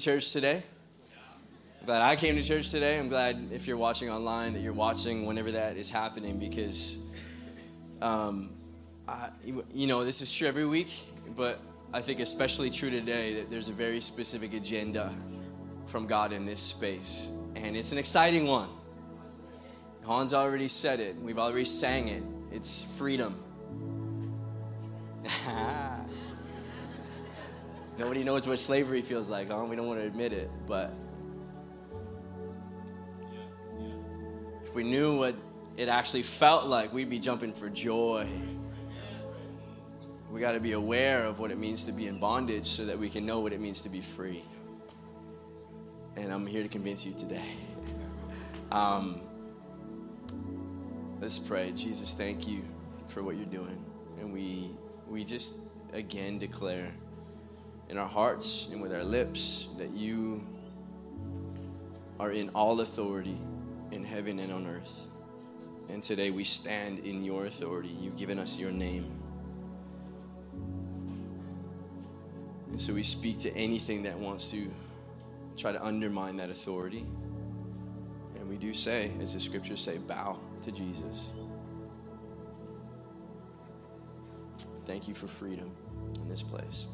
church 0.00 0.32
today. 0.32 0.62
I'm 1.80 1.86
glad 1.86 2.02
I 2.02 2.16
came 2.16 2.34
to 2.34 2.42
church 2.42 2.70
today. 2.70 2.98
I'm 2.98 3.08
glad 3.08 3.50
if 3.52 3.66
you're 3.66 3.76
watching 3.76 4.10
online 4.10 4.54
that 4.54 4.60
you're 4.60 4.72
watching 4.72 5.26
whenever 5.26 5.52
that 5.52 5.76
is 5.76 5.90
happening 5.90 6.38
because, 6.38 6.98
um, 8.00 8.50
I, 9.06 9.28
you 9.74 9.86
know, 9.86 10.04
this 10.04 10.22
is 10.22 10.32
true 10.32 10.48
every 10.48 10.66
week, 10.66 10.90
but 11.36 11.60
I 11.92 12.00
think 12.00 12.20
especially 12.20 12.70
true 12.70 12.90
today 12.90 13.34
that 13.34 13.50
there's 13.50 13.68
a 13.68 13.74
very 13.74 14.00
specific 14.00 14.54
agenda 14.54 15.12
from 15.86 16.06
God 16.06 16.32
in 16.32 16.46
this 16.46 16.60
space. 16.60 17.30
And 17.54 17.76
it's 17.76 17.92
an 17.92 17.98
exciting 17.98 18.46
one. 18.46 18.68
Hans 20.04 20.32
already 20.32 20.68
said 20.68 20.98
it, 20.98 21.16
we've 21.16 21.38
already 21.38 21.66
sang 21.66 22.08
it. 22.08 22.22
It's 22.50 22.84
freedom. 22.96 23.34
Nobody 28.00 28.24
knows 28.24 28.48
what 28.48 28.58
slavery 28.58 29.02
feels 29.02 29.28
like, 29.28 29.50
huh? 29.50 29.62
We 29.68 29.76
don't 29.76 29.86
want 29.86 30.00
to 30.00 30.06
admit 30.06 30.32
it, 30.32 30.50
but 30.66 30.94
if 34.64 34.74
we 34.74 34.84
knew 34.84 35.18
what 35.18 35.34
it 35.76 35.90
actually 35.90 36.22
felt 36.22 36.66
like, 36.66 36.94
we'd 36.94 37.10
be 37.10 37.18
jumping 37.18 37.52
for 37.52 37.68
joy. 37.68 38.26
We 40.32 40.40
got 40.40 40.52
to 40.52 40.60
be 40.60 40.72
aware 40.72 41.26
of 41.26 41.40
what 41.40 41.50
it 41.50 41.58
means 41.58 41.84
to 41.84 41.92
be 41.92 42.06
in 42.06 42.18
bondage 42.18 42.68
so 42.68 42.86
that 42.86 42.98
we 42.98 43.10
can 43.10 43.26
know 43.26 43.40
what 43.40 43.52
it 43.52 43.60
means 43.60 43.82
to 43.82 43.90
be 43.90 44.00
free. 44.00 44.44
And 46.16 46.32
I'm 46.32 46.46
here 46.46 46.62
to 46.62 46.70
convince 46.70 47.04
you 47.04 47.12
today. 47.12 47.50
Um, 48.72 49.20
let's 51.20 51.38
pray. 51.38 51.72
Jesus, 51.72 52.14
thank 52.14 52.48
you 52.48 52.62
for 53.08 53.22
what 53.22 53.36
you're 53.36 53.44
doing. 53.44 53.84
And 54.18 54.32
we, 54.32 54.70
we 55.06 55.22
just 55.22 55.58
again 55.92 56.38
declare 56.38 56.94
in 57.90 57.98
our 57.98 58.08
hearts 58.08 58.68
and 58.70 58.80
with 58.80 58.94
our 58.94 59.02
lips 59.02 59.68
that 59.76 59.90
you 59.90 60.40
are 62.20 62.30
in 62.30 62.48
all 62.50 62.80
authority 62.80 63.36
in 63.90 64.04
heaven 64.04 64.38
and 64.38 64.52
on 64.52 64.66
earth. 64.68 65.08
And 65.88 66.00
today 66.00 66.30
we 66.30 66.44
stand 66.44 67.00
in 67.00 67.24
your 67.24 67.46
authority. 67.46 67.88
You've 67.88 68.16
given 68.16 68.38
us 68.38 68.56
your 68.56 68.70
name. 68.70 69.10
And 72.70 72.80
so 72.80 72.94
we 72.94 73.02
speak 73.02 73.40
to 73.40 73.52
anything 73.56 74.04
that 74.04 74.16
wants 74.16 74.52
to 74.52 74.70
try 75.56 75.72
to 75.72 75.84
undermine 75.84 76.36
that 76.36 76.48
authority. 76.48 77.04
And 78.36 78.48
we 78.48 78.56
do 78.56 78.72
say, 78.72 79.10
as 79.20 79.34
the 79.34 79.40
scriptures 79.40 79.80
say, 79.80 79.98
bow 79.98 80.38
to 80.62 80.70
Jesus. 80.70 81.30
Thank 84.84 85.08
you 85.08 85.14
for 85.14 85.26
freedom 85.26 85.72
in 86.22 86.28
this 86.28 86.44
place. 86.44 86.86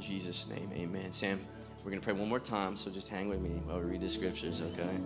Jesus' 0.00 0.48
name, 0.48 0.70
amen. 0.74 1.12
Sam, 1.12 1.40
we're 1.84 1.90
going 1.90 2.00
to 2.00 2.04
pray 2.04 2.12
one 2.12 2.28
more 2.28 2.40
time, 2.40 2.76
so 2.76 2.90
just 2.90 3.08
hang 3.08 3.28
with 3.28 3.40
me 3.40 3.50
while 3.64 3.78
we 3.78 3.86
read 3.86 4.00
the 4.00 4.10
scriptures, 4.10 4.60
okay? 4.60 4.98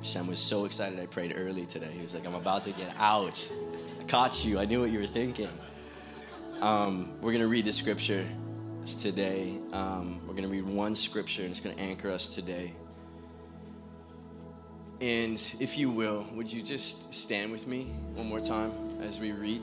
Sam 0.00 0.26
was 0.26 0.40
so 0.40 0.64
excited 0.64 0.98
I 0.98 1.06
prayed 1.06 1.34
early 1.36 1.64
today. 1.66 1.90
He 1.92 2.02
was 2.02 2.14
like, 2.14 2.26
I'm 2.26 2.34
about 2.34 2.64
to 2.64 2.72
get 2.72 2.92
out. 2.98 3.50
I 4.00 4.04
caught 4.04 4.44
you. 4.44 4.58
I 4.58 4.64
knew 4.64 4.80
what 4.80 4.90
you 4.90 4.98
were 4.98 5.06
thinking. 5.06 5.48
Um, 6.60 7.12
we're 7.20 7.30
going 7.32 7.42
to 7.42 7.48
read 7.48 7.64
the 7.64 7.72
scripture 7.72 8.26
today. 8.98 9.58
Um, 9.72 10.20
we're 10.26 10.34
going 10.34 10.42
to 10.42 10.48
read 10.48 10.66
one 10.66 10.96
scripture, 10.96 11.42
and 11.42 11.50
it's 11.52 11.60
going 11.60 11.76
to 11.76 11.82
anchor 11.82 12.10
us 12.10 12.28
today. 12.28 12.74
And 15.00 15.36
if 15.60 15.78
you 15.78 15.90
will, 15.90 16.26
would 16.34 16.52
you 16.52 16.62
just 16.62 17.12
stand 17.14 17.50
with 17.50 17.66
me 17.66 17.84
one 18.14 18.28
more 18.28 18.40
time 18.40 18.72
as 19.02 19.20
we 19.20 19.32
read? 19.32 19.62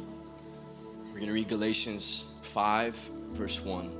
We're 1.19 1.25
going 1.25 1.35
to 1.35 1.41
read 1.41 1.49
Galatians 1.49 2.27
5, 2.43 2.95
verse 3.33 3.59
1. 3.59 3.93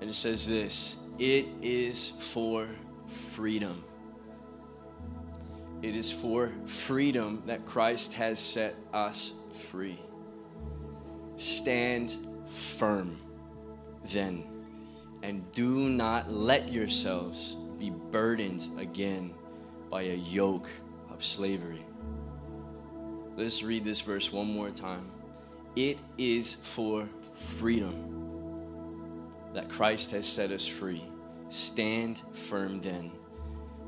And 0.00 0.08
it 0.08 0.14
says 0.14 0.46
this 0.46 0.98
It 1.18 1.46
is 1.60 2.10
for 2.10 2.68
freedom. 3.08 3.82
It 5.82 5.96
is 5.96 6.12
for 6.12 6.52
freedom 6.66 7.42
that 7.46 7.66
Christ 7.66 8.12
has 8.12 8.38
set 8.38 8.76
us 8.94 9.32
free. 9.52 9.98
Stand 11.36 12.18
firm 12.46 13.16
then, 14.04 14.44
and 15.24 15.50
do 15.50 15.88
not 15.88 16.32
let 16.32 16.72
yourselves 16.72 17.56
be 17.80 17.90
burdened 17.90 18.64
again 18.78 19.34
by 19.90 20.02
a 20.02 20.14
yoke 20.14 20.70
of 21.10 21.24
slavery. 21.24 21.84
Let's 23.38 23.62
read 23.62 23.84
this 23.84 24.00
verse 24.00 24.32
one 24.32 24.52
more 24.52 24.70
time. 24.70 25.12
It 25.76 25.98
is 26.18 26.56
for 26.56 27.08
freedom 27.36 29.30
that 29.54 29.68
Christ 29.68 30.10
has 30.10 30.26
set 30.26 30.50
us 30.50 30.66
free. 30.66 31.04
Stand 31.48 32.20
firm 32.32 32.80
then, 32.80 33.12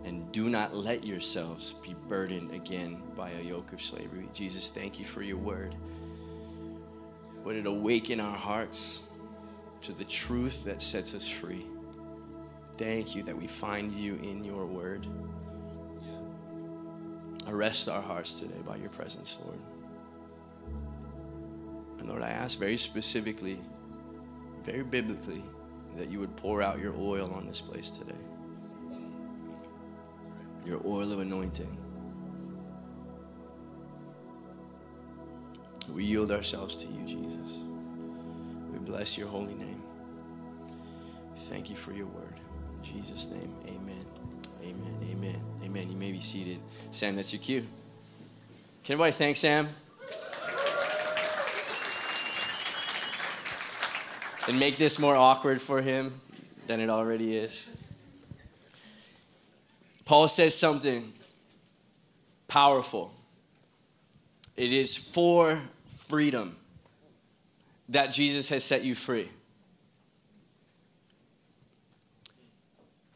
and 0.05 0.31
do 0.31 0.49
not 0.49 0.77
let 0.77 1.05
yourselves 1.05 1.75
be 1.83 1.97
burdened 2.09 2.55
again 2.55 3.03
by 3.17 3.31
a 3.31 3.43
yoke 3.43 3.73
of 3.73 3.83
slavery. 3.83 4.29
Jesus, 4.33 4.71
thank 4.71 5.01
you 5.01 5.05
for 5.05 5.21
your 5.21 5.39
word. 5.39 5.75
Would 7.43 7.57
it 7.57 7.67
awaken 7.67 8.21
our 8.21 8.37
hearts 8.37 9.03
to 9.83 9.91
the 9.91 10.05
truth 10.05 10.63
that 10.63 10.81
sets 10.81 11.13
us 11.13 11.29
free? 11.29 11.67
Thank 12.79 13.17
you 13.17 13.25
that 13.25 13.37
we 13.37 13.49
find 13.49 13.91
you 13.91 14.15
in 14.15 14.45
your 14.45 14.65
word. 14.65 15.09
Arrest 17.49 17.89
our 17.89 18.03
hearts 18.03 18.39
today 18.39 18.61
by 18.67 18.77
your 18.77 18.91
presence, 18.91 19.39
Lord. 19.45 19.59
And 21.99 22.09
Lord, 22.09 22.23
I 22.23 22.31
ask 22.31 22.59
very 22.59 22.77
specifically, 22.77 23.59
very 24.65 24.83
biblically, 24.85 25.43
that 25.97 26.11
you 26.11 26.21
would 26.21 26.37
pour 26.37 26.63
out 26.63 26.79
your 26.79 26.95
oil 26.97 27.33
on 27.35 27.47
this 27.47 27.61
place 27.61 27.91
today. 27.91 28.15
Your 30.65 30.81
oil 30.87 31.13
of 31.13 31.21
anointing. 31.21 31.77
We 35.93 36.05
yield 36.05 36.31
ourselves 36.31 36.77
to 36.77 36.87
you, 36.87 37.05
Jesus. 37.05 37.59
We 38.73 38.79
bless 38.79 39.19
your 39.19 39.29
holy 39.29 39.55
name. 39.55 39.83
Thank 41.49 41.69
you 41.69 41.77
for 41.77 41.93
your 41.93 42.07
word. 42.07 42.39
In 42.77 42.83
Jesus' 42.83 43.27
name, 43.27 43.53
amen. 43.65 43.70
Amen. 45.71 45.89
You 45.89 45.97
may 45.97 46.11
be 46.11 46.19
seated. 46.19 46.59
Sam, 46.91 47.15
that's 47.15 47.33
your 47.33 47.41
cue. 47.41 47.65
Can 48.83 48.95
everybody 48.95 49.13
thank 49.13 49.37
Sam? 49.37 49.69
And 54.49 54.59
make 54.59 54.79
this 54.79 54.99
more 54.99 55.15
awkward 55.15 55.63
for 55.63 55.81
him 55.81 56.21
than 56.67 56.81
it 56.81 56.91
already 56.91 57.37
is. 57.37 57.71
Paul 60.05 60.27
says 60.27 60.57
something 60.57 61.13
powerful. 62.49 63.15
It 64.57 64.73
is 64.73 64.97
for 64.97 65.63
freedom 65.99 66.57
that 67.89 68.09
Jesus 68.09 68.49
has 68.49 68.65
set 68.65 68.83
you 68.83 68.97
free. 68.97 69.29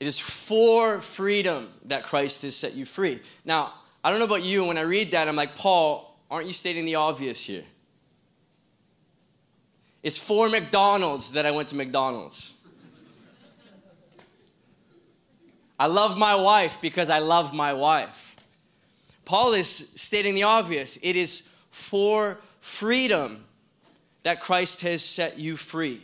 It 0.04 0.09
is 0.09 0.19
for 0.19 1.00
freedom 1.00 1.70
that 1.87 2.03
Christ 2.03 2.42
has 2.42 2.54
set 2.54 2.75
you 2.75 2.84
free. 2.84 3.20
Now, 3.42 3.72
I 4.04 4.10
don't 4.10 4.19
know 4.19 4.26
about 4.26 4.42
you, 4.42 4.66
when 4.66 4.76
I 4.76 4.82
read 4.82 5.12
that, 5.12 5.28
I'm 5.28 5.34
like, 5.34 5.56
Paul, 5.56 6.15
aren't 6.31 6.47
you 6.47 6.53
stating 6.53 6.84
the 6.84 6.97
obvious 6.97 7.47
here? 7.47 7.65
It's 10.03 10.19
for 10.19 10.50
McDonald's 10.50 11.32
that 11.32 11.47
I 11.47 11.53
went 11.53 11.69
to 11.69 11.76
McDonald's. 11.76 12.53
I 15.78 15.86
love 15.86 16.18
my 16.18 16.34
wife 16.34 16.83
because 16.83 17.09
I 17.09 17.21
love 17.21 17.54
my 17.54 17.72
wife. 17.72 18.36
Paul 19.24 19.54
is 19.54 19.71
stating 19.71 20.34
the 20.34 20.42
obvious. 20.42 20.98
It 21.00 21.16
is 21.16 21.48
for 21.71 22.36
freedom 22.60 23.47
that 24.22 24.41
Christ 24.41 24.83
has 24.83 25.03
set 25.03 25.39
you 25.39 25.57
free. 25.57 26.03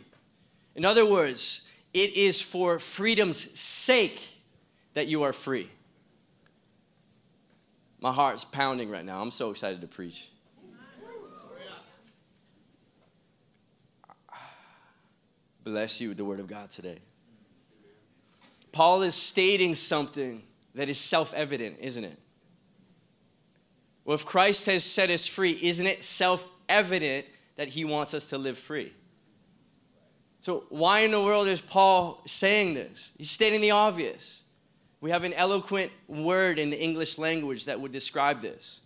In 0.75 0.85
other 0.85 1.05
words, 1.05 1.67
it 1.93 2.13
is 2.13 2.41
for 2.41 2.79
freedom's 2.79 3.59
sake 3.59 4.21
that 4.93 5.07
you 5.07 5.23
are 5.23 5.33
free. 5.33 5.69
My 7.99 8.11
heart's 8.11 8.45
pounding 8.45 8.89
right 8.89 9.05
now. 9.05 9.21
I'm 9.21 9.31
so 9.31 9.51
excited 9.51 9.81
to 9.81 9.87
preach. 9.87 10.29
Bless 15.63 16.01
you 16.01 16.09
with 16.09 16.17
the 16.17 16.25
word 16.25 16.39
of 16.39 16.47
God 16.47 16.71
today. 16.71 16.97
Paul 18.71 19.03
is 19.03 19.13
stating 19.13 19.75
something 19.75 20.41
that 20.73 20.89
is 20.89 20.97
self 20.97 21.33
evident, 21.33 21.77
isn't 21.79 22.03
it? 22.03 22.17
Well, 24.05 24.15
if 24.15 24.25
Christ 24.25 24.65
has 24.65 24.83
set 24.83 25.09
us 25.09 25.27
free, 25.27 25.59
isn't 25.61 25.85
it 25.85 26.03
self 26.03 26.49
evident 26.67 27.25
that 27.57 27.67
he 27.67 27.85
wants 27.85 28.13
us 28.13 28.25
to 28.27 28.37
live 28.37 28.57
free? 28.57 28.93
So, 30.41 30.63
why 30.69 31.01
in 31.01 31.11
the 31.11 31.21
world 31.21 31.47
is 31.47 31.61
Paul 31.61 32.21
saying 32.25 32.73
this? 32.73 33.11
He's 33.15 33.29
stating 33.29 33.61
the 33.61 33.71
obvious. 33.71 34.41
We 34.99 35.11
have 35.11 35.23
an 35.23 35.33
eloquent 35.33 35.91
word 36.07 36.57
in 36.57 36.71
the 36.71 36.79
English 36.81 37.19
language 37.19 37.65
that 37.65 37.79
would 37.79 37.91
describe 37.91 38.41
this. 38.41 38.81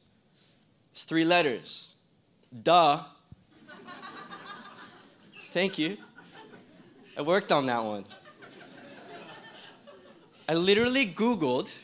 It's 0.92 1.04
three 1.04 1.24
letters. 1.24 1.94
Duh. 2.64 3.04
Thank 5.52 5.80
you. 5.80 5.98
I 7.18 7.22
worked 7.22 7.54
on 7.54 7.66
that 7.68 7.84
one. 7.84 8.06
I 10.48 10.54
literally 10.54 11.08
Googled, 11.08 11.76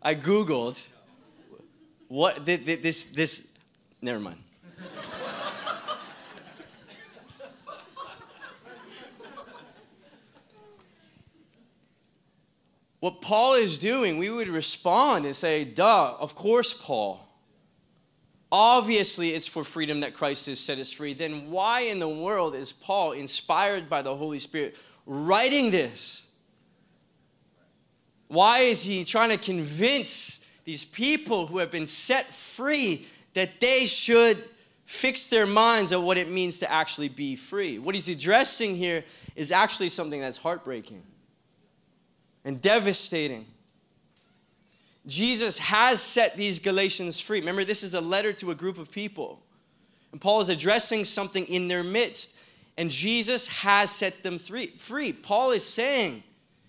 I 0.00 0.14
Googled 0.14 0.86
what 2.06 2.46
this, 2.46 3.04
this, 3.04 3.48
never 4.00 4.20
mind. 4.20 4.38
What 13.00 13.20
Paul 13.20 13.54
is 13.54 13.78
doing, 13.78 14.18
we 14.18 14.30
would 14.30 14.48
respond 14.48 15.24
and 15.24 15.34
say, 15.34 15.64
duh, 15.64 16.16
of 16.18 16.34
course, 16.34 16.72
Paul. 16.72 17.24
Obviously, 18.50 19.30
it's 19.30 19.46
for 19.46 19.62
freedom 19.62 20.00
that 20.00 20.14
Christ 20.14 20.46
has 20.46 20.58
set 20.58 20.78
us 20.78 20.90
free. 20.90 21.12
Then 21.14 21.50
why 21.50 21.80
in 21.80 21.98
the 21.98 22.08
world 22.08 22.54
is 22.54 22.72
Paul, 22.72 23.12
inspired 23.12 23.88
by 23.88 24.02
the 24.02 24.16
Holy 24.16 24.38
Spirit, 24.38 24.76
writing 25.06 25.70
this? 25.70 26.26
Why 28.26 28.60
is 28.60 28.82
he 28.82 29.04
trying 29.04 29.30
to 29.30 29.38
convince 29.38 30.44
these 30.64 30.84
people 30.84 31.46
who 31.46 31.58
have 31.58 31.70
been 31.70 31.86
set 31.86 32.34
free 32.34 33.06
that 33.34 33.60
they 33.60 33.86
should 33.86 34.38
fix 34.86 35.28
their 35.28 35.46
minds 35.46 35.92
on 35.92 36.04
what 36.04 36.18
it 36.18 36.30
means 36.30 36.58
to 36.58 36.72
actually 36.72 37.10
be 37.10 37.36
free? 37.36 37.78
What 37.78 37.94
he's 37.94 38.08
addressing 38.08 38.74
here 38.74 39.04
is 39.36 39.52
actually 39.52 39.90
something 39.90 40.20
that's 40.20 40.38
heartbreaking 40.38 41.02
and 42.44 42.60
devastating. 42.60 43.46
Jesus 45.06 45.58
has 45.58 46.02
set 46.02 46.36
these 46.36 46.58
Galatians 46.58 47.18
free. 47.18 47.40
Remember, 47.40 47.64
this 47.64 47.82
is 47.82 47.94
a 47.94 48.00
letter 48.00 48.32
to 48.34 48.50
a 48.50 48.54
group 48.54 48.78
of 48.78 48.90
people. 48.90 49.42
And 50.12 50.20
Paul 50.20 50.40
is 50.40 50.48
addressing 50.48 51.04
something 51.04 51.46
in 51.46 51.68
their 51.68 51.82
midst. 51.82 52.38
And 52.76 52.90
Jesus 52.90 53.46
has 53.48 53.90
set 53.90 54.22
them 54.22 54.38
free. 54.38 55.12
Paul 55.12 55.50
is 55.52 55.64
saying, 55.64 56.22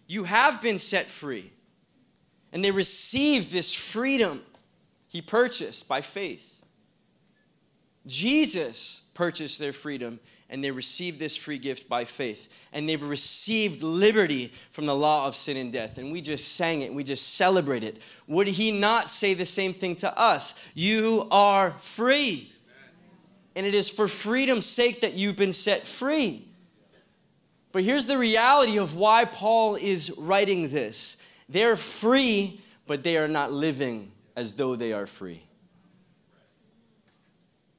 You 0.08 0.24
have 0.24 0.62
been 0.62 0.78
set 0.78 1.08
free. 1.08 1.52
And 2.52 2.64
they 2.64 2.72
received 2.72 3.52
this 3.52 3.74
freedom 3.74 4.42
he 5.08 5.22
purchased 5.22 5.88
by 5.88 6.02
faith. 6.02 6.64
Jesus 8.06 9.04
purchased 9.14 9.60
their 9.60 9.74
freedom 9.74 10.20
and 10.50 10.64
they 10.64 10.72
received 10.72 11.20
this 11.20 11.36
free 11.36 11.60
gift 11.60 11.88
by 11.88 12.06
faith. 12.06 12.50
And 12.74 12.90
they've 12.90 13.02
received 13.02 13.84
liberty 13.84 14.52
from 14.72 14.86
the 14.86 14.96
law 14.96 15.28
of 15.28 15.36
sin 15.36 15.58
and 15.58 15.72
death. 15.72 15.98
And 15.98 16.12
we 16.12 16.22
just 16.22 16.56
sang 16.56 16.82
it, 16.82 16.94
we 16.94 17.04
just 17.04 17.36
celebrate 17.36 17.84
it. 17.84 17.98
Would 18.28 18.48
he 18.48 18.72
not 18.72 19.10
say 19.10 19.34
the 19.34 19.46
same 19.46 19.74
thing 19.74 19.96
to 19.98 20.18
us? 20.18 20.56
You 20.74 21.28
are 21.30 21.72
free. 21.72 22.52
And 23.56 23.66
it 23.66 23.74
is 23.74 23.90
for 23.90 24.08
freedom's 24.08 24.66
sake 24.66 25.02
that 25.02 25.14
you've 25.14 25.36
been 25.36 25.54
set 25.54 25.86
free. 25.86 26.48
But 27.72 27.84
here's 27.84 28.08
the 28.08 28.18
reality 28.18 28.78
of 28.80 28.96
why 28.96 29.26
Paul 29.26 29.76
is 29.76 30.12
writing 30.18 30.70
this 30.70 31.18
they're 31.48 31.76
free, 31.76 32.62
but 32.88 33.04
they 33.04 33.18
are 33.18 33.28
not 33.28 33.52
living 33.52 34.12
as 34.36 34.56
though 34.56 34.76
they 34.76 34.94
are 34.94 35.06
free 35.06 35.44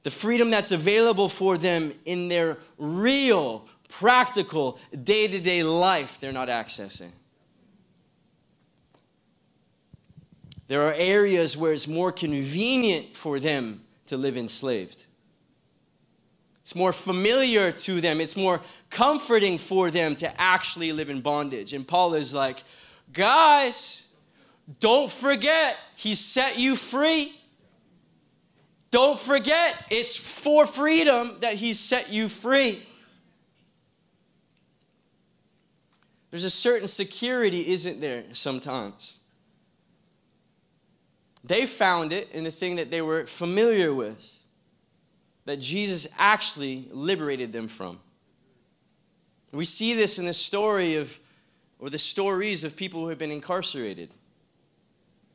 the 0.03 0.11
freedom 0.11 0.49
that's 0.49 0.71
available 0.71 1.29
for 1.29 1.57
them 1.57 1.93
in 2.05 2.27
their 2.27 2.57
real, 2.77 3.67
practical, 3.87 4.79
day 5.03 5.27
to 5.27 5.39
day 5.39 5.63
life, 5.63 6.19
they're 6.19 6.31
not 6.31 6.47
accessing. 6.47 7.11
There 10.67 10.81
are 10.83 10.93
areas 10.93 11.57
where 11.57 11.73
it's 11.73 11.87
more 11.87 12.11
convenient 12.11 13.15
for 13.15 13.39
them 13.39 13.81
to 14.07 14.15
live 14.15 14.37
enslaved. 14.37 15.05
It's 16.61 16.75
more 16.75 16.93
familiar 16.93 17.71
to 17.73 17.99
them. 17.99 18.21
It's 18.21 18.37
more 18.37 18.61
comforting 18.89 19.57
for 19.57 19.91
them 19.91 20.15
to 20.15 20.41
actually 20.41 20.93
live 20.93 21.09
in 21.09 21.19
bondage. 21.19 21.73
And 21.73 21.85
Paul 21.85 22.13
is 22.13 22.33
like, 22.33 22.63
guys, 23.11 24.07
don't 24.79 25.11
forget, 25.11 25.77
he 25.97 26.15
set 26.15 26.57
you 26.57 26.77
free. 26.77 27.40
Don't 28.91 29.17
forget, 29.17 29.85
it's 29.89 30.17
for 30.17 30.65
freedom 30.65 31.37
that 31.39 31.55
He 31.55 31.73
set 31.73 32.11
you 32.11 32.27
free. 32.27 32.85
There's 36.29 36.43
a 36.43 36.49
certain 36.49 36.87
security, 36.87 37.69
isn't 37.69 38.01
there, 38.01 38.23
sometimes? 38.33 39.19
They 41.43 41.65
found 41.65 42.13
it 42.13 42.29
in 42.31 42.43
the 42.43 42.51
thing 42.51 42.75
that 42.75 42.91
they 42.91 43.01
were 43.01 43.25
familiar 43.25 43.93
with, 43.93 44.39
that 45.45 45.59
Jesus 45.59 46.07
actually 46.17 46.87
liberated 46.91 47.51
them 47.51 47.67
from. 47.67 47.99
We 49.51 49.65
see 49.65 49.93
this 49.93 50.19
in 50.19 50.25
the 50.25 50.33
story 50.33 50.95
of, 50.95 51.19
or 51.79 51.89
the 51.89 51.99
stories 51.99 52.63
of 52.63 52.75
people 52.75 53.01
who 53.01 53.09
have 53.09 53.17
been 53.17 53.31
incarcerated. 53.31 54.11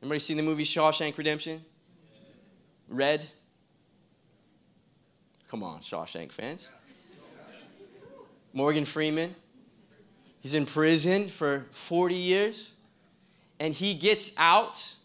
Anybody 0.01 0.19
seen 0.19 0.37
the 0.37 0.43
movie 0.43 0.63
Shawshank 0.63 1.17
Redemption? 1.17 1.63
Red? 2.87 3.27
Come 5.47 5.63
on, 5.63 5.79
Shawshank 5.79 6.31
fans. 6.31 6.69
Morgan 8.53 8.85
Freeman. 8.85 9.35
He's 10.39 10.53
in 10.53 10.65
prison 10.65 11.29
for 11.29 11.65
40 11.71 12.15
years 12.15 12.73
and 13.59 13.73
he 13.73 13.93
gets 13.93 14.31
out. 14.37 14.95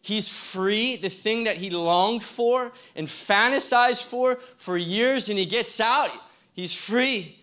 He's 0.00 0.28
free, 0.28 0.96
the 0.96 1.08
thing 1.08 1.44
that 1.44 1.56
he 1.56 1.70
longed 1.70 2.22
for 2.22 2.72
and 2.94 3.06
fantasized 3.06 4.04
for 4.04 4.38
for 4.56 4.76
years, 4.76 5.28
and 5.28 5.38
he 5.38 5.44
gets 5.44 5.80
out. 5.80 6.10
He's 6.54 6.72
free, 6.72 7.38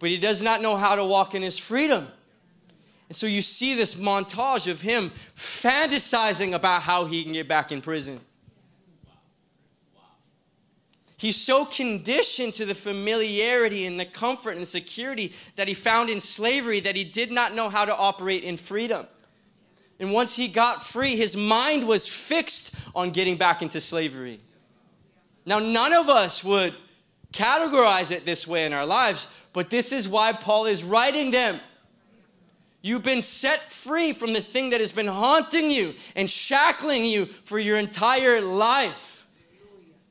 but 0.00 0.08
he 0.08 0.18
does 0.18 0.42
not 0.42 0.60
know 0.60 0.76
how 0.76 0.96
to 0.96 1.04
walk 1.04 1.34
in 1.34 1.42
his 1.42 1.58
freedom. 1.58 2.08
And 3.08 3.16
so 3.16 3.26
you 3.26 3.40
see 3.40 3.74
this 3.74 3.94
montage 3.94 4.70
of 4.70 4.80
him 4.80 5.12
fantasizing 5.36 6.54
about 6.54 6.82
how 6.82 7.04
he 7.04 7.22
can 7.22 7.34
get 7.34 7.46
back 7.46 7.72
in 7.72 7.80
prison. 7.80 8.20
He's 11.18 11.36
so 11.36 11.64
conditioned 11.64 12.54
to 12.54 12.64
the 12.64 12.76
familiarity 12.76 13.86
and 13.86 13.98
the 13.98 14.04
comfort 14.04 14.56
and 14.56 14.66
security 14.66 15.32
that 15.56 15.66
he 15.66 15.74
found 15.74 16.10
in 16.10 16.20
slavery 16.20 16.78
that 16.78 16.94
he 16.94 17.02
did 17.02 17.32
not 17.32 17.56
know 17.56 17.68
how 17.68 17.84
to 17.84 17.94
operate 17.94 18.44
in 18.44 18.56
freedom. 18.56 19.04
And 19.98 20.12
once 20.12 20.36
he 20.36 20.46
got 20.46 20.86
free, 20.86 21.16
his 21.16 21.36
mind 21.36 21.88
was 21.88 22.06
fixed 22.06 22.72
on 22.94 23.10
getting 23.10 23.36
back 23.36 23.62
into 23.62 23.80
slavery. 23.80 24.38
Now, 25.44 25.58
none 25.58 25.92
of 25.92 26.08
us 26.08 26.44
would 26.44 26.72
categorize 27.32 28.12
it 28.12 28.24
this 28.24 28.46
way 28.46 28.64
in 28.64 28.72
our 28.72 28.86
lives, 28.86 29.26
but 29.52 29.70
this 29.70 29.90
is 29.90 30.08
why 30.08 30.32
Paul 30.32 30.66
is 30.66 30.84
writing 30.84 31.32
them. 31.32 31.58
You've 32.80 33.02
been 33.02 33.22
set 33.22 33.72
free 33.72 34.12
from 34.12 34.34
the 34.34 34.40
thing 34.40 34.70
that 34.70 34.78
has 34.78 34.92
been 34.92 35.08
haunting 35.08 35.68
you 35.72 35.94
and 36.14 36.30
shackling 36.30 37.04
you 37.04 37.26
for 37.26 37.58
your 37.58 37.76
entire 37.76 38.40
life. 38.40 39.26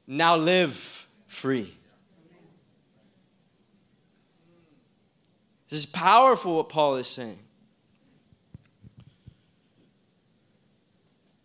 Now 0.06 0.36
live 0.36 0.97
free. 1.38 1.72
This 5.70 5.80
is 5.82 5.86
powerful 5.86 6.56
what 6.56 6.70
Paul 6.70 6.96
is 6.96 7.08
saying. 7.08 7.38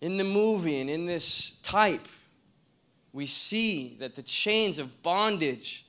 In 0.01 0.17
the 0.17 0.25
movie 0.25 0.81
and 0.81 0.89
in 0.89 1.05
this 1.05 1.59
type, 1.63 2.09
we 3.13 3.27
see 3.27 3.97
that 4.01 4.15
the 4.15 4.23
chains 4.23 4.79
of 4.79 5.03
bondage 5.03 5.85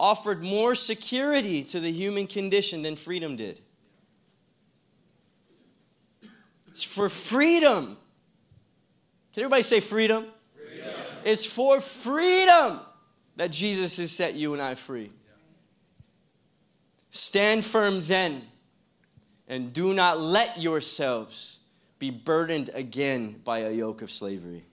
offered 0.00 0.42
more 0.42 0.74
security 0.74 1.62
to 1.64 1.80
the 1.80 1.92
human 1.92 2.26
condition 2.26 2.80
than 2.80 2.96
freedom 2.96 3.36
did. 3.36 3.60
It's 6.68 6.82
for 6.82 7.10
freedom. 7.10 7.98
Can 9.34 9.42
everybody 9.42 9.62
say 9.62 9.80
freedom? 9.80 10.26
freedom. 10.56 10.90
It's 11.24 11.44
for 11.44 11.82
freedom 11.82 12.80
that 13.38 13.52
Jesus 13.52 13.96
has 13.98 14.10
set 14.10 14.34
you 14.34 14.52
and 14.52 14.60
I 14.60 14.74
free. 14.74 15.10
Stand 17.10 17.64
firm 17.64 18.02
then, 18.02 18.42
and 19.46 19.72
do 19.72 19.94
not 19.94 20.20
let 20.20 20.60
yourselves 20.60 21.60
be 22.00 22.10
burdened 22.10 22.68
again 22.74 23.40
by 23.44 23.60
a 23.60 23.70
yoke 23.70 24.02
of 24.02 24.10
slavery. 24.10 24.64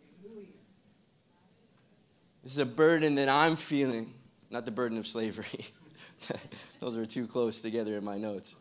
This 2.43 2.53
is 2.53 2.57
a 2.57 2.65
burden 2.65 3.15
that 3.15 3.29
I'm 3.29 3.55
feeling, 3.55 4.13
not 4.49 4.65
the 4.65 4.71
burden 4.71 4.97
of 4.97 5.05
slavery. 5.05 5.67
Those 6.79 6.97
are 6.97 7.05
too 7.05 7.27
close 7.27 7.61
together 7.61 7.95
in 7.97 8.03
my 8.03 8.17
notes. 8.17 8.55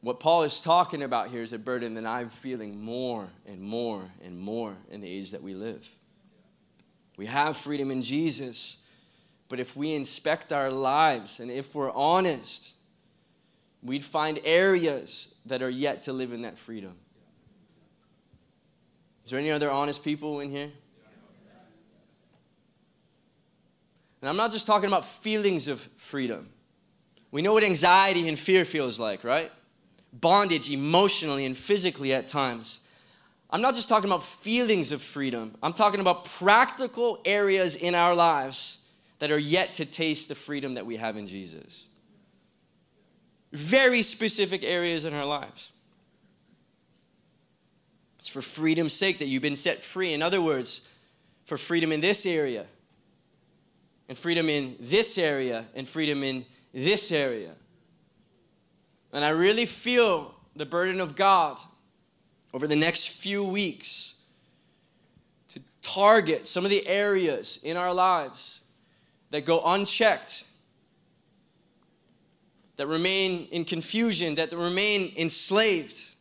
What 0.00 0.20
Paul 0.20 0.44
is 0.44 0.60
talking 0.60 1.02
about 1.02 1.28
here 1.28 1.42
is 1.42 1.52
a 1.52 1.58
burden 1.58 1.94
that 1.94 2.06
I'm 2.06 2.30
feeling 2.30 2.80
more 2.80 3.28
and 3.46 3.60
more 3.60 4.02
and 4.24 4.38
more 4.38 4.74
in 4.90 5.02
the 5.02 5.08
age 5.08 5.32
that 5.32 5.42
we 5.42 5.54
live. 5.54 5.86
We 7.18 7.26
have 7.26 7.56
freedom 7.56 7.90
in 7.90 8.02
Jesus, 8.02 8.78
but 9.48 9.60
if 9.60 9.76
we 9.76 9.94
inspect 9.94 10.52
our 10.52 10.70
lives 10.70 11.40
and 11.40 11.50
if 11.50 11.74
we're 11.74 11.92
honest, 11.92 12.74
we'd 13.82 14.04
find 14.04 14.40
areas 14.44 15.34
that 15.46 15.62
are 15.62 15.70
yet 15.70 16.02
to 16.02 16.12
live 16.12 16.32
in 16.32 16.42
that 16.42 16.58
freedom. 16.58 16.94
Is 19.24 19.30
there 19.30 19.40
any 19.40 19.50
other 19.50 19.70
honest 19.70 20.04
people 20.04 20.40
in 20.40 20.50
here? 20.50 20.70
And 24.20 24.30
I'm 24.30 24.36
not 24.36 24.50
just 24.50 24.66
talking 24.66 24.88
about 24.88 25.04
feelings 25.04 25.68
of 25.68 25.80
freedom. 25.80 26.48
We 27.30 27.42
know 27.42 27.52
what 27.52 27.62
anxiety 27.62 28.28
and 28.28 28.38
fear 28.38 28.64
feels 28.64 28.98
like, 28.98 29.22
right? 29.22 29.52
Bondage 30.12 30.70
emotionally 30.70 31.44
and 31.44 31.56
physically 31.56 32.12
at 32.12 32.26
times. 32.26 32.80
I'm 33.50 33.60
not 33.60 33.74
just 33.74 33.88
talking 33.88 34.08
about 34.08 34.22
feelings 34.24 34.90
of 34.90 35.00
freedom, 35.00 35.54
I'm 35.62 35.72
talking 35.72 36.00
about 36.00 36.24
practical 36.24 37.20
areas 37.24 37.76
in 37.76 37.94
our 37.94 38.14
lives 38.14 38.78
that 39.18 39.30
are 39.30 39.38
yet 39.38 39.74
to 39.74 39.84
taste 39.84 40.28
the 40.28 40.34
freedom 40.34 40.74
that 40.74 40.86
we 40.86 40.96
have 40.96 41.16
in 41.16 41.26
Jesus. 41.26 41.86
Very 43.52 44.02
specific 44.02 44.62
areas 44.62 45.04
in 45.04 45.14
our 45.14 45.24
lives. 45.24 45.70
It's 48.18 48.28
for 48.28 48.42
freedom's 48.42 48.92
sake 48.92 49.18
that 49.18 49.26
you've 49.26 49.42
been 49.42 49.56
set 49.56 49.82
free. 49.82 50.12
In 50.12 50.20
other 50.20 50.42
words, 50.42 50.88
for 51.44 51.56
freedom 51.56 51.92
in 51.92 52.00
this 52.00 52.26
area, 52.26 52.66
and 54.08 54.18
freedom 54.18 54.48
in 54.48 54.76
this 54.80 55.16
area, 55.16 55.64
and 55.74 55.86
freedom 55.86 56.22
in 56.22 56.44
this 56.74 57.12
area. 57.12 57.52
And 59.12 59.24
I 59.24 59.30
really 59.30 59.64
feel 59.64 60.34
the 60.54 60.66
burden 60.66 61.00
of 61.00 61.16
God 61.16 61.58
over 62.52 62.66
the 62.66 62.76
next 62.76 63.08
few 63.08 63.44
weeks 63.44 64.16
to 65.48 65.60
target 65.82 66.46
some 66.46 66.64
of 66.64 66.70
the 66.70 66.86
areas 66.86 67.60
in 67.62 67.76
our 67.76 67.94
lives 67.94 68.60
that 69.30 69.44
go 69.44 69.62
unchecked, 69.64 70.44
that 72.76 72.86
remain 72.86 73.48
in 73.50 73.64
confusion, 73.64 74.34
that 74.36 74.52
remain 74.52 75.12
enslaved. 75.16 76.14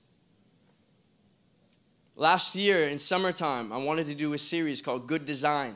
Last 2.16 2.56
year 2.56 2.88
in 2.88 2.98
summertime, 2.98 3.74
I 3.74 3.78
wanted 3.78 4.08
to 4.08 4.16
do 4.16 4.34
a 4.34 4.38
series 4.38 4.82
called 4.82 5.06
Good 5.06 5.26
Design. 5.26 5.76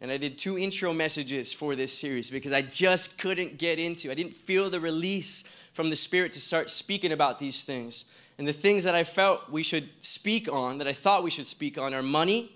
And 0.00 0.10
I 0.10 0.18
did 0.18 0.38
two 0.38 0.58
intro 0.58 0.92
messages 0.92 1.52
for 1.52 1.74
this 1.74 1.92
series 1.92 2.30
because 2.30 2.52
I 2.52 2.62
just 2.62 3.18
couldn't 3.18 3.58
get 3.58 3.78
into. 3.78 4.10
I 4.10 4.14
didn't 4.14 4.34
feel 4.34 4.68
the 4.70 4.78
release 4.78 5.44
from 5.72 5.90
the 5.90 5.96
Spirit 5.96 6.32
to 6.34 6.40
start 6.40 6.70
speaking 6.70 7.12
about 7.12 7.38
these 7.38 7.64
things. 7.64 8.04
And 8.38 8.46
the 8.46 8.52
things 8.52 8.84
that 8.84 8.94
I 8.94 9.04
felt 9.04 9.50
we 9.50 9.62
should 9.62 9.88
speak 10.00 10.52
on, 10.52 10.78
that 10.78 10.86
I 10.86 10.92
thought 10.92 11.24
we 11.24 11.30
should 11.30 11.46
speak 11.46 11.78
on, 11.78 11.94
are 11.94 12.02
money, 12.02 12.52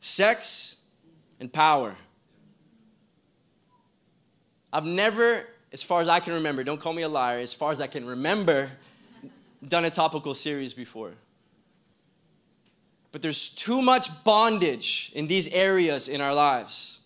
sex, 0.00 0.76
and 1.38 1.52
power. 1.52 1.96
I've 4.72 4.86
never, 4.86 5.44
as 5.72 5.82
far 5.82 6.00
as 6.00 6.08
I 6.08 6.20
can 6.20 6.34
remember, 6.34 6.64
don't 6.64 6.80
call 6.80 6.92
me 6.92 7.02
a 7.02 7.08
liar, 7.08 7.38
as 7.38 7.54
far 7.54 7.72
as 7.72 7.80
I 7.80 7.86
can 7.86 8.06
remember, 8.06 8.70
done 9.66 9.84
a 9.84 9.90
topical 9.90 10.34
series 10.34 10.74
before. 10.74 11.12
But 13.12 13.22
there's 13.22 13.48
too 13.48 13.82
much 13.82 14.24
bondage 14.24 15.10
in 15.14 15.26
these 15.26 15.48
areas 15.48 16.06
in 16.08 16.20
our 16.20 16.34
lives 16.34 17.00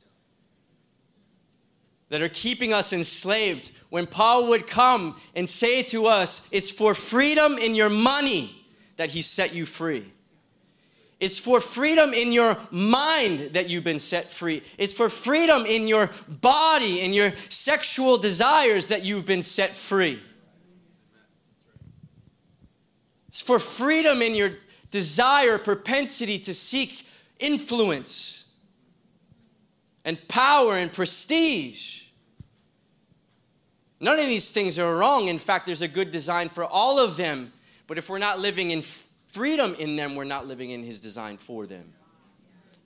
that 2.11 2.21
are 2.21 2.28
keeping 2.28 2.73
us 2.73 2.92
enslaved. 2.92 3.73
When 3.88 4.06
Paul 4.06 4.49
would 4.50 4.66
come 4.66 5.16
and 5.35 5.49
say 5.49 5.83
to 5.85 6.06
us, 6.06 6.47
It's 6.52 6.71
for 6.71 6.94
freedom 6.94 7.56
in 7.59 7.75
your 7.75 7.88
money 7.88 8.54
that 8.97 9.11
he 9.11 9.23
set 9.23 9.54
you 9.54 9.66
free. 9.66 10.12
It's 11.21 11.38
for 11.38 11.61
freedom 11.61 12.12
in 12.12 12.33
your 12.33 12.56
mind 12.71 13.50
that 13.52 13.71
you've 13.71 13.85
been 13.85 14.00
set 14.00 14.30
free. 14.30 14.62
It's 14.78 14.92
for 14.92 15.09
freedom 15.09 15.64
in 15.64 15.87
your 15.87 16.11
body 16.28 17.00
and 17.00 17.14
your 17.14 17.33
sexual 17.49 18.18
desires 18.18 18.88
that 18.88 19.04
you've 19.04 19.25
been 19.25 19.42
set 19.42 19.75
free. 19.76 20.21
It's 23.28 23.40
for 23.40 23.59
freedom 23.59 24.23
in 24.23 24.35
your 24.35 24.50
desire, 24.90 25.59
propensity 25.59 26.38
to 26.40 26.54
seek 26.54 27.06
influence 27.38 28.44
and 30.04 30.28
power 30.28 30.76
and 30.76 30.92
prestige. 30.92 32.02
None 34.00 34.18
of 34.18 34.26
these 34.26 34.50
things 34.50 34.78
are 34.78 34.97
wrong. 34.97 35.28
In 35.28 35.38
fact, 35.38 35.66
there's 35.66 35.83
a 35.83 35.88
good 35.88 36.11
design 36.11 36.49
for 36.49 36.64
all 36.64 36.99
of 36.99 37.16
them. 37.16 37.52
But 37.87 37.99
if 37.99 38.09
we're 38.09 38.18
not 38.18 38.38
living 38.38 38.71
in 38.71 38.83
freedom 39.35 39.75
in 39.79 39.97
them, 39.97 40.14
we're 40.14 40.25
not 40.25 40.47
living 40.47 40.71
in 40.71 40.85
His 40.85 41.00
design 41.00 41.37
for 41.37 41.67
them. 41.67 41.93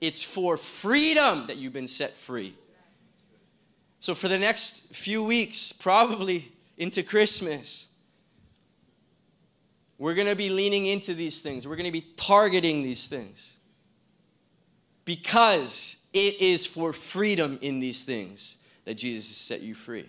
It's 0.01 0.23
for 0.23 0.57
freedom 0.57 1.47
that 1.47 1.59
you've 1.59 1.73
been 1.73 1.89
set 1.89 2.17
free. 2.17 2.55
So, 4.01 4.15
for 4.15 4.29
the 4.29 4.39
next 4.39 4.95
few 4.95 5.23
weeks, 5.23 5.73
probably 5.73 6.51
into 6.79 7.03
Christmas, 7.03 7.89
we're 9.99 10.15
going 10.15 10.29
to 10.29 10.37
be 10.37 10.49
leaning 10.49 10.87
into 10.87 11.13
these 11.13 11.41
things. 11.41 11.67
We're 11.67 11.77
going 11.77 11.87
to 11.87 11.93
be 11.93 12.07
targeting 12.17 12.83
these 12.83 13.09
things 13.09 13.57
because 15.05 16.07
it 16.13 16.41
is 16.41 16.65
for 16.65 16.93
freedom 16.93 17.59
in 17.61 17.81
these 17.81 18.05
things 18.05 18.59
that 18.85 18.95
Jesus 18.95 19.29
has 19.29 19.37
set 19.37 19.61
you 19.61 19.75
free. 19.75 20.09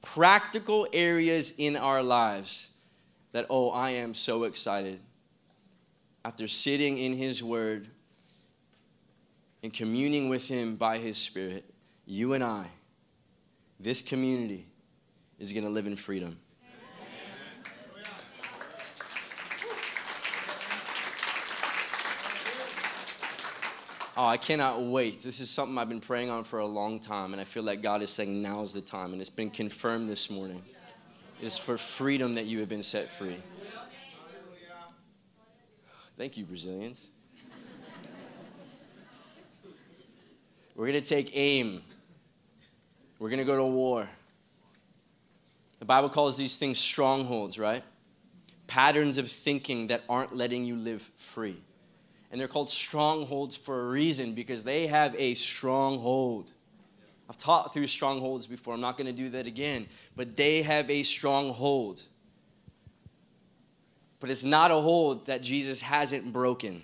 Practical 0.00 0.88
areas 0.92 1.52
in 1.58 1.76
our 1.76 2.02
lives 2.02 2.70
that, 3.32 3.46
oh, 3.50 3.70
I 3.70 3.90
am 3.90 4.14
so 4.14 4.44
excited. 4.44 5.00
After 6.26 6.48
sitting 6.48 6.98
in 6.98 7.12
His 7.12 7.40
Word 7.40 7.86
and 9.62 9.72
communing 9.72 10.28
with 10.28 10.48
Him 10.48 10.74
by 10.74 10.98
His 10.98 11.16
Spirit, 11.16 11.64
you 12.04 12.32
and 12.32 12.42
I, 12.42 12.66
this 13.78 14.02
community, 14.02 14.66
is 15.38 15.52
going 15.52 15.62
to 15.62 15.70
live 15.70 15.86
in 15.86 15.94
freedom. 15.94 16.36
Oh, 24.16 24.26
I 24.26 24.36
cannot 24.36 24.82
wait. 24.82 25.22
This 25.22 25.38
is 25.38 25.48
something 25.48 25.78
I've 25.78 25.88
been 25.88 26.00
praying 26.00 26.30
on 26.30 26.42
for 26.42 26.58
a 26.58 26.66
long 26.66 26.98
time, 26.98 27.34
and 27.34 27.40
I 27.40 27.44
feel 27.44 27.62
like 27.62 27.82
God 27.82 28.02
is 28.02 28.10
saying 28.10 28.42
now's 28.42 28.72
the 28.72 28.80
time, 28.80 29.12
and 29.12 29.20
it's 29.20 29.30
been 29.30 29.50
confirmed 29.50 30.08
this 30.08 30.28
morning. 30.28 30.60
It's 31.40 31.56
for 31.56 31.78
freedom 31.78 32.34
that 32.34 32.46
you 32.46 32.58
have 32.58 32.68
been 32.68 32.82
set 32.82 33.12
free. 33.12 33.36
Thank 36.16 36.38
you, 36.38 36.46
Brazilians. 36.46 37.10
We're 40.74 40.86
going 40.86 41.02
to 41.02 41.06
take 41.06 41.36
aim. 41.36 41.82
We're 43.18 43.28
going 43.28 43.38
to 43.38 43.44
go 43.44 43.58
to 43.58 43.64
war. 43.64 44.08
The 45.78 45.84
Bible 45.84 46.08
calls 46.08 46.38
these 46.38 46.56
things 46.56 46.78
strongholds, 46.78 47.58
right? 47.58 47.84
Patterns 48.66 49.18
of 49.18 49.30
thinking 49.30 49.88
that 49.88 50.04
aren't 50.08 50.34
letting 50.34 50.64
you 50.64 50.76
live 50.76 51.02
free. 51.16 51.62
And 52.32 52.40
they're 52.40 52.48
called 52.48 52.70
strongholds 52.70 53.54
for 53.54 53.82
a 53.82 53.88
reason 53.88 54.32
because 54.32 54.64
they 54.64 54.86
have 54.86 55.14
a 55.18 55.34
stronghold. 55.34 56.50
I've 57.28 57.36
taught 57.36 57.74
through 57.74 57.88
strongholds 57.88 58.46
before. 58.46 58.72
I'm 58.72 58.80
not 58.80 58.96
going 58.96 59.06
to 59.06 59.12
do 59.12 59.28
that 59.30 59.46
again. 59.46 59.86
But 60.16 60.34
they 60.34 60.62
have 60.62 60.90
a 60.90 61.02
stronghold. 61.02 62.00
But 64.20 64.30
it's 64.30 64.44
not 64.44 64.70
a 64.70 64.76
hold 64.76 65.26
that 65.26 65.42
Jesus 65.42 65.80
hasn't 65.80 66.32
broken. 66.32 66.82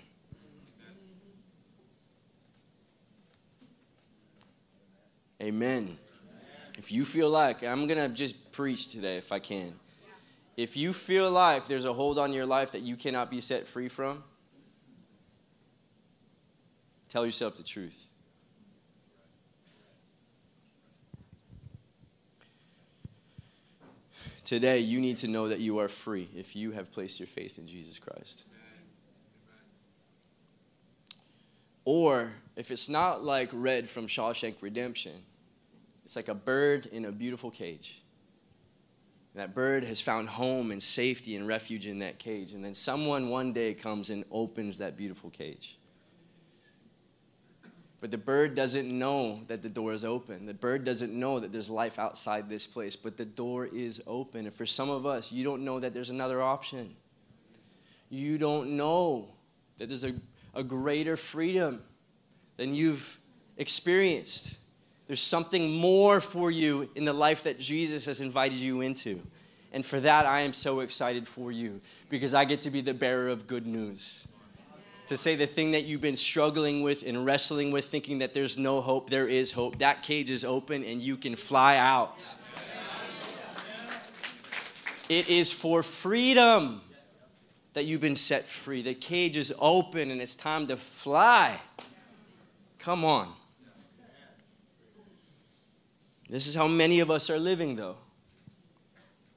Amen. 5.41 5.97
If 6.77 6.91
you 6.91 7.05
feel 7.05 7.29
like, 7.29 7.63
I'm 7.63 7.87
going 7.87 7.99
to 7.99 8.09
just 8.09 8.51
preach 8.51 8.87
today 8.87 9.17
if 9.17 9.31
I 9.31 9.39
can. 9.39 9.73
If 10.55 10.77
you 10.77 10.93
feel 10.93 11.31
like 11.31 11.67
there's 11.67 11.85
a 11.85 11.93
hold 11.93 12.19
on 12.19 12.31
your 12.31 12.45
life 12.45 12.71
that 12.71 12.81
you 12.81 12.95
cannot 12.95 13.31
be 13.31 13.41
set 13.41 13.67
free 13.67 13.89
from, 13.89 14.23
Tell 17.13 17.27
yourself 17.27 17.57
the 17.57 17.63
truth. 17.63 18.09
Today, 24.43 24.79
you 24.79 24.99
need 24.99 25.17
to 25.17 25.27
know 25.27 25.47
that 25.47 25.59
you 25.59 25.79
are 25.79 25.87
free 25.87 26.29
if 26.35 26.55
you 26.55 26.71
have 26.71 26.91
placed 26.91 27.19
your 27.19 27.27
faith 27.27 27.57
in 27.57 27.67
Jesus 27.67 27.97
Christ. 27.97 28.43
Or 31.85 32.33
if 32.55 32.71
it's 32.71 32.89
not 32.89 33.23
like 33.23 33.49
Red 33.53 33.89
from 33.89 34.07
Shawshank 34.07 34.55
Redemption, 34.61 35.23
it's 36.03 36.15
like 36.15 36.27
a 36.27 36.33
bird 36.33 36.85
in 36.87 37.05
a 37.05 37.11
beautiful 37.11 37.51
cage. 37.51 38.01
And 39.33 39.41
that 39.41 39.55
bird 39.55 39.83
has 39.85 39.99
found 39.99 40.29
home 40.29 40.71
and 40.71 40.81
safety 40.81 41.35
and 41.35 41.47
refuge 41.47 41.87
in 41.87 41.99
that 41.99 42.19
cage. 42.19 42.53
And 42.53 42.63
then 42.63 42.73
someone 42.73 43.29
one 43.29 43.53
day 43.53 43.73
comes 43.73 44.09
and 44.09 44.23
opens 44.31 44.77
that 44.77 44.95
beautiful 44.95 45.29
cage. 45.29 45.77
But 48.03 48.11
the 48.11 48.17
bird 48.17 48.53
doesn't 48.53 48.89
know 48.91 49.43
that 49.47 49.61
the 49.61 49.69
door 49.69 49.93
is 49.93 50.03
open. 50.03 50.45
The 50.45 50.53
bird 50.53 50.83
doesn't 50.83 51.13
know 51.13 51.39
that 51.39 51.53
there's 51.53 51.69
life 51.69 51.97
outside 51.97 52.49
this 52.49 52.67
place, 52.67 52.97
but 52.97 53.15
the 53.15 53.23
door 53.23 53.65
is 53.65 54.01
open. 54.05 54.45
And 54.45 54.53
for 54.53 54.65
some 54.65 54.89
of 54.89 55.05
us, 55.05 55.31
you 55.31 55.45
don't 55.45 55.63
know 55.63 55.79
that 55.79 55.93
there's 55.93 56.09
another 56.09 56.41
option. 56.41 56.97
You 58.09 58.37
don't 58.37 58.75
know 58.75 59.29
that 59.77 59.87
there's 59.87 60.03
a, 60.03 60.15
a 60.53 60.65
greater 60.65 61.15
freedom 61.15 61.81
than 62.57 62.75
you've 62.75 63.21
experienced. 63.55 64.57
There's 65.07 65.21
something 65.21 65.71
more 65.71 66.19
for 66.19 66.51
you 66.51 66.89
in 66.95 67.05
the 67.05 67.13
life 67.13 67.43
that 67.43 67.57
Jesus 67.57 68.05
has 68.07 68.19
invited 68.19 68.57
you 68.57 68.81
into. 68.81 69.21
And 69.71 69.85
for 69.85 70.01
that, 70.01 70.25
I 70.25 70.41
am 70.41 70.51
so 70.51 70.81
excited 70.81 71.25
for 71.25 71.53
you 71.53 71.79
because 72.09 72.33
I 72.33 72.43
get 72.43 72.59
to 72.63 72.69
be 72.69 72.81
the 72.81 72.93
bearer 72.93 73.29
of 73.29 73.47
good 73.47 73.65
news. 73.65 74.27
To 75.07 75.17
say 75.17 75.35
the 75.35 75.47
thing 75.47 75.71
that 75.71 75.83
you've 75.83 76.01
been 76.01 76.15
struggling 76.15 76.81
with 76.81 77.03
and 77.03 77.25
wrestling 77.25 77.71
with, 77.71 77.85
thinking 77.85 78.19
that 78.19 78.33
there's 78.33 78.57
no 78.57 78.81
hope, 78.81 79.09
there 79.09 79.27
is 79.27 79.51
hope. 79.51 79.77
That 79.79 80.03
cage 80.03 80.29
is 80.29 80.45
open 80.45 80.83
and 80.83 81.01
you 81.01 81.17
can 81.17 81.35
fly 81.35 81.77
out. 81.77 82.35
It 85.09 85.27
is 85.27 85.51
for 85.51 85.83
freedom 85.83 86.81
that 87.73 87.85
you've 87.85 88.01
been 88.01 88.15
set 88.15 88.45
free. 88.45 88.81
The 88.81 88.93
cage 88.93 89.35
is 89.35 89.53
open 89.59 90.11
and 90.11 90.21
it's 90.21 90.35
time 90.35 90.67
to 90.67 90.77
fly. 90.77 91.59
Come 92.79 93.03
on. 93.03 93.33
This 96.29 96.47
is 96.47 96.55
how 96.55 96.67
many 96.67 96.99
of 96.99 97.11
us 97.11 97.29
are 97.29 97.37
living, 97.37 97.75
though. 97.75 97.97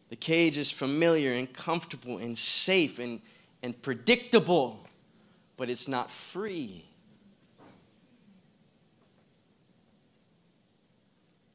The 0.08 0.16
cage 0.16 0.56
is 0.56 0.70
familiar 0.70 1.32
and 1.32 1.52
comfortable 1.52 2.18
and 2.18 2.38
safe 2.38 2.98
and, 2.98 3.20
and 3.62 3.80
predictable, 3.82 4.86
but 5.56 5.70
it's 5.70 5.88
not 5.88 6.10
free. 6.10 6.84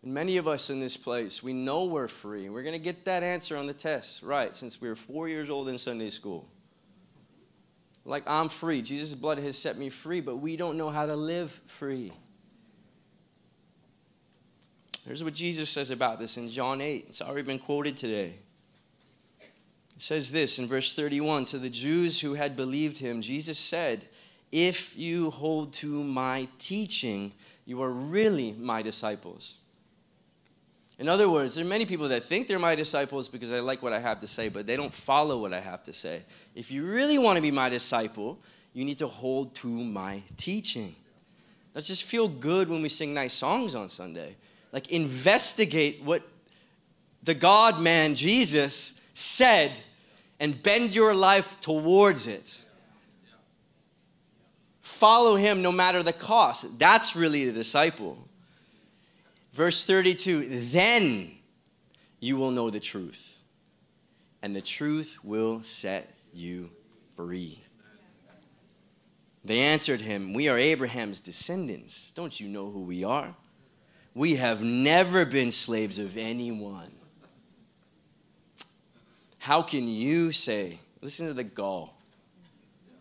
And 0.03 0.13
many 0.13 0.37
of 0.37 0.47
us 0.47 0.69
in 0.69 0.79
this 0.79 0.97
place, 0.97 1.43
we 1.43 1.53
know 1.53 1.85
we're 1.85 2.07
free. 2.07 2.49
We're 2.49 2.63
going 2.63 2.73
to 2.73 2.79
get 2.79 3.05
that 3.05 3.21
answer 3.23 3.55
on 3.55 3.67
the 3.67 3.73
test, 3.73 4.23
right, 4.23 4.55
since 4.55 4.81
we 4.81 4.89
were 4.89 4.95
four 4.95 5.29
years 5.29 5.49
old 5.49 5.69
in 5.69 5.77
Sunday 5.77 6.09
school. 6.09 6.47
Like, 8.03 8.27
I'm 8.27 8.49
free. 8.49 8.81
Jesus' 8.81 9.13
blood 9.13 9.37
has 9.37 9.57
set 9.57 9.77
me 9.77 9.89
free, 9.89 10.21
but 10.21 10.37
we 10.37 10.57
don't 10.57 10.75
know 10.75 10.89
how 10.89 11.05
to 11.05 11.15
live 11.15 11.51
free. 11.67 12.11
Here's 15.05 15.23
what 15.23 15.33
Jesus 15.33 15.69
says 15.69 15.91
about 15.91 16.19
this 16.19 16.37
in 16.37 16.49
John 16.49 16.81
8. 16.81 17.05
It's 17.09 17.21
already 17.21 17.43
been 17.43 17.59
quoted 17.59 17.97
today. 17.97 18.35
It 20.01 20.05
says 20.05 20.31
this 20.31 20.57
in 20.57 20.65
verse 20.65 20.95
31 20.95 21.45
To 21.45 21.59
the 21.59 21.69
Jews 21.69 22.21
who 22.21 22.33
had 22.33 22.55
believed 22.55 22.97
him, 22.97 23.21
Jesus 23.21 23.59
said, 23.59 24.07
If 24.51 24.97
you 24.97 25.29
hold 25.29 25.73
to 25.73 26.03
my 26.03 26.47
teaching, 26.57 27.33
you 27.67 27.83
are 27.83 27.91
really 27.91 28.53
my 28.53 28.81
disciples. 28.81 29.57
In 30.97 31.07
other 31.07 31.29
words, 31.29 31.53
there 31.53 31.63
are 31.63 31.67
many 31.67 31.85
people 31.85 32.07
that 32.07 32.23
think 32.23 32.47
they're 32.47 32.57
my 32.57 32.73
disciples 32.73 33.27
because 33.29 33.51
they 33.51 33.61
like 33.61 33.83
what 33.83 33.93
I 33.93 33.99
have 33.99 34.19
to 34.21 34.27
say, 34.27 34.49
but 34.49 34.65
they 34.65 34.75
don't 34.75 34.91
follow 34.91 35.39
what 35.39 35.53
I 35.53 35.59
have 35.59 35.83
to 35.83 35.93
say. 35.93 36.23
If 36.55 36.71
you 36.71 36.83
really 36.83 37.19
want 37.19 37.35
to 37.35 37.41
be 37.43 37.51
my 37.51 37.69
disciple, 37.69 38.39
you 38.73 38.83
need 38.83 38.97
to 38.97 39.07
hold 39.07 39.53
to 39.57 39.67
my 39.67 40.23
teaching. 40.35 40.95
Let's 41.75 41.85
just 41.85 42.05
feel 42.05 42.27
good 42.27 42.69
when 42.69 42.81
we 42.81 42.89
sing 42.89 43.13
nice 43.13 43.35
songs 43.35 43.75
on 43.75 43.87
Sunday. 43.87 44.35
Like, 44.71 44.91
investigate 44.91 46.01
what 46.03 46.23
the 47.21 47.35
God 47.35 47.79
man 47.79 48.15
Jesus 48.15 48.99
said 49.13 49.79
and 50.41 50.61
bend 50.63 50.95
your 50.95 51.13
life 51.13 51.59
towards 51.59 52.25
it. 52.25 52.63
Follow 54.79 55.35
him 55.35 55.61
no 55.61 55.71
matter 55.71 56.01
the 56.01 56.11
cost. 56.11 56.79
That's 56.79 57.15
really 57.15 57.45
the 57.45 57.51
disciple. 57.51 58.17
Verse 59.53 59.85
32 59.85 60.47
Then 60.71 61.31
you 62.19 62.37
will 62.37 62.49
know 62.49 62.71
the 62.71 62.79
truth, 62.79 63.43
and 64.41 64.55
the 64.55 64.61
truth 64.61 65.19
will 65.23 65.61
set 65.61 66.11
you 66.33 66.71
free. 67.15 67.63
They 69.45 69.59
answered 69.59 70.01
him, 70.01 70.33
We 70.33 70.49
are 70.49 70.57
Abraham's 70.57 71.19
descendants. 71.19 72.11
Don't 72.15 72.39
you 72.39 72.47
know 72.47 72.71
who 72.71 72.81
we 72.81 73.03
are? 73.03 73.35
We 74.15 74.37
have 74.37 74.63
never 74.63 75.23
been 75.23 75.51
slaves 75.51 75.99
of 75.99 76.17
anyone. 76.17 76.91
How 79.41 79.63
can 79.63 79.87
you 79.87 80.31
say, 80.31 80.77
listen 81.01 81.25
to 81.25 81.33
the 81.33 81.43
gall, 81.43 81.97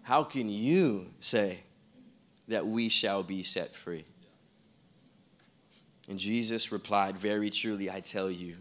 how 0.01 0.25
can 0.25 0.49
you 0.49 1.11
say 1.21 1.59
that 2.49 2.67
we 2.67 2.89
shall 2.89 3.23
be 3.23 3.43
set 3.43 3.77
free? 3.77 4.07
And 6.09 6.19
Jesus 6.19 6.73
replied, 6.73 7.19
Very 7.19 7.51
truly, 7.51 7.91
I 7.91 8.01
tell 8.01 8.31
you, 8.31 8.57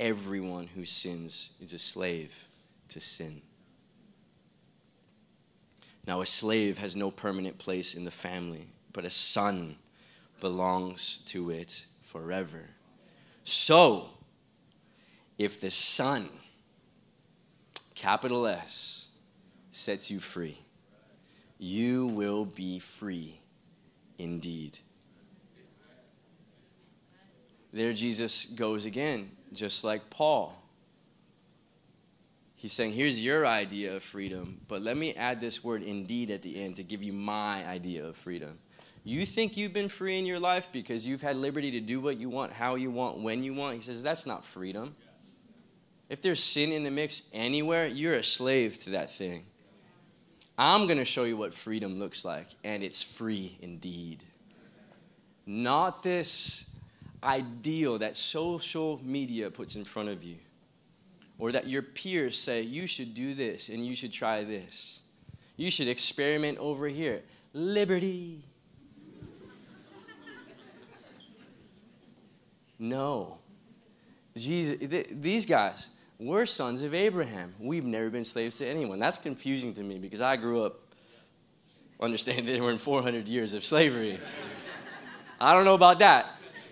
everyone 0.00 0.68
who 0.68 0.86
sins 0.86 1.50
is 1.60 1.74
a 1.74 1.78
slave 1.78 2.48
to 2.88 2.98
sin. 2.98 3.42
Now, 6.06 6.22
a 6.22 6.26
slave 6.26 6.78
has 6.78 6.96
no 6.96 7.10
permanent 7.10 7.58
place 7.58 7.94
in 7.94 8.06
the 8.06 8.10
family, 8.10 8.68
but 8.94 9.04
a 9.04 9.10
son 9.10 9.76
belongs 10.40 11.18
to 11.26 11.50
it 11.50 11.84
forever. 12.00 12.70
So, 13.44 14.08
if 15.36 15.60
the 15.60 15.70
Son, 15.70 16.30
capital 17.98 18.46
S, 18.46 19.08
sets 19.72 20.08
you 20.08 20.20
free, 20.20 20.56
you 21.58 22.06
will 22.06 22.44
be 22.44 22.78
free 22.78 23.40
indeed. 24.18 24.78
There, 27.72 27.92
Jesus 27.92 28.46
goes 28.46 28.84
again, 28.84 29.32
just 29.52 29.82
like 29.82 30.10
Paul. 30.10 30.54
He's 32.54 32.72
saying, 32.72 32.92
Here's 32.92 33.22
your 33.22 33.44
idea 33.44 33.96
of 33.96 34.02
freedom, 34.04 34.60
but 34.68 34.80
let 34.80 34.96
me 34.96 35.14
add 35.14 35.40
this 35.40 35.64
word 35.64 35.82
indeed 35.82 36.30
at 36.30 36.42
the 36.42 36.62
end 36.62 36.76
to 36.76 36.84
give 36.84 37.02
you 37.02 37.12
my 37.12 37.66
idea 37.66 38.06
of 38.06 38.16
freedom. 38.16 38.58
You 39.02 39.26
think 39.26 39.56
you've 39.56 39.72
been 39.72 39.88
free 39.88 40.18
in 40.18 40.24
your 40.24 40.38
life 40.38 40.68
because 40.70 41.04
you've 41.04 41.22
had 41.22 41.36
liberty 41.36 41.72
to 41.72 41.80
do 41.80 42.00
what 42.00 42.16
you 42.16 42.28
want, 42.28 42.52
how 42.52 42.76
you 42.76 42.92
want, 42.92 43.18
when 43.18 43.42
you 43.42 43.54
want? 43.54 43.74
He 43.74 43.80
says, 43.80 44.04
That's 44.04 44.24
not 44.24 44.44
freedom. 44.44 44.94
If 46.08 46.22
there's 46.22 46.42
sin 46.42 46.72
in 46.72 46.84
the 46.84 46.90
mix 46.90 47.28
anywhere, 47.32 47.86
you're 47.86 48.14
a 48.14 48.24
slave 48.24 48.82
to 48.84 48.90
that 48.90 49.10
thing. 49.10 49.44
I'm 50.56 50.86
going 50.86 50.98
to 50.98 51.04
show 51.04 51.24
you 51.24 51.36
what 51.36 51.54
freedom 51.54 51.98
looks 51.98 52.24
like, 52.24 52.48
and 52.64 52.82
it's 52.82 53.02
free 53.02 53.58
indeed. 53.60 54.24
Not 55.46 56.02
this 56.02 56.68
ideal 57.22 57.98
that 57.98 58.16
social 58.16 59.00
media 59.04 59.50
puts 59.50 59.76
in 59.76 59.84
front 59.84 60.08
of 60.08 60.24
you, 60.24 60.36
or 61.38 61.52
that 61.52 61.68
your 61.68 61.82
peers 61.82 62.38
say, 62.38 62.62
you 62.62 62.86
should 62.86 63.14
do 63.14 63.34
this 63.34 63.68
and 63.68 63.86
you 63.86 63.94
should 63.94 64.12
try 64.12 64.44
this. 64.44 65.00
You 65.56 65.70
should 65.70 65.88
experiment 65.88 66.58
over 66.58 66.88
here. 66.88 67.22
Liberty. 67.52 68.44
no. 72.78 73.38
Jesus, 74.36 74.78
these 75.10 75.46
guys, 75.46 75.90
we're 76.18 76.46
sons 76.46 76.82
of 76.82 76.94
Abraham. 76.94 77.54
We've 77.58 77.84
never 77.84 78.10
been 78.10 78.24
slaves 78.24 78.58
to 78.58 78.66
anyone. 78.66 78.98
That's 78.98 79.18
confusing 79.18 79.72
to 79.74 79.82
me 79.82 79.98
because 79.98 80.20
I 80.20 80.36
grew 80.36 80.64
up 80.64 80.80
understanding 82.00 82.46
that 82.46 82.60
we're 82.60 82.72
in 82.72 82.78
400 82.78 83.28
years 83.28 83.54
of 83.54 83.64
slavery. 83.64 84.18
I 85.40 85.54
don't 85.54 85.64
know 85.64 85.74
about 85.74 86.00
that. 86.00 86.26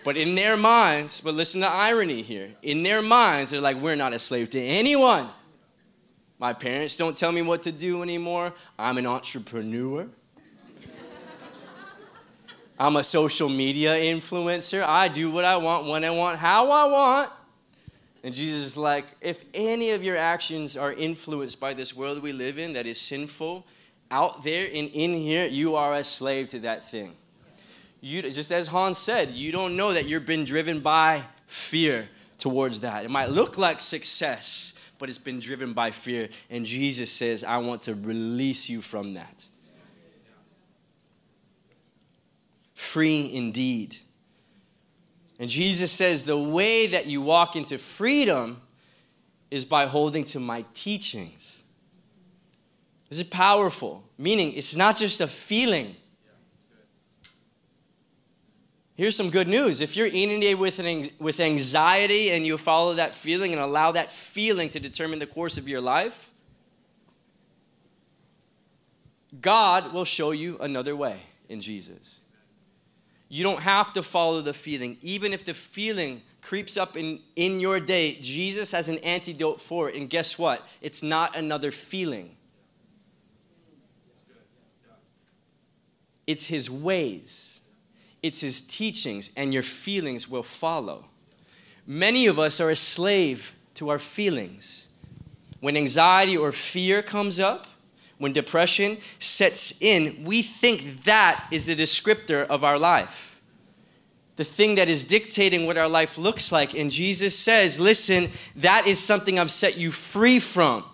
But 0.05 0.17
in 0.17 0.35
their 0.35 0.57
minds, 0.57 1.21
but 1.21 1.35
listen 1.35 1.61
to 1.63 1.69
irony 1.69 2.23
here. 2.23 2.51
In 2.63 2.83
their 2.83 3.03
minds, 3.03 3.51
they're 3.51 3.61
like, 3.61 3.77
we're 3.77 3.97
not 3.97 4.13
a 4.13 4.19
slave 4.19 4.51
to 4.51 4.61
anyone. 4.61 5.29
My 6.39 6.53
parents 6.53 6.97
don't 6.97 7.17
tell 7.17 7.33
me 7.33 7.43
what 7.43 7.63
to 7.63 7.73
do 7.73 8.03
anymore. 8.03 8.53
I'm 8.79 8.99
an 8.99 9.07
entrepreneur. 9.07 10.09
I'm 12.79 12.97
a 12.97 13.05
social 13.05 13.49
media 13.49 13.95
influencer. 13.95 14.83
I 14.83 15.09
do 15.09 15.31
what 15.31 15.45
I 15.45 15.57
want, 15.57 15.87
when 15.87 16.05
I 16.05 16.11
want, 16.11 16.39
how 16.39 16.71
I 16.71 16.87
want. 16.87 17.31
And 18.27 18.35
Jesus 18.35 18.63
is 18.63 18.77
like, 18.77 19.07
if 19.23 19.43
any 19.55 19.93
of 19.93 20.03
your 20.03 20.17
actions 20.19 20.77
are 20.77 20.93
influenced 20.93 21.61
by 21.61 21.73
this 21.73 21.97
world 21.97 22.21
we 22.21 22.33
live 22.35 22.59
in 22.59 22.75
that 22.75 22.87
is 22.87 23.01
sinful, 23.01 23.65
out 24.11 24.43
there 24.43 24.67
and 24.67 24.91
in 24.91 25.15
here, 25.15 25.47
you 25.47 25.77
are 25.77 25.95
a 25.95 26.05
slave 26.05 26.49
to 26.49 26.59
that 26.59 26.85
thing 26.85 27.15
you 28.07 28.23
just 28.23 28.53
as 28.53 28.69
Hans 28.69 28.99
said, 28.99 29.31
you 29.31 29.53
don't 29.53 29.77
know 29.77 29.93
that 29.93 30.07
you've 30.07 30.27
been 30.27 30.45
driven 30.45 30.81
by 30.81 31.25
fear 31.47 32.09
towards 32.39 32.81
that. 32.81 33.05
It 33.05 33.11
might 33.11 33.31
look 33.31 33.59
like 33.59 33.81
success, 33.81 34.75
but 34.99 35.09
it's 35.09 35.19
been 35.19 35.41
driven 35.41 35.73
by 35.73 35.91
fear. 35.91 36.29
And 36.49 36.65
Jesus 36.65 37.11
says, 37.11 37.43
I 37.43 37.59
want 37.59 37.83
to 37.83 37.95
release 37.95 38.69
you 38.69 38.81
from 38.81 39.15
that. 39.15 39.47
Free 42.75 43.31
indeed. 43.35 43.97
And 45.39 45.51
Jesus 45.51 45.93
says, 45.93 46.25
the 46.25 46.39
way 46.39 46.87
that 46.87 47.07
you 47.07 47.21
walk 47.21 47.57
into 47.57 47.79
freedom 47.79 48.61
is 49.51 49.65
by 49.65 49.87
holding 49.87 50.25
to 50.25 50.41
my 50.41 50.65
teachings. 50.75 51.63
This 53.09 53.19
is 53.19 53.25
powerful, 53.25 54.03
meaning 54.19 54.55
it's 54.55 54.75
not 54.75 54.97
just 54.97 55.21
a 55.21 55.27
feeling 55.27 55.97
Here's 58.97 59.15
some 59.15 59.29
good 59.29 59.47
news. 59.47 59.83
If 59.83 59.95
you're 59.95 60.07
inundated 60.07 60.59
with, 60.59 60.79
an, 60.79 61.09
with 61.19 61.39
anxiety 61.39 62.31
and 62.31 62.47
you 62.47 62.57
follow 62.57 62.95
that 62.95 63.15
feeling 63.15 63.53
and 63.53 63.61
allow 63.61 63.93
that 63.93 64.11
feeling 64.11 64.71
to 64.71 64.81
determine 64.81 65.19
the 65.19 65.27
course 65.27 65.59
of 65.59 65.69
your 65.69 65.83
life, 65.83 66.33
God 69.39 69.93
will 69.93 70.07
show 70.07 70.31
you 70.31 70.57
another 70.61 70.97
way 70.97 71.21
in 71.51 71.61
Jesus. 71.61 72.21
You 73.29 73.43
don't 73.43 73.61
have 73.61 73.93
to 73.95 74.03
follow 74.03 74.41
the 74.41 74.53
feeling. 74.53 74.99
Even 75.03 75.33
if 75.33 75.45
the 75.45 75.55
feeling 75.55 76.23
creeps 76.43 76.77
up 76.77 76.97
in, 76.97 77.21
in 77.35 77.59
your 77.59 77.81
day, 77.81 78.19
Jesus 78.21 78.71
has 78.73 78.89
an 78.89 78.99
antidote 78.99 79.61
for 79.61 79.89
it. 79.89 79.97
And 79.97 80.09
guess 80.09 80.39
what? 80.39 80.67
It's 80.81 81.03
not 81.03 81.37
another 81.37 81.71
feeling. 81.71 82.37
it's 86.27 86.47
his 86.47 86.71
ways, 86.71 87.61
it's 88.23 88.41
his 88.41 88.61
teachings, 88.61 89.31
and 89.37 89.55
your 89.55 89.63
feelings 89.63 90.29
will 90.29 90.43
follow. 90.43 91.07
Many 91.87 92.27
of 92.27 92.39
us 92.39 92.61
are 92.61 92.71
a 92.71 92.77
slave 92.77 93.55
to 93.75 93.89
our 93.91 93.99
feelings. 93.99 94.89
When 95.61 95.77
anxiety 95.77 96.37
or 96.37 96.51
fear 96.53 97.01
comes 97.03 97.39
up, 97.39 97.67
when 98.19 98.33
depression 98.33 98.99
sets 99.19 99.81
in, 99.83 100.25
we 100.25 100.43
think 100.43 101.05
that 101.05 101.47
is 101.51 101.67
the 101.67 101.77
descriptor 101.77 102.47
of 102.47 102.65
our 102.65 102.79
life. 102.79 103.41
The 104.37 104.45
thing 104.45 104.75
that 104.77 104.89
is 104.89 105.05
dictating 105.05 105.67
what 105.67 105.79
our 105.79 105.89
life 105.89 106.19
looks 106.19 106.53
like. 106.53 106.75
And 106.75 106.91
Jesus 106.91 107.39
says, 107.39 107.81
Listen, 107.81 108.31
that 108.57 108.87
is 108.87 108.99
something 108.99 109.39
I've 109.39 109.51
set 109.51 109.77
you 109.79 109.91
free 109.91 110.39
from. 110.39 110.85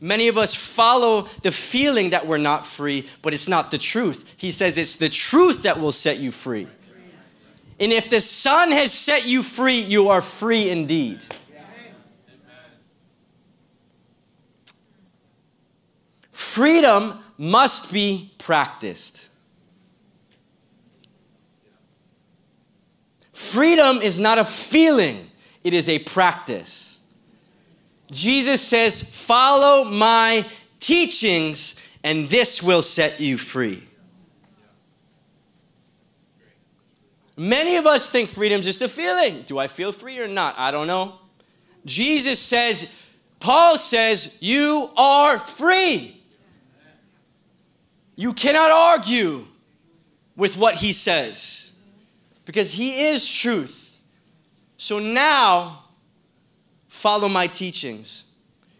Many 0.00 0.28
of 0.28 0.36
us 0.36 0.54
follow 0.54 1.22
the 1.42 1.50
feeling 1.50 2.10
that 2.10 2.26
we're 2.26 2.36
not 2.36 2.66
free, 2.66 3.06
but 3.22 3.32
it's 3.32 3.48
not 3.48 3.70
the 3.70 3.78
truth. 3.78 4.34
He 4.36 4.50
says 4.50 4.76
it's 4.76 4.96
the 4.96 5.08
truth 5.08 5.62
that 5.62 5.80
will 5.80 5.92
set 5.92 6.18
you 6.18 6.30
free. 6.30 6.68
And 7.80 7.92
if 7.92 8.10
the 8.10 8.20
Son 8.20 8.70
has 8.70 8.92
set 8.92 9.26
you 9.26 9.42
free, 9.42 9.80
you 9.80 10.10
are 10.10 10.22
free 10.22 10.70
indeed. 10.70 11.20
Freedom 16.54 17.18
must 17.36 17.92
be 17.92 18.32
practiced. 18.38 19.28
Freedom 23.32 24.00
is 24.00 24.20
not 24.20 24.38
a 24.38 24.44
feeling, 24.44 25.32
it 25.64 25.74
is 25.74 25.88
a 25.88 25.98
practice. 25.98 27.00
Jesus 28.08 28.62
says, 28.62 29.02
Follow 29.02 29.82
my 29.82 30.46
teachings, 30.78 31.74
and 32.04 32.28
this 32.28 32.62
will 32.62 32.82
set 32.82 33.20
you 33.20 33.36
free. 33.36 33.82
Many 37.36 37.74
of 37.78 37.84
us 37.84 38.08
think 38.08 38.28
freedom 38.28 38.60
is 38.60 38.66
just 38.66 38.80
a 38.80 38.88
feeling. 38.88 39.42
Do 39.42 39.58
I 39.58 39.66
feel 39.66 39.90
free 39.90 40.20
or 40.20 40.28
not? 40.28 40.54
I 40.56 40.70
don't 40.70 40.86
know. 40.86 41.18
Jesus 41.84 42.38
says, 42.38 42.94
Paul 43.40 43.76
says, 43.76 44.38
You 44.40 44.90
are 44.96 45.40
free. 45.40 46.20
You 48.16 48.32
cannot 48.32 48.70
argue 48.70 49.46
with 50.36 50.56
what 50.56 50.76
he 50.76 50.92
says 50.92 51.72
because 52.44 52.72
he 52.72 53.06
is 53.06 53.30
truth. 53.30 53.98
So 54.76 54.98
now, 54.98 55.84
follow 56.88 57.28
my 57.28 57.46
teachings. 57.46 58.24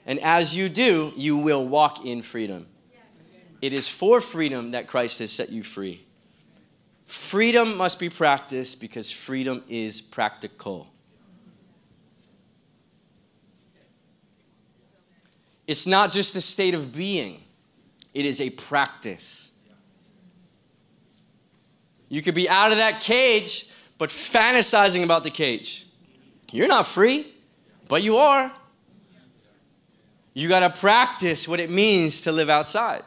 And 0.06 0.18
as 0.20 0.56
you 0.56 0.68
do, 0.68 1.12
you 1.16 1.36
will 1.36 1.66
walk 1.66 2.04
in 2.04 2.22
freedom. 2.22 2.66
It 3.62 3.72
is 3.72 3.88
for 3.88 4.20
freedom 4.20 4.72
that 4.72 4.86
Christ 4.86 5.20
has 5.20 5.32
set 5.32 5.50
you 5.50 5.62
free. 5.62 6.04
Freedom 7.06 7.76
must 7.76 7.98
be 7.98 8.08
practiced 8.08 8.80
because 8.80 9.10
freedom 9.10 9.62
is 9.68 10.00
practical. 10.00 10.90
It's 15.66 15.86
not 15.86 16.12
just 16.12 16.36
a 16.36 16.40
state 16.40 16.74
of 16.74 16.92
being, 16.92 17.43
it 18.14 18.24
is 18.24 18.40
a 18.40 18.50
practice. 18.50 19.50
You 22.08 22.22
could 22.22 22.34
be 22.34 22.48
out 22.48 22.70
of 22.70 22.78
that 22.78 23.00
cage, 23.00 23.70
but 23.98 24.08
fantasizing 24.08 25.02
about 25.02 25.24
the 25.24 25.30
cage. 25.30 25.86
You're 26.52 26.68
not 26.68 26.86
free, 26.86 27.26
but 27.88 28.02
you 28.04 28.16
are. 28.16 28.52
You 30.32 30.48
got 30.48 30.60
to 30.60 30.80
practice 30.80 31.48
what 31.48 31.60
it 31.60 31.70
means 31.70 32.22
to 32.22 32.32
live 32.32 32.48
outside. 32.48 33.02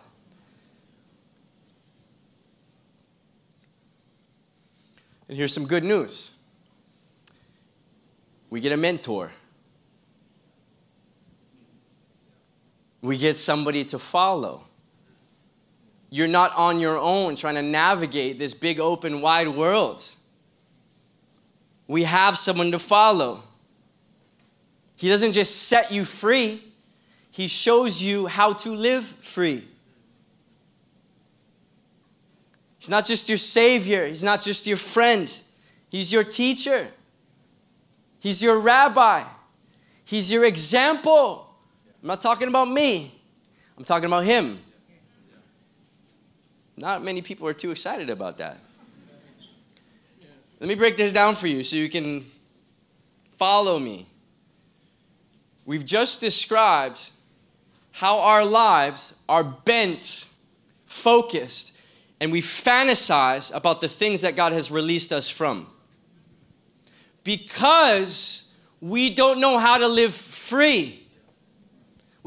And 5.27 5.37
here's 5.37 5.53
some 5.53 5.65
good 5.65 5.83
news 5.83 6.31
we 8.49 8.61
get 8.61 8.71
a 8.71 8.77
mentor, 8.77 9.31
we 13.01 13.17
get 13.17 13.37
somebody 13.37 13.85
to 13.85 13.99
follow. 13.99 14.66
You're 16.09 16.27
not 16.27 16.55
on 16.55 16.79
your 16.79 16.97
own 16.97 17.35
trying 17.35 17.55
to 17.55 17.61
navigate 17.61 18.39
this 18.39 18.53
big, 18.53 18.79
open, 18.79 19.21
wide 19.21 19.49
world. 19.49 20.07
We 21.87 22.03
have 22.03 22.37
someone 22.37 22.71
to 22.71 22.79
follow. 22.79 23.43
He 24.95 25.09
doesn't 25.09 25.33
just 25.33 25.63
set 25.63 25.91
you 25.91 26.03
free, 26.05 26.63
He 27.29 27.47
shows 27.47 28.01
you 28.01 28.27
how 28.27 28.53
to 28.53 28.71
live 28.71 29.05
free. 29.05 29.63
He's 32.79 32.89
not 32.89 33.05
just 33.05 33.29
your 33.29 33.37
Savior, 33.37 34.07
He's 34.07 34.23
not 34.23 34.41
just 34.41 34.65
your 34.65 34.77
friend, 34.77 35.39
He's 35.89 36.11
your 36.11 36.23
teacher, 36.23 36.87
He's 38.19 38.41
your 38.41 38.59
rabbi, 38.59 39.23
He's 40.03 40.31
your 40.31 40.45
example. 40.45 41.53
I'm 42.01 42.07
not 42.07 42.21
talking 42.21 42.47
about 42.47 42.69
me, 42.69 43.13
I'm 43.77 43.83
talking 43.83 44.05
about 44.05 44.23
Him. 44.23 44.59
Not 46.77 47.03
many 47.03 47.23
people 47.23 47.47
are 47.47 47.53
too 47.53 47.71
excited 47.71 48.09
about 48.09 48.37
that. 48.37 48.59
Let 50.59 50.69
me 50.69 50.75
break 50.75 50.95
this 50.95 51.11
down 51.11 51.35
for 51.35 51.47
you 51.47 51.63
so 51.63 51.75
you 51.75 51.89
can 51.89 52.25
follow 53.33 53.79
me. 53.79 54.07
We've 55.65 55.85
just 55.85 56.21
described 56.21 57.09
how 57.91 58.19
our 58.19 58.45
lives 58.45 59.15
are 59.27 59.43
bent, 59.43 60.27
focused, 60.85 61.77
and 62.19 62.31
we 62.31 62.41
fantasize 62.41 63.53
about 63.53 63.81
the 63.81 63.87
things 63.87 64.21
that 64.21 64.35
God 64.35 64.53
has 64.53 64.71
released 64.71 65.11
us 65.11 65.29
from. 65.29 65.67
Because 67.23 68.53
we 68.79 69.09
don't 69.13 69.39
know 69.39 69.57
how 69.57 69.77
to 69.77 69.87
live 69.87 70.13
free. 70.13 71.06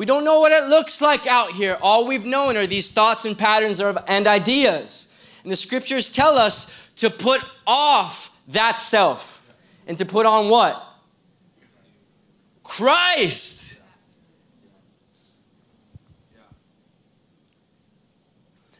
We 0.00 0.06
don't 0.06 0.24
know 0.24 0.40
what 0.40 0.50
it 0.50 0.66
looks 0.70 1.02
like 1.02 1.26
out 1.26 1.50
here. 1.50 1.76
All 1.82 2.06
we've 2.06 2.24
known 2.24 2.56
are 2.56 2.66
these 2.66 2.90
thoughts 2.90 3.26
and 3.26 3.36
patterns 3.36 3.82
and 3.82 4.26
ideas. 4.26 5.08
And 5.42 5.52
the 5.52 5.56
scriptures 5.56 6.08
tell 6.10 6.38
us 6.38 6.74
to 6.96 7.10
put 7.10 7.42
off 7.66 8.34
that 8.48 8.78
self 8.78 9.46
and 9.86 9.98
to 9.98 10.06
put 10.06 10.24
on 10.24 10.48
what? 10.48 10.82
Christ. 12.62 13.76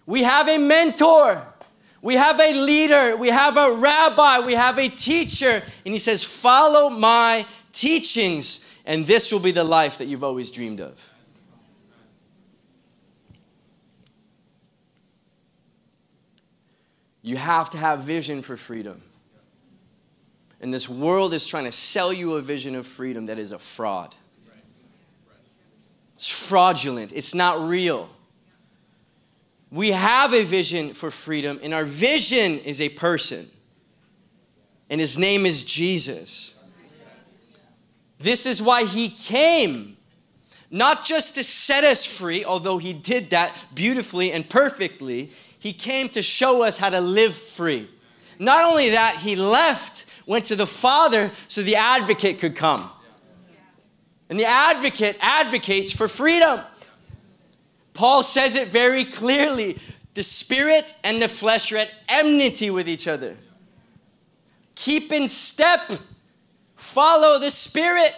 We 0.07 0.23
have 0.23 0.49
a 0.49 0.57
mentor. 0.57 1.47
We 2.01 2.15
have 2.15 2.41
a 2.41 2.55
leader. 2.55 3.15
We 3.19 3.29
have 3.29 3.59
a 3.59 3.75
rabbi. 3.75 4.39
We 4.47 4.55
have 4.55 4.79
a 4.79 4.89
teacher. 4.89 5.63
And 5.85 5.93
he 5.93 5.99
says, 5.99 6.25
Follow 6.25 6.89
my 6.89 7.45
teachings, 7.75 8.65
and 8.87 9.07
this 9.07 9.31
will 9.31 9.39
be 9.39 9.53
the 9.53 9.65
life 9.65 9.99
that 9.99 10.07
you've 10.07 10.25
always 10.25 10.51
dreamed 10.51 10.81
of. 10.81 11.10
You 17.23 17.37
have 17.37 17.71
to 17.71 17.79
have 17.79 18.03
vision 18.03 18.43
for 18.43 18.57
freedom. 18.57 19.03
And 20.61 20.73
this 20.73 20.89
world 20.89 21.33
is 21.33 21.47
trying 21.47 21.65
to 21.65 21.73
sell 21.73 22.13
you 22.13 22.35
a 22.35 22.43
vision 22.43 22.75
of 22.75 22.87
freedom 22.87 23.27
that 23.27 23.39
is 23.39 23.53
a 23.53 23.59
fraud. 23.59 24.15
It's 26.15 26.29
fraudulent, 26.29 27.13
it's 27.15 27.35
not 27.35 27.67
real. 27.67 28.11
We 29.71 29.93
have 29.93 30.35
a 30.35 30.45
vision 30.45 30.93
for 30.93 31.11
freedom, 31.11 31.61
and 31.63 31.73
our 31.73 31.85
vision 31.85 32.59
is 32.59 32.81
a 32.81 32.89
person, 32.89 33.49
and 34.91 35.01
his 35.01 35.17
name 35.17 35.47
is 35.47 35.65
Jesus. 35.65 36.57
This 38.19 38.45
is 38.45 38.61
why 38.61 38.85
he 38.85 39.09
came, 39.09 39.97
not 40.71 41.07
just 41.07 41.37
to 41.37 41.45
set 41.45 41.85
us 41.85 42.05
free, 42.05 42.45
although 42.45 42.77
he 42.77 42.93
did 42.93 43.31
that 43.31 43.57
beautifully 43.75 44.31
and 44.31 44.47
perfectly, 44.47 45.33
he 45.61 45.73
came 45.75 46.09
to 46.09 46.23
show 46.23 46.65
us 46.65 46.79
how 46.79 46.91
to 46.91 47.01
live 47.01 47.35
free. 47.35 47.89
Not 48.39 48.67
only 48.67 48.91
that, 48.91 49.17
he 49.17 49.37
left, 49.37 50.07
went 50.27 50.47
to 50.47 50.57
the 50.57 50.67
Father 50.67 51.31
so 51.49 51.63
the 51.63 51.77
advocate 51.77 52.39
could 52.39 52.57
come. 52.57 52.91
And 54.31 54.41
the 54.41 54.47
advocate 54.47 55.19
advocates 55.21 55.93
for 55.93 56.09
freedom. 56.09 56.61
Paul 57.93 58.23
says 58.23 58.57
it 58.57 58.69
very 58.69 59.05
clearly 59.05 59.79
the 60.15 60.23
spirit 60.23 60.95
and 61.05 61.21
the 61.21 61.29
flesh 61.29 61.71
are 61.73 61.77
at 61.77 61.93
enmity 62.09 62.71
with 62.71 62.89
each 62.89 63.07
other. 63.07 63.37
Keep 64.75 65.13
in 65.13 65.29
step, 65.29 65.93
follow 66.75 67.39
the 67.39 67.51
spirit, 67.51 68.15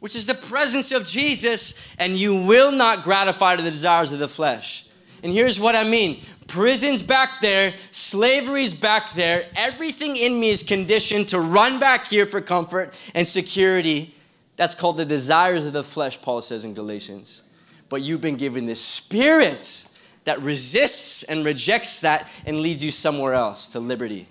which 0.00 0.14
is 0.14 0.26
the 0.26 0.34
presence 0.34 0.92
of 0.92 1.06
Jesus, 1.06 1.72
and 1.98 2.16
you 2.16 2.36
will 2.36 2.70
not 2.72 3.02
gratify 3.02 3.56
the 3.56 3.70
desires 3.70 4.12
of 4.12 4.18
the 4.18 4.28
flesh. 4.28 4.84
And 5.22 5.32
here's 5.32 5.58
what 5.58 5.74
I 5.74 5.84
mean 5.84 6.22
prison's 6.48 7.02
back 7.02 7.40
there, 7.40 7.74
slavery's 7.92 8.74
back 8.74 9.12
there, 9.12 9.46
everything 9.54 10.16
in 10.16 10.40
me 10.40 10.50
is 10.50 10.64
conditioned 10.64 11.28
to 11.28 11.40
run 11.40 11.78
back 11.78 12.08
here 12.08 12.26
for 12.26 12.40
comfort 12.40 12.92
and 13.14 13.28
security. 13.28 14.14
That's 14.56 14.74
called 14.74 14.96
the 14.96 15.04
desires 15.04 15.64
of 15.64 15.72
the 15.72 15.84
flesh, 15.84 16.20
Paul 16.20 16.42
says 16.42 16.64
in 16.64 16.74
Galatians 16.74 17.42
but 17.88 18.02
you've 18.02 18.20
been 18.20 18.36
given 18.36 18.66
the 18.66 18.76
Spirit 18.76 19.86
that 20.24 20.40
resists 20.42 21.22
and 21.22 21.44
rejects 21.44 22.00
that 22.00 22.28
and 22.44 22.60
leads 22.60 22.84
you 22.84 22.90
somewhere 22.90 23.34
else 23.34 23.68
to 23.68 23.80
liberty. 23.80 24.28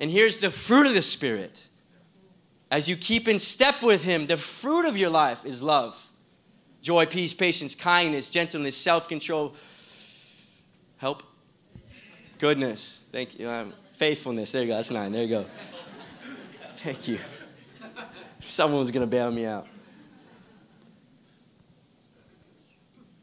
And 0.00 0.10
here's 0.10 0.38
the 0.38 0.50
fruit 0.50 0.86
of 0.86 0.94
the 0.94 1.02
Spirit. 1.02 1.68
As 2.70 2.88
you 2.88 2.96
keep 2.96 3.28
in 3.28 3.38
step 3.38 3.82
with 3.82 4.04
Him, 4.04 4.26
the 4.26 4.36
fruit 4.36 4.86
of 4.86 4.96
your 4.96 5.10
life 5.10 5.44
is 5.44 5.62
love, 5.62 6.10
joy, 6.80 7.06
peace, 7.06 7.34
patience, 7.34 7.74
kindness, 7.74 8.28
gentleness, 8.28 8.76
self 8.76 9.08
control. 9.08 9.54
Help. 11.02 11.24
Goodness. 12.38 13.00
Thank 13.10 13.36
you. 13.36 13.50
Um, 13.50 13.72
faithfulness. 13.94 14.52
There 14.52 14.62
you 14.62 14.68
go. 14.68 14.76
That's 14.76 14.92
nine. 14.92 15.10
There 15.10 15.24
you 15.24 15.28
go. 15.28 15.46
Thank 16.76 17.08
you. 17.08 17.18
Someone 18.38 18.78
was 18.78 18.92
going 18.92 19.04
to 19.04 19.10
bail 19.10 19.32
me 19.32 19.44
out. 19.44 19.66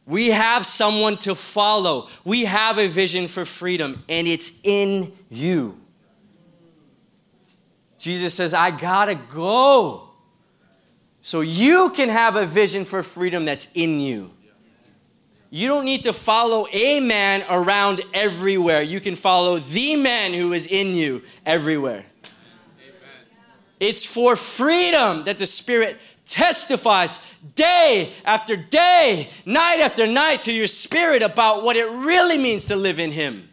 We 0.06 0.28
have 0.32 0.65
someone 0.65 1.15
to 1.20 1.36
follow. 1.36 2.10
We 2.26 2.44
have 2.44 2.78
a 2.80 2.88
vision 2.89 3.30
for 3.30 3.46
freedom, 3.46 4.04
and 4.10 4.28
it's 4.28 4.60
in 4.65 5.13
you. 5.30 5.80
Jesus 7.98 8.34
says, 8.34 8.54
I 8.54 8.72
gotta 8.72 9.15
go. 9.15 10.10
So 11.22 11.39
you 11.39 11.92
can 11.92 12.10
have 12.10 12.36
a 12.36 12.46
vision 12.46 12.84
for 12.84 13.04
freedom 13.04 13.46
that's 13.46 13.70
in 13.74 14.02
you. 14.02 14.32
You 15.50 15.68
don't 15.68 15.86
need 15.86 16.04
to 16.04 16.14
follow 16.14 16.68
a 16.72 17.00
man 17.00 17.44
around 17.50 18.02
everywhere. 18.14 18.82
You 18.82 19.00
can 19.00 19.16
follow 19.16 19.58
the 19.58 19.96
man 19.96 20.34
who 20.34 20.54
is 20.54 20.68
in 20.68 20.94
you 20.96 21.24
everywhere. 21.46 22.06
It's 23.80 24.06
for 24.06 24.36
freedom 24.36 25.24
that 25.24 25.40
the 25.40 25.46
Spirit 25.46 26.00
testifies 26.26 27.20
day 27.56 28.12
after 28.24 28.56
day, 28.56 29.30
night 29.46 29.80
after 29.80 30.06
night 30.06 30.44
to 30.44 30.54
your 30.54 30.68
spirit 30.68 31.24
about 31.24 31.64
what 31.64 31.76
it 31.76 31.90
really 31.90 32.38
means 32.38 32.66
to 32.66 32.76
live 32.76 33.00
in 33.00 33.12
Him. 33.12 33.50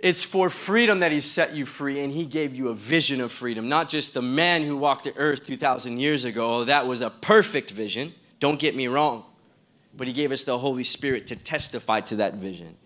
It's 0.00 0.24
for 0.24 0.50
freedom 0.50 1.00
that 1.00 1.12
He 1.12 1.20
set 1.20 1.54
you 1.54 1.64
free, 1.64 2.00
and 2.00 2.12
He 2.12 2.24
gave 2.24 2.56
you 2.56 2.70
a 2.70 2.74
vision 2.74 3.20
of 3.20 3.30
freedom, 3.30 3.68
not 3.68 3.88
just 3.88 4.14
the 4.14 4.22
man 4.22 4.62
who 4.62 4.76
walked 4.76 5.04
the 5.04 5.16
earth 5.16 5.44
2,000 5.46 5.98
years 5.98 6.24
ago. 6.24 6.56
Oh, 6.56 6.64
that 6.64 6.86
was 6.86 7.00
a 7.02 7.10
perfect 7.10 7.70
vision, 7.70 8.12
don't 8.40 8.58
get 8.58 8.74
me 8.74 8.88
wrong. 8.88 9.24
But 9.96 10.06
He 10.06 10.12
gave 10.12 10.32
us 10.32 10.44
the 10.44 10.58
Holy 10.58 10.84
Spirit 10.84 11.26
to 11.28 11.36
testify 11.36 12.00
to 12.02 12.16
that 12.16 12.34
vision. 12.34 12.76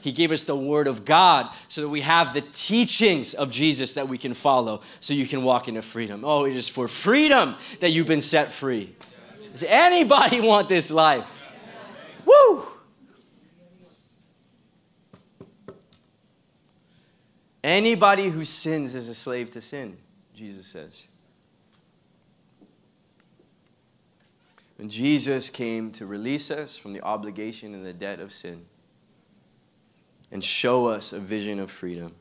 He 0.00 0.12
gave 0.12 0.32
us 0.32 0.44
the 0.44 0.56
Word 0.56 0.86
of 0.86 1.04
God 1.04 1.50
so 1.68 1.80
that 1.80 1.88
we 1.88 2.02
have 2.02 2.34
the 2.34 2.42
teachings 2.42 3.34
of 3.34 3.50
Jesus 3.50 3.94
that 3.94 4.08
we 4.08 4.18
can 4.18 4.34
follow 4.34 4.82
so 5.00 5.14
you 5.14 5.26
can 5.26 5.42
walk 5.42 5.66
into 5.68 5.82
freedom. 5.82 6.22
Oh, 6.24 6.44
it 6.44 6.54
is 6.54 6.68
for 6.68 6.88
freedom 6.88 7.54
that 7.80 7.90
you've 7.90 8.06
been 8.06 8.20
set 8.20 8.52
free. 8.52 8.94
Does 9.52 9.64
anybody 9.66 10.40
want 10.46 10.68
this 10.68 10.90
life? 10.90 11.46
Woo! 12.24 12.64
Anybody 17.62 18.28
who 18.28 18.44
sins 18.44 18.94
is 18.94 19.08
a 19.08 19.14
slave 19.14 19.50
to 19.52 19.60
sin, 19.62 19.96
Jesus 20.34 20.66
says. 20.66 21.08
When 24.76 24.88
Jesus 24.88 25.50
came 25.50 25.92
to 25.92 26.06
release 26.06 26.50
us 26.50 26.76
from 26.76 26.92
the 26.92 27.02
obligation 27.02 27.74
and 27.74 27.86
the 27.86 27.92
debt 27.92 28.20
of 28.20 28.32
sin, 28.32 28.66
and 30.32 30.42
show 30.42 30.86
us 30.86 31.12
a 31.12 31.20
vision 31.20 31.60
of 31.60 31.70
freedom. 31.70 32.12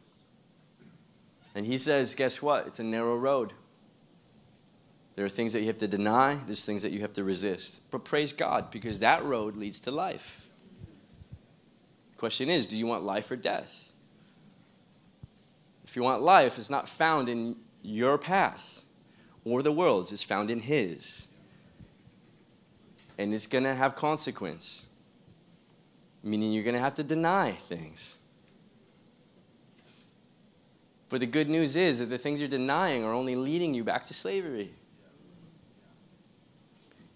And 1.55 1.65
he 1.65 1.79
says, 1.79 2.13
guess 2.13 2.41
what? 2.41 2.67
It's 2.67 2.79
a 2.79 2.83
narrow 2.83 3.17
road. 3.17 3.53
There 5.15 5.25
are 5.25 5.29
things 5.29 5.53
that 5.53 5.61
you 5.61 5.67
have 5.67 5.79
to 5.79 5.87
deny, 5.87 6.39
there's 6.45 6.65
things 6.65 6.83
that 6.83 6.91
you 6.91 7.01
have 7.01 7.13
to 7.13 7.23
resist. 7.23 7.81
But 7.89 8.03
praise 8.03 8.33
God, 8.33 8.69
because 8.71 8.99
that 8.99 9.23
road 9.23 9.55
leads 9.55 9.79
to 9.81 9.91
life. 9.91 10.47
The 12.11 12.17
question 12.17 12.49
is, 12.49 12.67
do 12.67 12.77
you 12.77 12.85
want 12.85 13.03
life 13.03 13.29
or 13.31 13.35
death? 13.35 13.91
If 15.83 15.95
you 15.95 16.03
want 16.03 16.21
life, 16.21 16.57
it's 16.57 16.69
not 16.69 16.87
found 16.87 17.29
in 17.29 17.55
your 17.81 18.17
path 18.17 18.81
or 19.43 19.61
the 19.61 19.71
world's, 19.71 20.11
it's 20.11 20.23
found 20.23 20.49
in 20.49 20.61
His. 20.61 21.27
And 23.17 23.33
it's 23.33 23.47
going 23.47 23.63
to 23.63 23.75
have 23.75 23.95
consequence 23.95 24.85
meaning 26.23 26.53
you're 26.53 26.63
going 26.63 26.75
to 26.75 26.81
have 26.81 26.95
to 26.95 27.03
deny 27.03 27.51
things. 27.51 28.15
But 31.09 31.19
the 31.19 31.27
good 31.27 31.49
news 31.49 31.75
is 31.75 31.99
that 31.99 32.05
the 32.05 32.17
things 32.17 32.39
you're 32.39 32.49
denying 32.49 33.03
are 33.03 33.11
only 33.11 33.35
leading 33.35 33.73
you 33.73 33.83
back 33.83 34.05
to 34.05 34.13
slavery. 34.13 34.71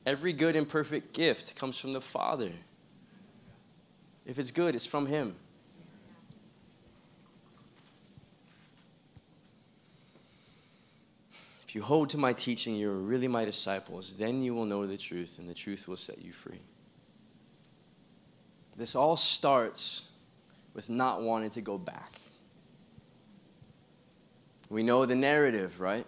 Every 0.06 0.34
good 0.34 0.56
and 0.56 0.68
perfect 0.68 1.14
gift 1.14 1.56
comes 1.56 1.80
from 1.80 1.94
the 1.94 2.02
Father. 2.02 2.52
If 4.26 4.38
it's 4.38 4.52
good, 4.52 4.76
it's 4.76 4.86
from 4.86 5.08
Him. 5.08 5.36
You 11.78 11.84
hold 11.84 12.10
to 12.10 12.18
my 12.18 12.34
teaching, 12.34 12.76
you're 12.76 12.92
really 12.92 13.28
my 13.28 13.46
disciples. 13.46 14.16
Then 14.18 14.42
you 14.42 14.56
will 14.56 14.66
know 14.66 14.88
the 14.88 14.98
truth, 14.98 15.38
and 15.38 15.48
the 15.48 15.54
truth 15.54 15.88
will 15.88 15.96
set 15.96 16.20
you 16.24 16.34
free. 16.34 16.58
This 18.76 18.96
all 18.96 19.16
starts 19.16 20.10
with 20.74 20.90
not 20.90 21.22
wanting 21.22 21.52
to 21.52 21.62
go 21.62 21.78
back. 21.78 22.20
We 24.70 24.82
know 24.82 25.06
the 25.06 25.16
narrative, 25.16 25.80
right? 25.80 26.04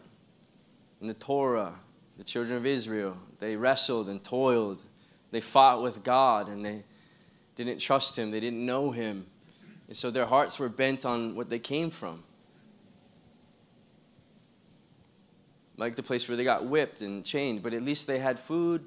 In 1.02 1.08
the 1.08 1.14
Torah, 1.14 1.76
the 2.18 2.24
children 2.24 2.58
of 2.58 2.66
Israel, 2.66 3.16
they 3.38 3.56
wrestled 3.56 4.10
and 4.10 4.24
toiled. 4.24 4.82
They 5.30 5.40
fought 5.40 5.84
with 5.84 6.04
God 6.04 6.48
and 6.50 6.66
they 6.66 6.84
didn't 7.56 7.78
trust 7.78 8.18
Him, 8.18 8.32
they 8.32 8.40
didn't 8.40 8.66
know 8.66 8.90
Him. 8.90 9.28
And 9.88 9.96
so 9.96 10.10
their 10.10 10.26
hearts 10.26 10.58
were 10.58 10.68
bent 10.68 11.06
on 11.06 11.36
what 11.36 11.52
they 11.52 11.60
came 11.60 11.92
from. 11.92 12.24
Like 15.80 15.96
the 15.96 16.04
place 16.04 16.28
where 16.28 16.36
they 16.36 16.44
got 16.44 16.66
whipped 16.66 17.02
and 17.02 17.24
chained, 17.24 17.64
but 17.64 17.74
at 17.74 17.82
least 17.82 18.06
they 18.06 18.20
had 18.20 18.38
food, 18.38 18.84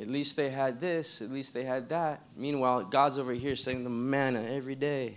at 0.00 0.08
least 0.08 0.38
they 0.38 0.48
had 0.48 0.80
this, 0.80 1.20
at 1.20 1.30
least 1.30 1.52
they 1.52 1.64
had 1.64 1.90
that. 1.90 2.22
Meanwhile, 2.34 2.84
God's 2.84 3.18
over 3.18 3.34
here 3.34 3.54
sending 3.54 3.84
them 3.84 4.08
manna 4.08 4.42
every 4.42 4.74
day 4.74 5.16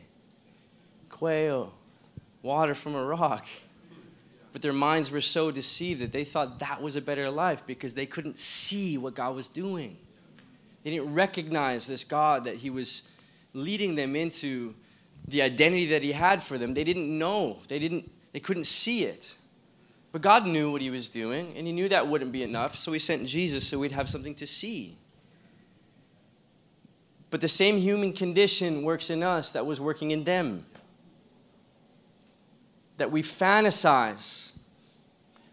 quail, 1.08 1.73
water 2.41 2.73
from 2.73 2.93
a 2.93 3.01
rock. 3.01 3.45
But 4.51 4.62
their 4.62 4.73
minds 4.73 5.12
were 5.12 5.21
so 5.21 5.49
deceived 5.49 6.01
that 6.01 6.12
they 6.12 6.25
thought 6.25 6.60
that 6.60 6.81
was 6.81 6.97
a 6.97 7.01
better 7.01 7.29
life 7.29 7.63
because 7.65 7.93
they 7.93 8.05
couldn't 8.05 8.38
see 8.38 8.97
what 8.97 9.15
God 9.15 9.34
was 9.34 9.47
doing. 9.47 9.95
They 10.84 10.91
didn't 10.91 11.13
recognize 11.13 11.88
this 11.88 12.03
God 12.03 12.43
that 12.43 12.55
He 12.55 12.69
was 12.69 13.03
leading 13.53 13.95
them 13.95 14.13
into 14.13 14.75
the 15.25 15.41
identity 15.41 15.86
that 15.88 16.03
He 16.03 16.12
had 16.12 16.43
for 16.43 16.58
them. 16.58 16.73
They 16.73 16.84
didn't 16.84 17.17
know, 17.17 17.60
they, 17.69 17.79
didn't, 17.79 18.12
they 18.34 18.41
couldn't 18.41 18.65
see 18.65 19.05
it. 19.05 19.38
But 20.15 20.21
God 20.21 20.47
knew 20.47 20.71
what 20.71 20.82
he 20.82 20.89
was 20.89 21.10
doing, 21.10 21.51
and 21.58 21.67
he 21.67 21.73
knew 21.73 21.89
that 21.89 22.08
wouldn't 22.08 22.32
be 22.32 22.41
enough, 22.41 22.78
so 22.78 22.93
he 22.93 22.99
sent 22.99 23.28
Jesus 23.28 23.67
so 23.67 23.80
we'd 23.80 23.91
have 23.91 24.08
something 24.08 24.34
to 24.36 24.47
see. 24.47 24.97
But 27.30 27.41
the 27.41 27.49
same 27.49 27.78
human 27.78 28.13
condition 28.13 28.84
works 28.84 29.10
in 29.10 29.21
us 29.23 29.51
that 29.51 29.65
was 29.65 29.82
working 29.82 30.12
in 30.12 30.23
them. 30.23 30.65
That 32.95 33.12
we 33.12 33.23
fantasize. 33.23 34.54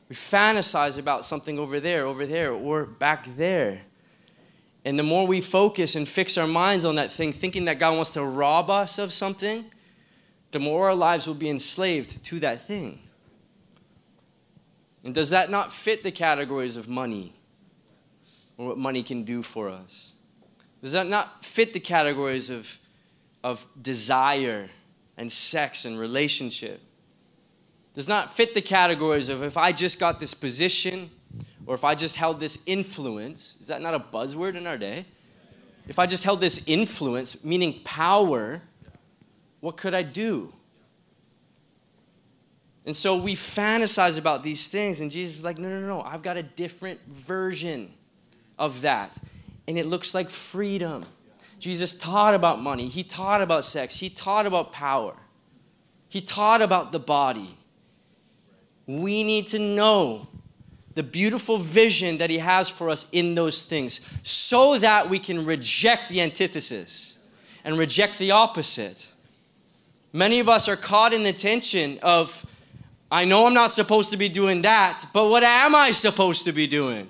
We 0.08 0.14
fantasize 0.14 0.96
about 0.96 1.24
something 1.24 1.58
over 1.58 1.80
there, 1.80 2.06
over 2.06 2.24
there, 2.24 2.52
or 2.52 2.84
back 2.84 3.26
there. 3.34 3.80
And 4.84 4.96
the 4.96 5.02
more 5.02 5.26
we 5.26 5.40
focus 5.40 5.96
and 5.96 6.08
fix 6.08 6.38
our 6.38 6.46
minds 6.46 6.84
on 6.84 6.94
that 6.94 7.10
thing, 7.10 7.32
thinking 7.32 7.64
that 7.64 7.80
God 7.80 7.96
wants 7.96 8.12
to 8.12 8.24
rob 8.24 8.70
us 8.70 8.98
of 8.98 9.12
something, 9.12 9.64
the 10.52 10.60
more 10.60 10.86
our 10.86 10.94
lives 10.94 11.26
will 11.26 11.34
be 11.34 11.50
enslaved 11.50 12.22
to 12.26 12.38
that 12.38 12.62
thing. 12.62 13.00
And 15.04 15.14
does 15.14 15.30
that 15.30 15.50
not 15.50 15.72
fit 15.72 16.02
the 16.02 16.12
categories 16.12 16.76
of 16.76 16.88
money 16.88 17.34
or 18.56 18.68
what 18.68 18.78
money 18.78 19.02
can 19.02 19.24
do 19.24 19.42
for 19.42 19.68
us? 19.68 20.12
Does 20.82 20.92
that 20.92 21.06
not 21.06 21.44
fit 21.44 21.72
the 21.72 21.80
categories 21.80 22.50
of, 22.50 22.78
of 23.42 23.66
desire 23.80 24.70
and 25.16 25.30
sex 25.30 25.84
and 25.84 25.98
relationship? 25.98 26.80
Does 27.94 28.08
not 28.08 28.32
fit 28.32 28.54
the 28.54 28.62
categories 28.62 29.28
of 29.28 29.42
if 29.42 29.56
I 29.56 29.72
just 29.72 30.00
got 30.00 30.18
this 30.18 30.34
position 30.34 31.10
or 31.66 31.74
if 31.74 31.84
I 31.84 31.94
just 31.94 32.16
held 32.16 32.40
this 32.40 32.58
influence. 32.66 33.56
Is 33.60 33.68
that 33.68 33.80
not 33.80 33.94
a 33.94 34.00
buzzword 34.00 34.56
in 34.56 34.66
our 34.66 34.78
day? 34.78 35.04
If 35.88 35.98
I 35.98 36.06
just 36.06 36.24
held 36.24 36.40
this 36.40 36.66
influence, 36.66 37.44
meaning 37.44 37.80
power, 37.84 38.62
what 39.60 39.76
could 39.76 39.94
I 39.94 40.02
do? 40.02 40.52
And 42.84 42.96
so 42.96 43.16
we 43.16 43.34
fantasize 43.34 44.18
about 44.18 44.42
these 44.42 44.66
things, 44.66 45.00
and 45.00 45.10
Jesus 45.10 45.36
is 45.36 45.44
like, 45.44 45.58
no, 45.58 45.68
no, 45.68 45.86
no, 45.86 46.02
I've 46.02 46.22
got 46.22 46.36
a 46.36 46.42
different 46.42 47.00
version 47.08 47.92
of 48.58 48.82
that. 48.82 49.16
And 49.68 49.78
it 49.78 49.86
looks 49.86 50.14
like 50.14 50.30
freedom. 50.30 51.04
Jesus 51.60 51.94
taught 51.94 52.34
about 52.34 52.60
money, 52.60 52.88
he 52.88 53.04
taught 53.04 53.40
about 53.40 53.64
sex, 53.64 53.96
he 54.00 54.10
taught 54.10 54.46
about 54.46 54.72
power, 54.72 55.14
he 56.08 56.20
taught 56.20 56.60
about 56.60 56.90
the 56.90 56.98
body. 56.98 57.56
We 58.86 59.22
need 59.22 59.46
to 59.48 59.60
know 59.60 60.26
the 60.94 61.02
beautiful 61.02 61.58
vision 61.58 62.18
that 62.18 62.30
He 62.30 62.38
has 62.38 62.68
for 62.68 62.90
us 62.90 63.06
in 63.12 63.34
those 63.34 63.64
things 63.64 64.06
so 64.22 64.78
that 64.78 65.08
we 65.08 65.18
can 65.18 65.44
reject 65.44 66.08
the 66.08 66.20
antithesis 66.20 67.18
and 67.64 67.78
reject 67.78 68.18
the 68.18 68.30
opposite. 68.30 69.12
Many 70.12 70.40
of 70.40 70.48
us 70.48 70.68
are 70.68 70.76
caught 70.76 71.12
in 71.12 71.22
the 71.22 71.32
tension 71.32 71.98
of, 72.02 72.44
I 73.12 73.26
know 73.26 73.46
I'm 73.46 73.52
not 73.52 73.72
supposed 73.72 74.10
to 74.12 74.16
be 74.16 74.30
doing 74.30 74.62
that, 74.62 75.04
but 75.12 75.28
what 75.28 75.42
am 75.42 75.74
I 75.74 75.90
supposed 75.90 76.46
to 76.46 76.52
be 76.52 76.66
doing? 76.66 77.06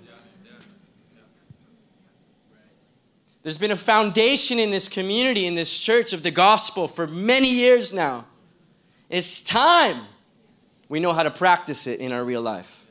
There's 3.44 3.56
been 3.56 3.70
a 3.70 3.76
foundation 3.76 4.58
in 4.58 4.72
this 4.72 4.88
community, 4.88 5.46
in 5.46 5.54
this 5.54 5.78
church 5.78 6.12
of 6.12 6.24
the 6.24 6.32
gospel 6.32 6.88
for 6.88 7.06
many 7.06 7.48
years 7.48 7.92
now. 7.92 8.26
It's 9.08 9.40
time 9.40 10.06
we 10.88 10.98
know 10.98 11.12
how 11.12 11.22
to 11.22 11.30
practice 11.30 11.86
it 11.86 12.00
in 12.00 12.10
our 12.10 12.24
real 12.24 12.42
life. 12.42 12.81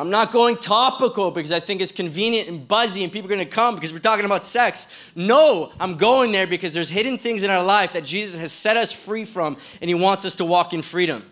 I'm 0.00 0.08
not 0.08 0.32
going 0.32 0.56
topical 0.56 1.30
because 1.30 1.52
I 1.52 1.60
think 1.60 1.82
it's 1.82 1.92
convenient 1.92 2.48
and 2.48 2.66
buzzy 2.66 3.04
and 3.04 3.12
people 3.12 3.30
are 3.30 3.34
going 3.36 3.46
to 3.46 3.54
come 3.54 3.74
because 3.74 3.92
we're 3.92 3.98
talking 3.98 4.24
about 4.24 4.44
sex. 4.44 4.88
No, 5.14 5.72
I'm 5.78 5.96
going 5.96 6.32
there 6.32 6.46
because 6.46 6.72
there's 6.72 6.88
hidden 6.88 7.18
things 7.18 7.42
in 7.42 7.50
our 7.50 7.62
life 7.62 7.92
that 7.92 8.06
Jesus 8.06 8.40
has 8.40 8.50
set 8.50 8.78
us 8.78 8.92
free 8.92 9.26
from 9.26 9.58
and 9.82 9.90
he 9.90 9.94
wants 9.94 10.24
us 10.24 10.36
to 10.36 10.44
walk 10.46 10.72
in 10.72 10.80
freedom. 10.80 11.22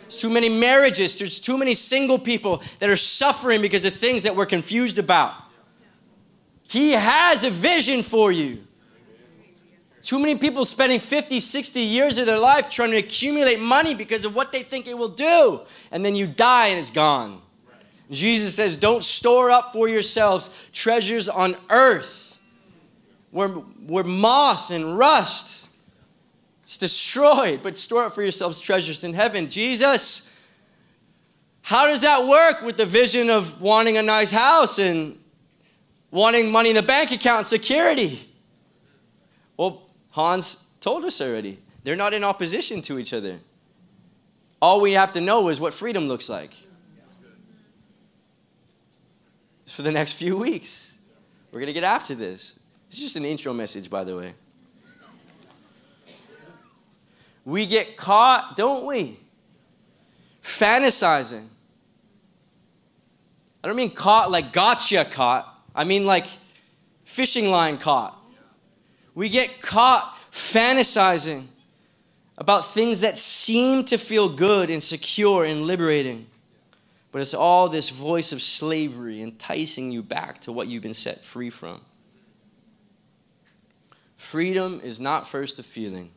There's 0.00 0.16
too 0.16 0.30
many 0.30 0.48
marriages, 0.48 1.14
there's 1.14 1.38
too 1.38 1.56
many 1.56 1.74
single 1.74 2.18
people 2.18 2.60
that 2.80 2.90
are 2.90 2.96
suffering 2.96 3.62
because 3.62 3.84
of 3.84 3.94
things 3.94 4.24
that 4.24 4.34
we're 4.34 4.46
confused 4.46 4.98
about. 4.98 5.34
He 6.64 6.92
has 6.92 7.44
a 7.44 7.50
vision 7.50 8.02
for 8.02 8.32
you. 8.32 8.64
Too 10.02 10.18
many 10.18 10.36
people 10.36 10.64
spending 10.64 10.98
50, 10.98 11.38
60 11.38 11.80
years 11.80 12.18
of 12.18 12.26
their 12.26 12.40
life 12.40 12.68
trying 12.68 12.90
to 12.90 12.96
accumulate 12.96 13.60
money 13.60 13.94
because 13.94 14.24
of 14.24 14.34
what 14.34 14.50
they 14.50 14.64
think 14.64 14.88
it 14.88 14.98
will 14.98 15.08
do. 15.08 15.60
And 15.92 16.04
then 16.04 16.16
you 16.16 16.26
die 16.26 16.68
and 16.68 16.80
it's 16.80 16.90
gone. 16.90 17.42
Jesus 18.10 18.54
says, 18.54 18.76
Don't 18.76 19.04
store 19.04 19.50
up 19.50 19.72
for 19.72 19.88
yourselves 19.88 20.50
treasures 20.72 21.28
on 21.28 21.56
earth 21.70 22.40
where, 23.30 23.48
where 23.48 24.04
moth 24.04 24.70
and 24.70 24.96
rust 24.96 25.68
is 26.66 26.78
destroyed, 26.78 27.62
but 27.62 27.76
store 27.76 28.04
up 28.04 28.12
for 28.12 28.22
yourselves 28.22 28.58
treasures 28.58 29.04
in 29.04 29.12
heaven. 29.12 29.48
Jesus, 29.48 30.34
how 31.62 31.86
does 31.86 32.00
that 32.02 32.26
work 32.26 32.62
with 32.62 32.76
the 32.76 32.86
vision 32.86 33.28
of 33.28 33.60
wanting 33.60 33.98
a 33.98 34.02
nice 34.02 34.30
house 34.30 34.78
and 34.78 35.18
wanting 36.10 36.50
money 36.50 36.70
in 36.70 36.76
a 36.78 36.82
bank 36.82 37.12
account 37.12 37.38
and 37.38 37.46
security? 37.46 38.20
Well, 39.56 39.82
Hans 40.12 40.66
told 40.80 41.04
us 41.04 41.20
already. 41.20 41.58
They're 41.84 41.96
not 41.96 42.14
in 42.14 42.24
opposition 42.24 42.80
to 42.82 42.98
each 42.98 43.12
other. 43.12 43.38
All 44.60 44.80
we 44.80 44.92
have 44.92 45.12
to 45.12 45.20
know 45.20 45.48
is 45.48 45.60
what 45.60 45.74
freedom 45.74 46.08
looks 46.08 46.28
like 46.28 46.54
for 49.72 49.82
the 49.82 49.92
next 49.92 50.14
few 50.14 50.36
weeks. 50.36 50.94
We're 51.52 51.60
going 51.60 51.68
to 51.68 51.72
get 51.72 51.84
after 51.84 52.14
this. 52.14 52.58
It's 52.88 52.98
just 52.98 53.16
an 53.16 53.24
intro 53.24 53.52
message, 53.52 53.90
by 53.90 54.04
the 54.04 54.16
way. 54.16 54.34
We 57.44 57.66
get 57.66 57.96
caught, 57.96 58.56
don't 58.56 58.86
we? 58.86 59.18
Fantasizing. 60.42 61.46
I 63.62 63.68
don't 63.68 63.76
mean 63.76 63.90
caught 63.90 64.30
like 64.30 64.52
gotcha 64.52 65.04
caught. 65.04 65.46
I 65.74 65.84
mean 65.84 66.06
like 66.06 66.26
fishing 67.04 67.50
line 67.50 67.78
caught. 67.78 68.18
We 69.14 69.28
get 69.28 69.60
caught 69.60 70.16
fantasizing 70.30 71.46
about 72.36 72.72
things 72.72 73.00
that 73.00 73.18
seem 73.18 73.84
to 73.86 73.98
feel 73.98 74.28
good 74.28 74.70
and 74.70 74.82
secure 74.82 75.44
and 75.44 75.62
liberating. 75.66 76.26
But 77.18 77.22
it's 77.22 77.34
all 77.34 77.68
this 77.68 77.90
voice 77.90 78.30
of 78.30 78.40
slavery 78.40 79.20
enticing 79.22 79.90
you 79.90 80.04
back 80.04 80.40
to 80.42 80.52
what 80.52 80.68
you've 80.68 80.84
been 80.84 80.94
set 80.94 81.24
free 81.24 81.50
from. 81.50 81.80
Freedom 84.16 84.80
is 84.84 85.00
not 85.00 85.26
first 85.26 85.58
a 85.58 85.64
feeling, 85.64 86.12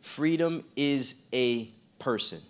freedom 0.00 0.64
is 0.74 1.14
a 1.32 1.70
person. 2.00 2.40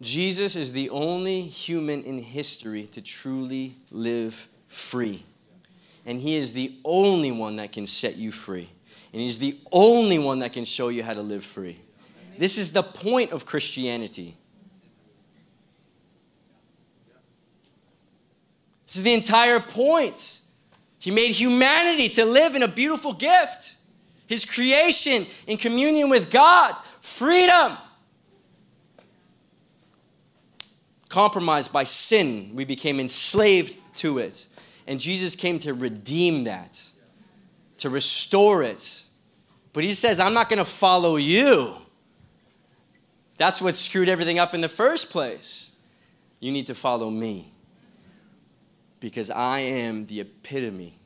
Jesus 0.00 0.54
is 0.54 0.70
the 0.70 0.90
only 0.90 1.40
human 1.40 2.04
in 2.04 2.18
history 2.18 2.84
to 2.92 3.02
truly 3.02 3.74
live 3.90 4.46
free. 4.68 5.24
And 6.06 6.20
he 6.20 6.36
is 6.36 6.52
the 6.52 6.76
only 6.84 7.32
one 7.32 7.56
that 7.56 7.72
can 7.72 7.88
set 7.88 8.14
you 8.14 8.30
free. 8.30 8.70
And 9.12 9.20
he's 9.20 9.40
the 9.40 9.58
only 9.72 10.20
one 10.20 10.38
that 10.38 10.52
can 10.52 10.64
show 10.64 10.86
you 10.86 11.02
how 11.02 11.14
to 11.14 11.22
live 11.22 11.42
free. 11.42 11.78
This 12.38 12.58
is 12.58 12.72
the 12.72 12.82
point 12.82 13.32
of 13.32 13.46
Christianity. 13.46 14.36
This 18.86 18.96
is 18.96 19.02
the 19.02 19.14
entire 19.14 19.60
point. 19.60 20.40
He 20.98 21.10
made 21.10 21.32
humanity 21.32 22.08
to 22.10 22.24
live 22.24 22.54
in 22.54 22.62
a 22.62 22.68
beautiful 22.68 23.12
gift. 23.12 23.76
His 24.26 24.44
creation 24.44 25.26
in 25.46 25.58
communion 25.58 26.08
with 26.08 26.30
God, 26.30 26.76
freedom. 27.00 27.76
Compromised 31.08 31.72
by 31.72 31.84
sin, 31.84 32.52
we 32.54 32.64
became 32.64 32.98
enslaved 33.00 33.78
to 33.96 34.18
it. 34.18 34.46
And 34.86 35.00
Jesus 35.00 35.36
came 35.36 35.58
to 35.60 35.74
redeem 35.74 36.44
that, 36.44 36.82
to 37.78 37.90
restore 37.90 38.62
it. 38.62 39.04
But 39.72 39.84
he 39.84 39.92
says, 39.92 40.20
I'm 40.20 40.34
not 40.34 40.48
going 40.48 40.58
to 40.58 40.64
follow 40.64 41.16
you. 41.16 41.76
That's 43.36 43.60
what 43.60 43.74
screwed 43.74 44.08
everything 44.08 44.38
up 44.38 44.54
in 44.54 44.60
the 44.60 44.68
first 44.68 45.10
place. 45.10 45.72
You 46.40 46.52
need 46.52 46.66
to 46.66 46.74
follow 46.74 47.10
me 47.10 47.52
because 49.00 49.30
I 49.30 49.60
am 49.60 50.06
the 50.06 50.20
epitome 50.20 50.98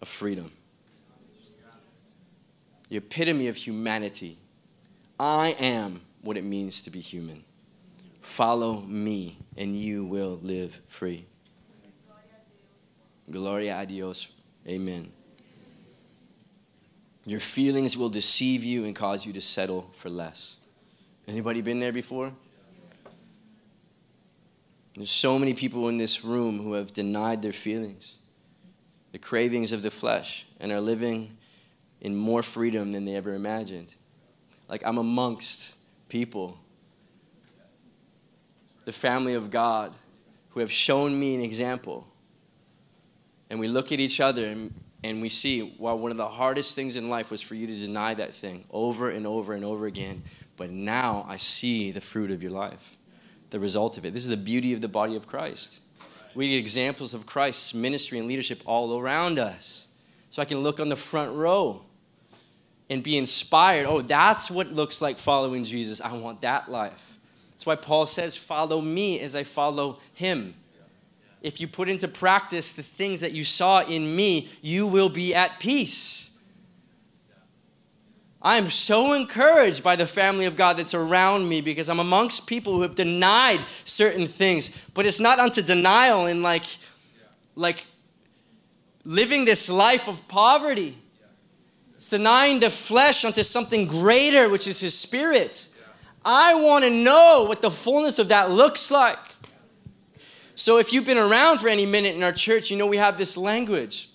of 0.00 0.08
freedom, 0.08 0.52
the 2.88 2.98
epitome 2.98 3.48
of 3.48 3.56
humanity. 3.56 4.38
I 5.18 5.56
am 5.58 6.02
what 6.22 6.36
it 6.36 6.44
means 6.44 6.82
to 6.82 6.90
be 6.90 7.00
human. 7.00 7.44
Follow 8.20 8.82
me, 8.82 9.38
and 9.56 9.74
you 9.74 10.04
will 10.04 10.38
live 10.42 10.80
free. 10.86 11.24
Gloria 13.30 13.80
a 13.80 13.86
Dios. 13.86 14.32
Amen. 14.66 15.10
Your 17.24 17.40
feelings 17.40 17.96
will 17.96 18.08
deceive 18.08 18.62
you 18.62 18.84
and 18.84 18.94
cause 18.94 19.26
you 19.26 19.32
to 19.32 19.40
settle 19.40 19.90
for 19.92 20.08
less. 20.08 20.57
Anybody 21.28 21.60
been 21.60 21.78
there 21.78 21.92
before? 21.92 22.32
There's 24.96 25.10
so 25.10 25.38
many 25.38 25.52
people 25.52 25.88
in 25.88 25.98
this 25.98 26.24
room 26.24 26.58
who 26.58 26.72
have 26.72 26.94
denied 26.94 27.42
their 27.42 27.52
feelings, 27.52 28.16
the 29.12 29.18
cravings 29.18 29.70
of 29.72 29.82
the 29.82 29.90
flesh, 29.90 30.46
and 30.58 30.72
are 30.72 30.80
living 30.80 31.36
in 32.00 32.16
more 32.16 32.42
freedom 32.42 32.92
than 32.92 33.04
they 33.04 33.14
ever 33.14 33.34
imagined. 33.34 33.94
Like 34.68 34.82
I'm 34.86 34.96
amongst 34.96 35.76
people, 36.08 36.58
the 38.86 38.92
family 38.92 39.34
of 39.34 39.50
God, 39.50 39.92
who 40.50 40.60
have 40.60 40.72
shown 40.72 41.20
me 41.20 41.34
an 41.34 41.42
example. 41.42 42.08
And 43.50 43.60
we 43.60 43.68
look 43.68 43.92
at 43.92 44.00
each 44.00 44.18
other 44.18 44.46
and, 44.46 44.74
and 45.04 45.20
we 45.20 45.28
see, 45.28 45.76
well, 45.78 45.98
one 45.98 46.10
of 46.10 46.16
the 46.16 46.28
hardest 46.28 46.74
things 46.74 46.96
in 46.96 47.10
life 47.10 47.30
was 47.30 47.42
for 47.42 47.54
you 47.54 47.66
to 47.66 47.78
deny 47.78 48.14
that 48.14 48.34
thing 48.34 48.64
over 48.70 49.10
and 49.10 49.26
over 49.26 49.52
and 49.52 49.64
over 49.64 49.84
again. 49.84 50.22
But 50.58 50.70
now 50.70 51.24
I 51.26 51.38
see 51.38 51.90
the 51.90 52.00
fruit 52.02 52.30
of 52.30 52.42
your 52.42 52.52
life, 52.52 52.98
the 53.48 53.60
result 53.60 53.96
of 53.96 54.04
it. 54.04 54.12
This 54.12 54.24
is 54.24 54.28
the 54.28 54.36
beauty 54.36 54.74
of 54.74 54.82
the 54.82 54.88
body 54.88 55.16
of 55.16 55.26
Christ. 55.26 55.80
We 56.34 56.48
get 56.48 56.58
examples 56.58 57.14
of 57.14 57.24
Christ's 57.24 57.72
ministry 57.72 58.18
and 58.18 58.28
leadership 58.28 58.60
all 58.66 58.98
around 58.98 59.38
us. 59.38 59.86
So 60.30 60.42
I 60.42 60.44
can 60.44 60.58
look 60.58 60.78
on 60.80 60.88
the 60.90 60.96
front 60.96 61.32
row 61.34 61.82
and 62.90 63.02
be 63.02 63.16
inspired. 63.16 63.86
Oh, 63.86 64.02
that's 64.02 64.50
what 64.50 64.72
looks 64.72 65.00
like 65.00 65.16
following 65.16 65.64
Jesus. 65.64 66.00
I 66.00 66.12
want 66.12 66.42
that 66.42 66.70
life. 66.70 67.18
That's 67.52 67.64
why 67.64 67.76
Paul 67.76 68.06
says, 68.06 68.36
Follow 68.36 68.80
me 68.80 69.20
as 69.20 69.34
I 69.36 69.44
follow 69.44 70.00
him. 70.12 70.54
If 71.40 71.60
you 71.60 71.68
put 71.68 71.88
into 71.88 72.08
practice 72.08 72.72
the 72.72 72.82
things 72.82 73.20
that 73.20 73.30
you 73.30 73.44
saw 73.44 73.84
in 73.84 74.16
me, 74.16 74.48
you 74.60 74.88
will 74.88 75.08
be 75.08 75.34
at 75.34 75.60
peace. 75.60 76.27
I 78.40 78.56
am 78.56 78.70
so 78.70 79.14
encouraged 79.14 79.82
by 79.82 79.96
the 79.96 80.06
family 80.06 80.44
of 80.46 80.56
God 80.56 80.76
that's 80.76 80.94
around 80.94 81.48
me 81.48 81.60
because 81.60 81.88
I'm 81.88 81.98
amongst 81.98 82.46
people 82.46 82.74
who 82.74 82.82
have 82.82 82.94
denied 82.94 83.64
certain 83.84 84.26
things. 84.26 84.70
But 84.94 85.06
it's 85.06 85.18
not 85.18 85.40
unto 85.40 85.60
denial 85.60 86.26
and 86.26 86.40
like, 86.40 86.64
like 87.56 87.86
living 89.04 89.44
this 89.44 89.68
life 89.68 90.08
of 90.08 90.26
poverty. 90.28 90.96
It's 91.96 92.08
denying 92.08 92.60
the 92.60 92.70
flesh 92.70 93.24
unto 93.24 93.42
something 93.42 93.86
greater, 93.86 94.48
which 94.48 94.68
is 94.68 94.78
His 94.78 94.96
Spirit. 94.96 95.66
I 96.24 96.54
want 96.54 96.84
to 96.84 96.90
know 96.90 97.44
what 97.48 97.60
the 97.60 97.72
fullness 97.72 98.20
of 98.20 98.28
that 98.28 98.52
looks 98.52 98.92
like. 98.92 99.18
So, 100.54 100.78
if 100.78 100.92
you've 100.92 101.06
been 101.06 101.18
around 101.18 101.58
for 101.58 101.68
any 101.68 101.86
minute 101.86 102.14
in 102.14 102.22
our 102.22 102.32
church, 102.32 102.70
you 102.70 102.76
know 102.76 102.86
we 102.86 102.96
have 102.98 103.18
this 103.18 103.36
language. 103.36 104.10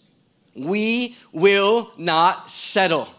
We 0.56 1.18
will 1.32 1.92
not 1.98 2.52
settle 2.52 3.10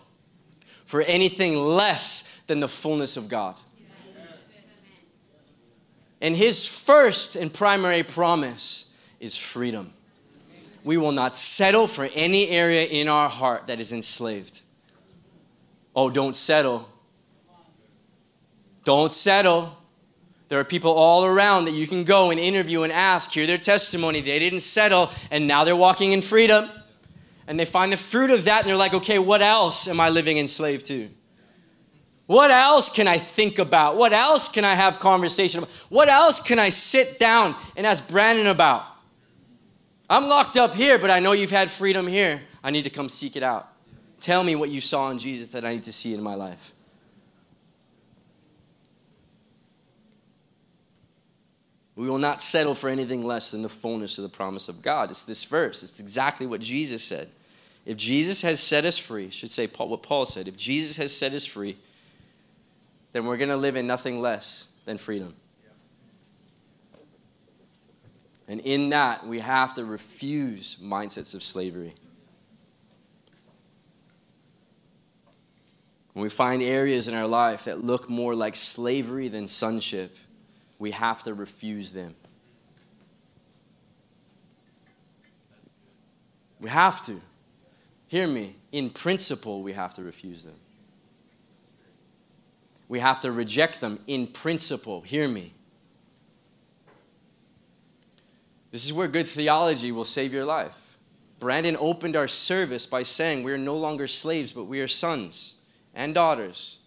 for 0.94 1.02
anything 1.02 1.56
less 1.56 2.22
than 2.46 2.60
the 2.60 2.68
fullness 2.68 3.16
of 3.16 3.28
God. 3.28 3.56
And 6.20 6.36
his 6.36 6.68
first 6.68 7.34
and 7.34 7.52
primary 7.52 8.04
promise 8.04 8.86
is 9.18 9.36
freedom. 9.36 9.92
We 10.84 10.96
will 10.96 11.10
not 11.10 11.36
settle 11.36 11.88
for 11.88 12.08
any 12.14 12.48
area 12.48 12.84
in 12.84 13.08
our 13.08 13.28
heart 13.28 13.66
that 13.66 13.80
is 13.80 13.92
enslaved. 13.92 14.62
Oh, 15.96 16.10
don't 16.10 16.36
settle. 16.36 16.88
Don't 18.84 19.12
settle. 19.12 19.76
There 20.46 20.60
are 20.60 20.64
people 20.64 20.92
all 20.92 21.24
around 21.24 21.64
that 21.64 21.72
you 21.72 21.88
can 21.88 22.04
go 22.04 22.30
and 22.30 22.38
interview 22.38 22.82
and 22.82 22.92
ask, 22.92 23.32
hear 23.32 23.48
their 23.48 23.58
testimony. 23.58 24.20
They 24.20 24.38
didn't 24.38 24.60
settle, 24.60 25.10
and 25.32 25.48
now 25.48 25.64
they're 25.64 25.74
walking 25.74 26.12
in 26.12 26.20
freedom. 26.20 26.70
And 27.46 27.60
they 27.60 27.64
find 27.64 27.92
the 27.92 27.96
fruit 27.96 28.30
of 28.30 28.44
that, 28.46 28.60
and 28.60 28.68
they're 28.68 28.76
like, 28.76 28.94
okay, 28.94 29.18
what 29.18 29.42
else 29.42 29.86
am 29.86 30.00
I 30.00 30.08
living 30.08 30.38
enslaved 30.38 30.86
to? 30.86 31.08
What 32.26 32.50
else 32.50 32.88
can 32.88 33.06
I 33.06 33.18
think 33.18 33.58
about? 33.58 33.96
What 33.96 34.12
else 34.12 34.48
can 34.48 34.64
I 34.64 34.74
have 34.74 34.98
conversation 34.98 35.58
about? 35.58 35.70
What 35.90 36.08
else 36.08 36.40
can 36.40 36.58
I 36.58 36.70
sit 36.70 37.18
down 37.18 37.54
and 37.76 37.86
ask 37.86 38.06
Brandon 38.08 38.46
about? 38.46 38.84
I'm 40.08 40.28
locked 40.28 40.56
up 40.56 40.74
here, 40.74 40.98
but 40.98 41.10
I 41.10 41.20
know 41.20 41.32
you've 41.32 41.50
had 41.50 41.70
freedom 41.70 42.06
here. 42.06 42.42
I 42.62 42.70
need 42.70 42.84
to 42.84 42.90
come 42.90 43.08
seek 43.08 43.36
it 43.36 43.42
out. 43.42 43.68
Tell 44.20 44.42
me 44.42 44.56
what 44.56 44.70
you 44.70 44.80
saw 44.80 45.10
in 45.10 45.18
Jesus 45.18 45.50
that 45.50 45.64
I 45.64 45.74
need 45.74 45.84
to 45.84 45.92
see 45.92 46.14
in 46.14 46.22
my 46.22 46.34
life. 46.34 46.73
We 51.96 52.08
will 52.08 52.18
not 52.18 52.42
settle 52.42 52.74
for 52.74 52.88
anything 52.88 53.22
less 53.22 53.52
than 53.52 53.62
the 53.62 53.68
fullness 53.68 54.18
of 54.18 54.22
the 54.22 54.28
promise 54.28 54.68
of 54.68 54.82
God. 54.82 55.10
It's 55.10 55.22
this 55.22 55.44
verse. 55.44 55.82
It's 55.82 56.00
exactly 56.00 56.46
what 56.46 56.60
Jesus 56.60 57.04
said. 57.04 57.30
If 57.86 57.96
Jesus 57.96 58.42
has 58.42 58.60
set 58.60 58.84
us 58.84 58.98
free, 58.98 59.30
should 59.30 59.50
say 59.50 59.66
what 59.66 60.02
Paul 60.02 60.26
said, 60.26 60.48
if 60.48 60.56
Jesus 60.56 60.96
has 60.96 61.16
set 61.16 61.32
us 61.32 61.46
free, 61.46 61.76
then 63.12 63.26
we're 63.26 63.36
going 63.36 63.50
to 63.50 63.56
live 63.56 63.76
in 63.76 63.86
nothing 63.86 64.20
less 64.20 64.68
than 64.86 64.98
freedom. 64.98 65.34
And 68.48 68.60
in 68.60 68.90
that, 68.90 69.26
we 69.26 69.38
have 69.40 69.74
to 69.74 69.84
refuse 69.84 70.76
mindsets 70.82 71.34
of 71.34 71.42
slavery. 71.42 71.94
When 76.12 76.22
we 76.22 76.28
find 76.28 76.62
areas 76.62 77.08
in 77.08 77.14
our 77.14 77.26
life 77.26 77.64
that 77.64 77.82
look 77.82 78.08
more 78.08 78.34
like 78.34 78.56
slavery 78.56 79.28
than 79.28 79.46
sonship, 79.46 80.16
we 80.78 80.90
have 80.90 81.22
to 81.24 81.34
refuse 81.34 81.92
them. 81.92 82.14
We 86.60 86.70
have 86.70 87.02
to. 87.02 87.20
Hear 88.08 88.26
me. 88.26 88.56
In 88.72 88.90
principle, 88.90 89.62
we 89.62 89.72
have 89.72 89.94
to 89.94 90.02
refuse 90.02 90.44
them. 90.44 90.54
We 92.88 93.00
have 93.00 93.20
to 93.20 93.32
reject 93.32 93.80
them 93.80 93.98
in 94.06 94.26
principle. 94.26 95.00
Hear 95.00 95.28
me. 95.28 95.52
This 98.70 98.84
is 98.84 98.92
where 98.92 99.08
good 99.08 99.28
theology 99.28 99.92
will 99.92 100.04
save 100.04 100.32
your 100.32 100.44
life. 100.44 100.98
Brandon 101.38 101.76
opened 101.78 102.16
our 102.16 102.28
service 102.28 102.86
by 102.86 103.02
saying 103.02 103.42
we 103.42 103.52
are 103.52 103.58
no 103.58 103.76
longer 103.76 104.08
slaves, 104.08 104.52
but 104.52 104.64
we 104.64 104.80
are 104.80 104.88
sons 104.88 105.56
and 105.94 106.14
daughters 106.14 106.78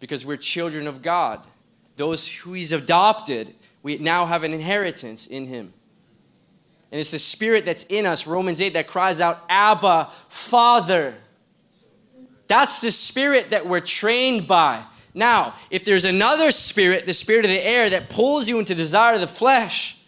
because 0.00 0.24
we're 0.24 0.36
children 0.36 0.86
of 0.86 1.02
God. 1.02 1.46
Those 1.98 2.28
who 2.28 2.54
He's 2.54 2.72
adopted, 2.72 3.54
we 3.82 3.98
now 3.98 4.24
have 4.24 4.44
an 4.44 4.54
inheritance 4.54 5.26
in 5.26 5.46
Him. 5.46 5.74
And 6.90 6.98
it's 6.98 7.10
the 7.10 7.18
Spirit 7.18 7.66
that's 7.66 7.82
in 7.84 8.06
us, 8.06 8.26
Romans 8.26 8.62
8, 8.62 8.72
that 8.72 8.86
cries 8.86 9.20
out, 9.20 9.44
Abba, 9.48 10.08
Father. 10.28 11.14
That's 12.46 12.80
the 12.80 12.90
spirit 12.90 13.50
that 13.50 13.66
we're 13.66 13.80
trained 13.80 14.46
by. 14.46 14.82
Now, 15.12 15.54
if 15.70 15.84
there's 15.84 16.06
another 16.06 16.50
spirit, 16.50 17.04
the 17.04 17.12
spirit 17.12 17.44
of 17.44 17.50
the 17.50 17.60
air, 17.60 17.90
that 17.90 18.08
pulls 18.08 18.48
you 18.48 18.58
into 18.58 18.74
desire 18.74 19.16
of 19.16 19.20
the 19.20 19.26
flesh, 19.26 19.98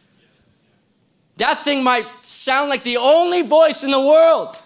that 1.36 1.64
thing 1.64 1.82
might 1.82 2.06
sound 2.22 2.70
like 2.70 2.82
the 2.82 2.96
only 2.96 3.42
voice 3.42 3.84
in 3.84 3.90
the 3.90 4.00
world, 4.00 4.58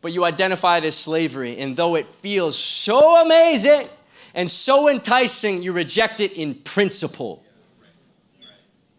but 0.00 0.12
you 0.12 0.24
identify 0.24 0.78
it 0.78 0.84
as 0.84 0.96
slavery. 0.96 1.58
And 1.58 1.76
though 1.76 1.96
it 1.96 2.06
feels 2.06 2.56
so 2.56 3.22
amazing 3.22 3.88
and 4.36 4.50
so 4.50 4.88
enticing, 4.88 5.62
you 5.62 5.72
reject 5.72 6.20
it 6.20 6.32
in 6.32 6.54
principle. 6.54 7.42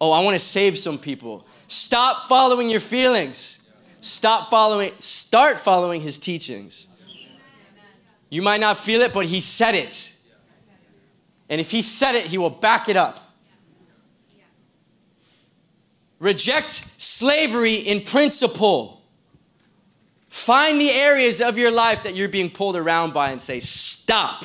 Oh, 0.00 0.10
I 0.10 0.22
want 0.22 0.34
to 0.34 0.40
save 0.40 0.76
some 0.76 0.98
people. 0.98 1.46
Stop 1.68 2.28
following 2.28 2.68
your 2.68 2.80
feelings. 2.80 3.60
Stop 4.00 4.50
following, 4.50 4.92
start 4.98 5.60
following 5.60 6.00
his 6.00 6.18
teachings. 6.18 6.88
You 8.30 8.42
might 8.42 8.60
not 8.60 8.78
feel 8.78 9.00
it, 9.00 9.12
but 9.12 9.26
he 9.26 9.40
said 9.40 9.74
it. 9.74 10.12
And 11.48 11.60
if 11.60 11.70
he 11.70 11.82
said 11.82 12.16
it, 12.16 12.26
he 12.26 12.36
will 12.36 12.50
back 12.50 12.88
it 12.88 12.96
up. 12.96 13.36
Reject 16.18 16.84
slavery 16.96 17.76
in 17.76 18.02
principle. 18.02 19.02
Find 20.28 20.80
the 20.80 20.90
areas 20.90 21.40
of 21.40 21.58
your 21.58 21.70
life 21.70 22.02
that 22.02 22.16
you're 22.16 22.28
being 22.28 22.50
pulled 22.50 22.74
around 22.76 23.12
by 23.12 23.30
and 23.30 23.40
say, 23.40 23.60
Stop, 23.60 24.44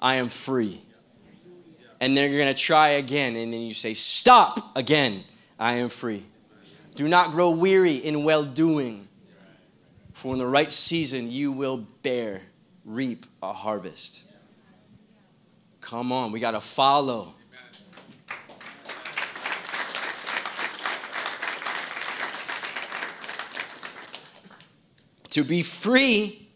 I 0.00 0.16
am 0.16 0.28
free. 0.28 0.82
And 2.00 2.16
then 2.16 2.30
you're 2.30 2.40
going 2.40 2.54
to 2.54 2.60
try 2.60 2.90
again. 2.90 3.36
And 3.36 3.52
then 3.52 3.60
you 3.60 3.74
say, 3.74 3.94
Stop 3.94 4.76
again, 4.76 5.24
I 5.58 5.74
am 5.74 5.88
free. 5.88 6.24
Do 6.94 7.08
not 7.08 7.32
grow 7.32 7.50
weary 7.50 7.96
in 7.96 8.24
well 8.24 8.44
doing, 8.44 9.06
for 10.12 10.32
in 10.32 10.38
the 10.38 10.46
right 10.46 10.72
season 10.72 11.30
you 11.30 11.52
will 11.52 11.78
bear 12.02 12.42
reap 12.84 13.26
a 13.42 13.52
harvest. 13.52 14.24
Come 15.80 16.10
on, 16.10 16.32
we 16.32 16.40
got 16.40 16.52
to 16.52 16.60
follow. 16.60 17.34
To 25.30 25.44
be 25.44 25.62
free 25.62 26.48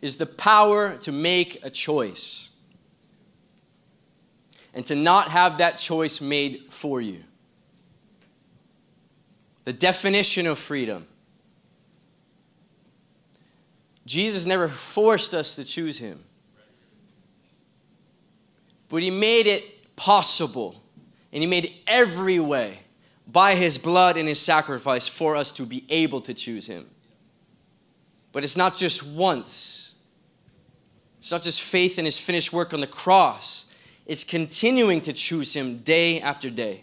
is 0.00 0.16
the 0.16 0.26
power 0.26 0.96
to 0.98 1.10
make 1.10 1.58
a 1.64 1.70
choice 1.70 2.50
and 4.74 4.86
to 4.86 4.94
not 4.94 5.28
have 5.28 5.58
that 5.58 5.76
choice 5.76 6.20
made 6.20 6.64
for 6.70 7.00
you. 7.00 7.22
The 9.64 9.72
definition 9.72 10.46
of 10.46 10.58
freedom 10.58 11.06
Jesus 14.04 14.46
never 14.46 14.66
forced 14.66 15.32
us 15.32 15.54
to 15.54 15.64
choose 15.64 15.98
him, 15.98 16.24
but 18.88 19.00
he 19.00 19.10
made 19.10 19.46
it 19.46 19.94
possible. 19.96 20.82
And 21.32 21.42
he 21.42 21.48
made 21.48 21.72
every 21.86 22.38
way 22.38 22.80
by 23.26 23.54
his 23.54 23.78
blood 23.78 24.16
and 24.18 24.28
his 24.28 24.38
sacrifice 24.38 25.08
for 25.08 25.34
us 25.34 25.50
to 25.52 25.64
be 25.64 25.86
able 25.88 26.20
to 26.22 26.34
choose 26.34 26.66
him. 26.66 26.86
But 28.32 28.44
it's 28.44 28.56
not 28.56 28.76
just 28.76 29.02
once, 29.02 29.94
it's 31.18 31.30
not 31.30 31.42
just 31.42 31.62
faith 31.62 31.98
in 31.98 32.04
his 32.04 32.18
finished 32.18 32.52
work 32.52 32.74
on 32.74 32.80
the 32.80 32.86
cross, 32.86 33.66
it's 34.06 34.24
continuing 34.24 35.00
to 35.02 35.12
choose 35.12 35.54
him 35.54 35.78
day 35.78 36.20
after 36.20 36.50
day, 36.50 36.82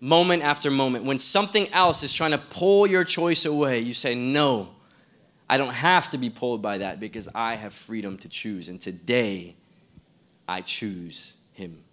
moment 0.00 0.42
after 0.42 0.70
moment. 0.70 1.04
When 1.04 1.18
something 1.18 1.72
else 1.72 2.02
is 2.02 2.12
trying 2.12 2.32
to 2.32 2.38
pull 2.38 2.86
your 2.86 3.04
choice 3.04 3.44
away, 3.44 3.80
you 3.80 3.94
say, 3.94 4.14
No. 4.14 4.70
I 5.46 5.58
don't 5.58 5.74
have 5.74 6.08
to 6.10 6.18
be 6.18 6.30
pulled 6.30 6.62
by 6.62 6.78
that 6.78 6.98
because 6.98 7.28
I 7.34 7.56
have 7.56 7.74
freedom 7.74 8.16
to 8.18 8.28
choose. 8.28 8.68
And 8.68 8.80
today, 8.80 9.56
I 10.48 10.62
choose 10.62 11.36
Him. 11.52 11.84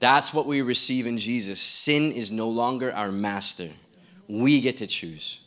That's 0.00 0.32
what 0.32 0.46
we 0.46 0.62
receive 0.62 1.06
in 1.06 1.18
Jesus. 1.18 1.60
Sin 1.60 2.12
is 2.12 2.30
no 2.30 2.48
longer 2.48 2.92
our 2.94 3.12
master, 3.12 3.68
we 4.26 4.60
get 4.60 4.78
to 4.78 4.86
choose. 4.86 5.40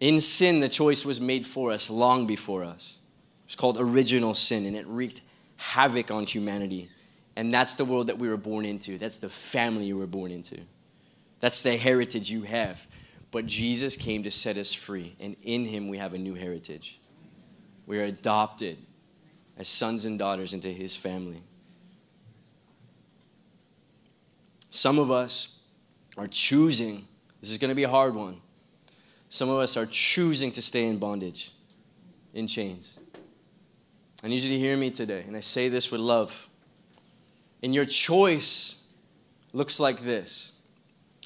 In 0.00 0.20
sin, 0.20 0.60
the 0.60 0.68
choice 0.68 1.04
was 1.04 1.20
made 1.20 1.44
for 1.44 1.72
us 1.72 1.90
long 1.90 2.26
before 2.26 2.62
us. 2.62 2.97
It's 3.48 3.56
called 3.56 3.78
original 3.80 4.34
sin, 4.34 4.66
and 4.66 4.76
it 4.76 4.86
wreaked 4.86 5.22
havoc 5.56 6.10
on 6.10 6.26
humanity. 6.26 6.90
And 7.34 7.50
that's 7.50 7.76
the 7.76 7.84
world 7.86 8.08
that 8.08 8.18
we 8.18 8.28
were 8.28 8.36
born 8.36 8.66
into. 8.66 8.98
That's 8.98 9.16
the 9.16 9.30
family 9.30 9.86
you 9.86 9.96
were 9.96 10.06
born 10.06 10.30
into. 10.30 10.60
That's 11.40 11.62
the 11.62 11.78
heritage 11.78 12.30
you 12.30 12.42
have. 12.42 12.86
But 13.30 13.46
Jesus 13.46 13.96
came 13.96 14.22
to 14.24 14.30
set 14.30 14.58
us 14.58 14.74
free, 14.74 15.16
and 15.18 15.34
in 15.42 15.64
him 15.64 15.88
we 15.88 15.96
have 15.96 16.12
a 16.12 16.18
new 16.18 16.34
heritage. 16.34 17.00
We 17.86 17.98
are 17.98 18.04
adopted 18.04 18.76
as 19.56 19.66
sons 19.66 20.04
and 20.04 20.18
daughters 20.18 20.52
into 20.52 20.68
his 20.68 20.94
family. 20.94 21.42
Some 24.68 24.98
of 24.98 25.10
us 25.10 25.56
are 26.18 26.26
choosing, 26.26 27.08
this 27.40 27.48
is 27.48 27.56
going 27.56 27.70
to 27.70 27.74
be 27.74 27.84
a 27.84 27.88
hard 27.88 28.14
one. 28.14 28.42
Some 29.30 29.48
of 29.48 29.58
us 29.58 29.74
are 29.78 29.86
choosing 29.86 30.52
to 30.52 30.60
stay 30.60 30.84
in 30.84 30.98
bondage, 30.98 31.52
in 32.34 32.46
chains. 32.46 32.98
I 34.22 34.28
need 34.28 34.40
you 34.40 34.50
to 34.50 34.58
hear 34.58 34.76
me 34.76 34.90
today, 34.90 35.24
and 35.26 35.36
I 35.36 35.40
say 35.40 35.68
this 35.68 35.90
with 35.90 36.00
love. 36.00 36.48
And 37.62 37.74
your 37.74 37.84
choice 37.84 38.84
looks 39.52 39.78
like 39.78 40.00
this, 40.00 40.52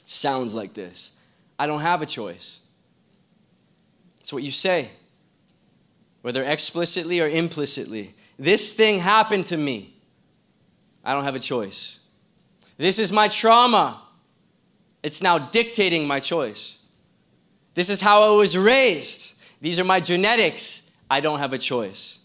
sounds 0.07 0.55
like 0.55 0.75
this. 0.75 1.13
I 1.59 1.67
don't 1.67 1.81
have 1.81 2.03
a 2.03 2.07
choice. 2.07 2.61
It's 4.21 4.33
what 4.33 4.43
you 4.43 4.51
say. 4.51 4.91
whether 6.23 6.45
explicitly 6.45 7.21
or 7.21 7.29
implicitly. 7.29 8.15
This 8.39 8.73
thing 8.73 9.01
happened 9.01 9.47
to 9.47 9.57
me. 9.57 9.95
I 11.05 11.13
don't 11.13 11.25
have 11.25 11.35
a 11.35 11.41
choice. 11.41 11.99
This 12.79 12.99
is 12.99 13.13
my 13.13 13.29
trauma. 13.29 14.01
It's 15.03 15.21
now 15.21 15.39
dictating 15.39 16.07
my 16.07 16.21
choice. 16.21 16.79
This 17.75 17.91
is 17.91 18.01
how 18.01 18.23
I 18.23 18.37
was 18.37 18.57
raised. 18.57 19.35
These 19.61 19.81
are 19.81 19.85
my 19.85 20.01
genetics. 20.01 20.91
I 21.11 21.21
don't 21.21 21.41
have 21.41 21.53
a 21.53 21.59
choice. 21.59 22.21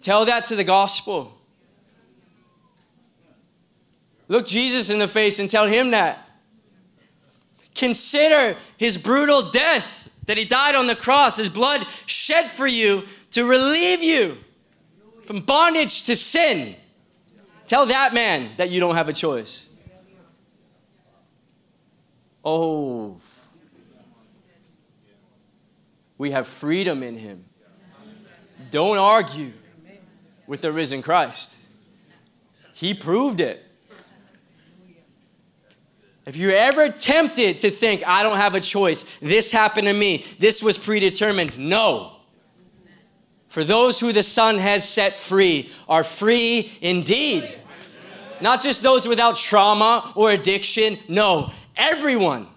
Tell 0.00 0.24
that 0.26 0.46
to 0.46 0.56
the 0.56 0.64
gospel. 0.64 1.32
Look 4.28 4.46
Jesus 4.46 4.90
in 4.90 4.98
the 4.98 5.08
face 5.08 5.38
and 5.38 5.50
tell 5.50 5.66
him 5.66 5.90
that. 5.90 6.28
Consider 7.74 8.56
his 8.76 8.98
brutal 8.98 9.50
death 9.50 10.08
that 10.26 10.36
he 10.36 10.44
died 10.44 10.74
on 10.74 10.86
the 10.86 10.96
cross, 10.96 11.36
his 11.36 11.48
blood 11.48 11.86
shed 12.06 12.48
for 12.48 12.66
you 12.66 13.04
to 13.30 13.44
relieve 13.44 14.02
you 14.02 14.38
from 15.24 15.40
bondage 15.40 16.04
to 16.04 16.16
sin. 16.16 16.76
Tell 17.66 17.86
that 17.86 18.14
man 18.14 18.50
that 18.56 18.70
you 18.70 18.80
don't 18.80 18.94
have 18.94 19.08
a 19.08 19.12
choice. 19.12 19.68
Oh, 22.44 23.20
we 26.16 26.30
have 26.30 26.46
freedom 26.46 27.02
in 27.02 27.18
him. 27.18 27.44
Don't 28.70 28.98
argue 28.98 29.52
with 30.46 30.60
the 30.60 30.72
risen 30.72 31.02
Christ. 31.02 31.56
He 32.72 32.94
proved 32.94 33.40
it. 33.40 33.62
If 36.26 36.36
you're 36.36 36.56
ever 36.56 36.88
tempted 36.88 37.60
to 37.60 37.70
think, 37.70 38.06
I 38.06 38.24
don't 38.24 38.36
have 38.36 38.54
a 38.54 38.60
choice, 38.60 39.04
this 39.20 39.52
happened 39.52 39.86
to 39.86 39.94
me, 39.94 40.26
this 40.40 40.62
was 40.62 40.76
predetermined, 40.76 41.56
no. 41.56 42.16
For 43.48 43.62
those 43.62 44.00
who 44.00 44.12
the 44.12 44.24
Son 44.24 44.58
has 44.58 44.86
set 44.86 45.16
free 45.16 45.70
are 45.88 46.04
free 46.04 46.72
indeed. 46.80 47.48
Not 48.40 48.60
just 48.60 48.82
those 48.82 49.08
without 49.08 49.36
trauma 49.36 50.12
or 50.14 50.30
addiction, 50.30 50.98
no, 51.08 51.52
everyone. 51.76 52.48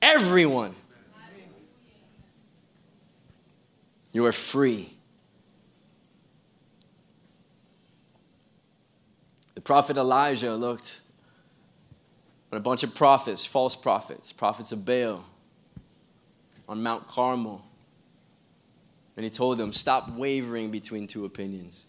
Everyone. 0.00 0.76
You 4.12 4.26
are 4.26 4.32
free. 4.32 4.93
Prophet 9.64 9.96
Elijah 9.96 10.54
looked 10.54 11.00
at 12.52 12.58
a 12.58 12.60
bunch 12.60 12.82
of 12.82 12.94
prophets, 12.94 13.44
false 13.44 13.74
prophets, 13.74 14.32
prophets 14.32 14.70
of 14.70 14.84
Baal 14.84 15.24
on 16.68 16.82
Mount 16.82 17.08
Carmel. 17.08 17.64
And 19.16 19.24
he 19.24 19.30
told 19.30 19.58
them, 19.58 19.72
Stop 19.72 20.10
wavering 20.10 20.70
between 20.70 21.06
two 21.06 21.24
opinions. 21.24 21.84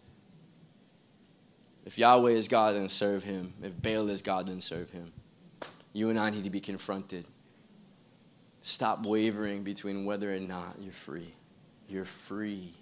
If 1.85 1.99
Yahweh 1.99 2.31
is 2.31 2.47
God, 2.47 2.75
then 2.75 2.89
serve 2.89 3.23
him. 3.23 3.53
If 3.61 3.79
Baal 3.81 4.09
is 4.09 4.21
God, 4.21 4.47
then 4.47 4.59
serve 4.59 4.89
him. 4.89 5.11
You 5.93 6.09
and 6.09 6.19
I 6.19 6.29
need 6.29 6.43
to 6.43 6.49
be 6.49 6.59
confronted. 6.59 7.25
Stop 8.61 9.05
wavering 9.05 9.63
between 9.63 10.05
whether 10.05 10.33
or 10.33 10.39
not 10.39 10.77
you're 10.81 10.91
free. 10.91 11.33
You're 11.87 12.05
free. 12.05 12.73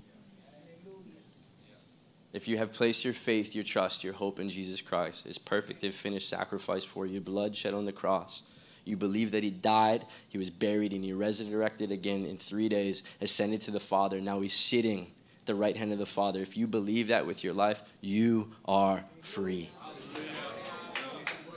If 2.33 2.47
you 2.47 2.57
have 2.57 2.73
placed 2.73 3.05
your 3.05 3.13
faith, 3.13 3.53
your 3.53 3.63
trust, 3.63 4.03
your 4.03 4.13
hope 4.13 4.39
in 4.39 4.49
Jesus 4.49 4.81
Christ, 4.81 5.25
his 5.25 5.37
perfect 5.37 5.83
and 5.83 5.93
finished 5.93 6.27
sacrifice 6.27 6.83
for 6.83 7.05
you, 7.05 7.21
blood 7.21 7.55
shed 7.55 7.75
on 7.75 7.85
the 7.85 7.91
cross, 7.91 8.41
you 8.85 8.97
believe 8.97 9.31
that 9.31 9.43
he 9.43 9.51
died, 9.51 10.05
he 10.27 10.37
was 10.37 10.49
buried, 10.49 10.91
and 10.93 11.03
he 11.03 11.13
resurrected 11.13 11.91
again 11.91 12.25
in 12.25 12.37
three 12.37 12.67
days, 12.67 13.03
ascended 13.21 13.61
to 13.61 13.71
the 13.71 13.79
Father. 13.79 14.19
Now 14.19 14.41
he's 14.41 14.55
sitting 14.55 15.11
at 15.41 15.45
the 15.45 15.55
right 15.55 15.77
hand 15.77 15.93
of 15.93 15.99
the 15.99 16.05
Father. 16.05 16.41
If 16.41 16.57
you 16.57 16.67
believe 16.67 17.07
that 17.07 17.25
with 17.25 17.43
your 17.43 17.53
life, 17.53 17.83
you 18.01 18.51
are 18.65 19.05
free. 19.21 19.69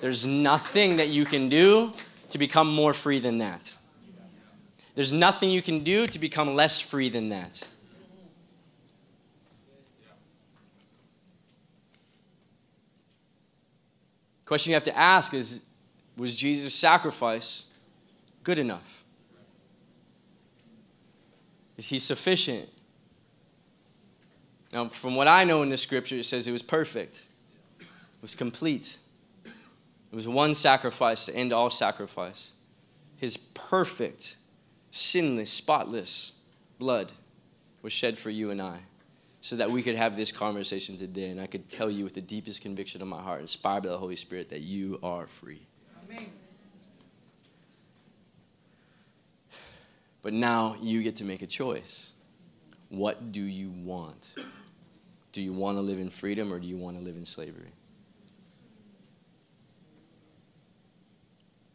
There's 0.00 0.26
nothing 0.26 0.96
that 0.96 1.08
you 1.08 1.24
can 1.24 1.48
do 1.48 1.92
to 2.30 2.38
become 2.38 2.72
more 2.72 2.92
free 2.92 3.18
than 3.18 3.38
that. 3.38 3.72
There's 4.94 5.12
nothing 5.12 5.50
you 5.50 5.62
can 5.62 5.82
do 5.82 6.06
to 6.06 6.18
become 6.18 6.54
less 6.54 6.80
free 6.80 7.08
than 7.08 7.30
that. 7.30 7.66
Question 14.46 14.70
you 14.70 14.74
have 14.74 14.84
to 14.84 14.96
ask 14.96 15.34
is 15.34 15.60
Was 16.16 16.34
Jesus' 16.34 16.74
sacrifice 16.74 17.64
good 18.42 18.58
enough? 18.58 19.04
Is 21.76 21.88
he 21.88 21.98
sufficient? 21.98 22.70
Now, 24.72 24.88
from 24.88 25.14
what 25.14 25.28
I 25.28 25.44
know 25.44 25.62
in 25.62 25.68
the 25.68 25.76
scripture, 25.76 26.16
it 26.16 26.24
says 26.24 26.48
it 26.48 26.52
was 26.52 26.62
perfect, 26.62 27.26
it 27.80 27.86
was 28.22 28.34
complete. 28.34 28.98
It 29.44 30.14
was 30.14 30.28
one 30.28 30.54
sacrifice 30.54 31.26
to 31.26 31.34
end 31.34 31.52
all 31.52 31.68
sacrifice. 31.68 32.52
His 33.16 33.36
perfect 33.36 34.36
sinless, 34.90 35.50
spotless 35.50 36.34
blood 36.78 37.12
was 37.82 37.92
shed 37.92 38.16
for 38.16 38.30
you 38.30 38.50
and 38.50 38.62
I 38.62 38.80
so 39.46 39.54
that 39.54 39.70
we 39.70 39.80
could 39.80 39.94
have 39.94 40.16
this 40.16 40.32
conversation 40.32 40.98
today 40.98 41.30
and 41.30 41.40
I 41.40 41.46
could 41.46 41.70
tell 41.70 41.88
you 41.88 42.02
with 42.02 42.14
the 42.14 42.20
deepest 42.20 42.62
conviction 42.62 43.00
of 43.00 43.06
my 43.06 43.22
heart, 43.22 43.40
inspired 43.40 43.84
by 43.84 43.90
the 43.90 43.96
Holy 43.96 44.16
Spirit, 44.16 44.48
that 44.48 44.62
you 44.62 44.98
are 45.04 45.28
free. 45.28 45.64
Amen. 46.04 46.26
But 50.20 50.32
now 50.32 50.74
you 50.82 51.00
get 51.00 51.14
to 51.18 51.24
make 51.24 51.42
a 51.42 51.46
choice. 51.46 52.10
What 52.88 53.30
do 53.30 53.40
you 53.40 53.70
want? 53.70 54.34
Do 55.30 55.40
you 55.40 55.52
want 55.52 55.78
to 55.78 55.82
live 55.82 56.00
in 56.00 56.10
freedom 56.10 56.52
or 56.52 56.58
do 56.58 56.66
you 56.66 56.76
want 56.76 56.98
to 56.98 57.04
live 57.04 57.14
in 57.14 57.24
slavery? 57.24 57.70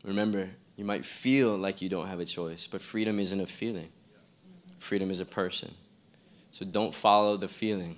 Remember, 0.03 0.49
you 0.76 0.84
might 0.84 1.05
feel 1.05 1.55
like 1.55 1.82
you 1.82 1.88
don't 1.88 2.07
have 2.07 2.19
a 2.19 2.26
choice, 2.26 2.67
but 2.67 2.82
freedom 2.82 3.17
isn't 3.17 3.39
a 3.39 3.47
feeling. 3.47 3.93
Freedom 4.78 5.09
is 5.09 5.22
a 5.22 5.26
person. 5.26 5.74
So 6.51 6.65
don't 6.65 6.93
follow 6.93 7.37
the 7.37 7.47
feeling, 7.47 7.97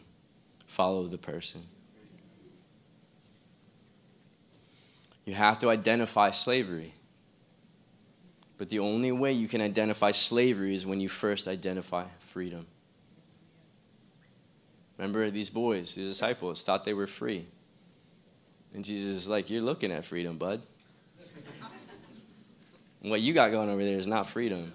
follow 0.67 1.07
the 1.07 1.17
person. 1.17 1.61
You 5.25 5.33
have 5.33 5.59
to 5.59 5.69
identify 5.69 6.31
slavery. 6.31 6.93
But 8.57 8.69
the 8.69 8.79
only 8.79 9.11
way 9.11 9.33
you 9.33 9.47
can 9.47 9.61
identify 9.61 10.11
slavery 10.11 10.75
is 10.75 10.85
when 10.85 10.99
you 10.99 11.09
first 11.09 11.47
identify 11.47 12.05
freedom. 12.19 12.67
Remember, 14.97 15.29
these 15.31 15.49
boys, 15.49 15.95
these 15.95 16.09
disciples, 16.09 16.61
thought 16.61 16.85
they 16.85 16.93
were 16.93 17.07
free. 17.07 17.47
And 18.73 18.85
Jesus 18.85 19.15
is 19.15 19.27
like, 19.27 19.49
You're 19.49 19.61
looking 19.61 19.91
at 19.91 20.05
freedom, 20.05 20.37
bud 20.37 20.61
what 23.03 23.21
you 23.21 23.33
got 23.33 23.51
going 23.51 23.69
over 23.69 23.83
there 23.83 23.97
is 23.97 24.07
not 24.07 24.27
freedom. 24.27 24.73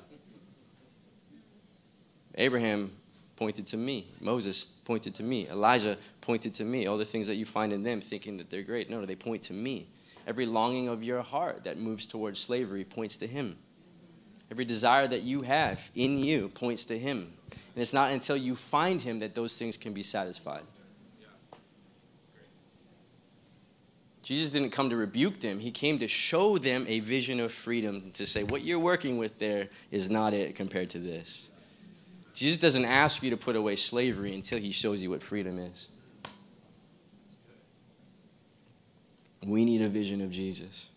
Abraham 2.34 2.92
pointed 3.39 3.68
to 3.68 3.76
me. 3.76 4.09
Moses 4.20 4.64
pointed 4.64 5.14
to 5.14 5.22
me. 5.22 5.49
Elijah 5.49 5.97
pointed 6.20 6.53
to 6.55 6.64
me. 6.64 6.89
All 6.89 6.99
the 6.99 7.05
things 7.05 7.28
that 7.28 7.36
you 7.36 7.47
find 7.47 7.72
in 7.72 7.84
them 7.84 8.01
thinking 8.01 8.36
that 8.39 8.51
they're 8.51 8.64
great. 8.64 8.91
No, 8.91 9.07
they 9.07 9.14
point 9.14 9.45
to 9.45 9.53
me. 9.53 9.86
Every 10.26 10.45
longing 10.45 10.89
of 10.89 11.05
your 11.05 11.22
heart 11.22 11.62
that 11.62 11.78
moves 11.78 12.05
towards 12.07 12.41
slavery 12.41 12.84
points 12.84 13.16
to 13.18 13.28
Him. 13.28 13.57
Every 14.51 14.64
desire 14.64 15.07
that 15.07 15.22
you 15.22 15.43
have 15.43 15.89
in 15.95 16.18
you 16.18 16.49
points 16.49 16.84
to 16.86 16.99
Him. 16.99 17.32
And 17.53 17.82
it's 17.82 17.93
not 17.93 18.11
until 18.11 18.36
you 18.36 18.57
find 18.57 19.01
Him 19.01 19.20
that 19.20 19.36
those 19.36 19.57
things 19.57 19.76
can 19.76 19.93
be 19.93 20.03
satisfied. 20.03 20.64
Jesus 24.22 24.51
didn't 24.51 24.70
come 24.70 24.91
to 24.91 24.97
rebuke 24.97 25.41
them. 25.41 25.61
He 25.61 25.70
came 25.70 26.01
to 26.01 26.09
show 26.09 26.59
them 26.59 26.84
a 26.89 27.01
vision 27.01 27.39
of 27.39 27.53
freedom, 27.53 28.11
to 28.14 28.26
say, 28.26 28.43
what 28.43 28.62
you're 28.62 28.80
working 28.80 29.16
with 29.16 29.39
there 29.39 29.68
is 29.91 30.11
not 30.11 30.34
it 30.34 30.57
compared 30.57 30.91
to 30.91 30.99
this. 30.99 31.49
Jesus 32.39 32.57
doesn't 32.57 32.84
ask 32.84 33.20
you 33.24 33.30
to 33.30 33.36
put 33.36 33.57
away 33.57 33.74
slavery 33.74 34.32
until 34.32 34.61
he 34.61 34.70
shows 34.70 35.03
you 35.03 35.11
what 35.11 35.24
freedom 35.24 35.59
is. 35.59 35.89
We 39.45 39.64
need 39.64 39.82
a 39.82 39.89
vision 39.89 40.20
of 40.20 40.30
Jesus. 40.30 40.89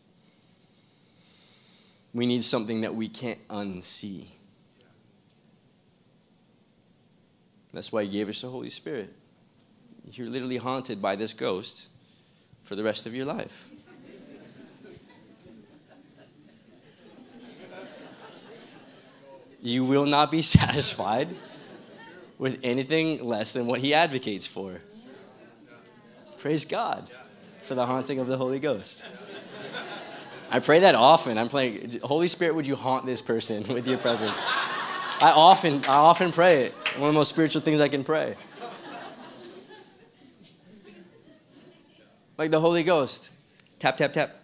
We 2.14 2.28
need 2.28 2.44
something 2.44 2.82
that 2.82 2.94
we 2.94 3.10
can't 3.10 3.40
unsee. 3.48 4.28
That's 7.74 7.92
why 7.92 8.04
he 8.04 8.10
gave 8.10 8.30
us 8.30 8.42
the 8.42 8.50
Holy 8.50 8.70
Spirit. 8.70 9.12
You're 10.12 10.30
literally 10.30 10.58
haunted 10.58 11.02
by 11.02 11.16
this 11.16 11.34
ghost 11.34 11.88
for 12.62 12.76
the 12.76 12.84
rest 12.84 13.08
of 13.08 13.16
your 13.16 13.26
life. 13.26 13.71
You 19.62 19.84
will 19.84 20.06
not 20.06 20.32
be 20.32 20.42
satisfied 20.42 21.30
with 22.38 22.60
anything 22.64 23.24
less 23.24 23.52
than 23.52 23.68
what 23.68 23.80
he 23.80 23.94
advocates 23.94 24.48
for. 24.48 24.82
Praise 26.40 26.66
God 26.66 27.10
for 27.64 27.76
the 27.76 27.86
haunting 27.86 28.20
of 28.20 28.28
the 28.28 28.36
Holy 28.36 28.60
Ghost. 28.60 29.06
I 30.50 30.60
pray 30.60 30.80
that 30.80 30.96
often. 30.96 31.38
I'm 31.38 31.50
praying, 31.50 32.00
Holy 32.04 32.28
Spirit, 32.28 32.56
would 32.56 32.68
you 32.68 32.76
haunt 32.76 33.06
this 33.06 33.22
person 33.22 33.64
with 33.74 33.88
your 33.88 34.00
presence? 34.00 34.38
I 35.22 35.34
often, 35.36 35.82
I 35.86 35.98
often 35.98 36.32
pray 36.32 36.64
it. 36.64 36.74
One 36.98 37.10
of 37.10 37.14
the 37.14 37.20
most 37.20 37.30
spiritual 37.30 37.62
things 37.62 37.80
I 37.80 37.88
can 37.88 38.04
pray. 38.04 38.36
Like 42.38 42.50
the 42.50 42.60
Holy 42.60 42.84
Ghost. 42.84 43.32
Tap, 43.78 43.98
tap, 43.98 44.14
tap. 44.14 44.36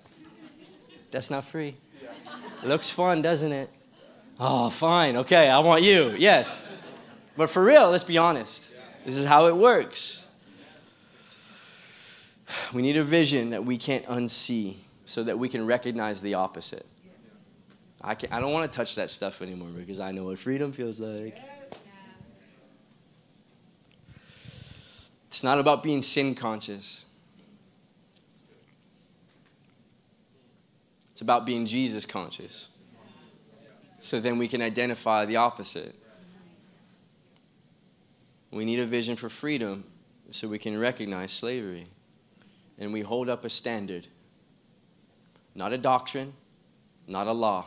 That's 1.09 1.31
not 1.31 1.45
free. 1.45 1.75
Looks 2.63 2.91
fun, 2.91 3.23
doesn't 3.23 3.51
it? 3.51 3.69
Oh, 4.39 4.69
fine. 4.69 5.17
Okay, 5.17 5.49
I 5.49 5.59
want 5.59 5.83
you. 5.83 6.15
Yes. 6.17 6.65
But 7.35 7.49
for 7.49 7.63
real, 7.63 7.89
let's 7.89 8.03
be 8.03 8.17
honest. 8.17 8.75
This 9.05 9.17
is 9.17 9.25
how 9.25 9.47
it 9.47 9.55
works. 9.55 10.27
We 12.73 12.81
need 12.81 12.97
a 12.97 13.03
vision 13.03 13.49
that 13.49 13.65
we 13.65 13.77
can't 13.77 14.05
unsee 14.05 14.77
so 15.05 15.23
that 15.23 15.39
we 15.39 15.49
can 15.49 15.65
recognize 15.65 16.21
the 16.21 16.35
opposite. 16.35 16.85
I, 18.01 18.15
can, 18.15 18.31
I 18.31 18.39
don't 18.39 18.53
want 18.53 18.71
to 18.71 18.75
touch 18.75 18.95
that 18.95 19.09
stuff 19.09 19.41
anymore 19.41 19.69
because 19.69 19.99
I 19.99 20.11
know 20.11 20.25
what 20.25 20.39
freedom 20.39 20.71
feels 20.71 20.99
like. 20.99 21.37
It's 25.27 25.43
not 25.43 25.59
about 25.59 25.83
being 25.83 26.01
sin 26.01 26.35
conscious. 26.35 27.05
It's 31.11 31.21
about 31.21 31.45
being 31.45 31.65
Jesus 31.65 32.05
conscious. 32.05 32.69
So 33.99 34.19
then 34.19 34.37
we 34.37 34.47
can 34.47 34.61
identify 34.61 35.25
the 35.25 35.37
opposite. 35.37 35.95
We 38.51 38.65
need 38.65 38.79
a 38.79 38.85
vision 38.85 39.15
for 39.15 39.29
freedom 39.29 39.83
so 40.31 40.47
we 40.47 40.59
can 40.59 40.77
recognize 40.77 41.31
slavery. 41.31 41.87
And 42.79 42.93
we 42.93 43.01
hold 43.01 43.27
up 43.27 43.43
a 43.43 43.49
standard, 43.49 44.07
not 45.55 45.73
a 45.73 45.77
doctrine, 45.77 46.33
not 47.07 47.27
a 47.27 47.31
law, 47.31 47.65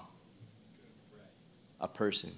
a 1.81 1.89
person. 1.89 2.33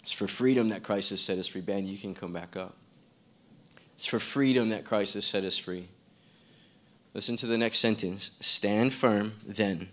It's 0.00 0.12
for 0.12 0.26
freedom 0.26 0.68
that 0.70 0.82
Christ 0.82 1.10
has 1.10 1.20
set 1.20 1.38
us 1.38 1.46
free. 1.46 1.60
Ben, 1.60 1.86
you 1.86 1.96
can 1.96 2.14
come 2.14 2.32
back 2.32 2.56
up. 2.56 2.76
It's 3.94 4.06
for 4.06 4.18
freedom 4.18 4.70
that 4.70 4.84
Christ 4.84 5.14
has 5.14 5.24
set 5.24 5.44
us 5.44 5.58
free. 5.58 5.88
Listen 7.14 7.36
to 7.36 7.46
the 7.46 7.58
next 7.58 7.78
sentence. 7.78 8.30
Stand 8.40 8.94
firm 8.94 9.34
then, 9.44 9.90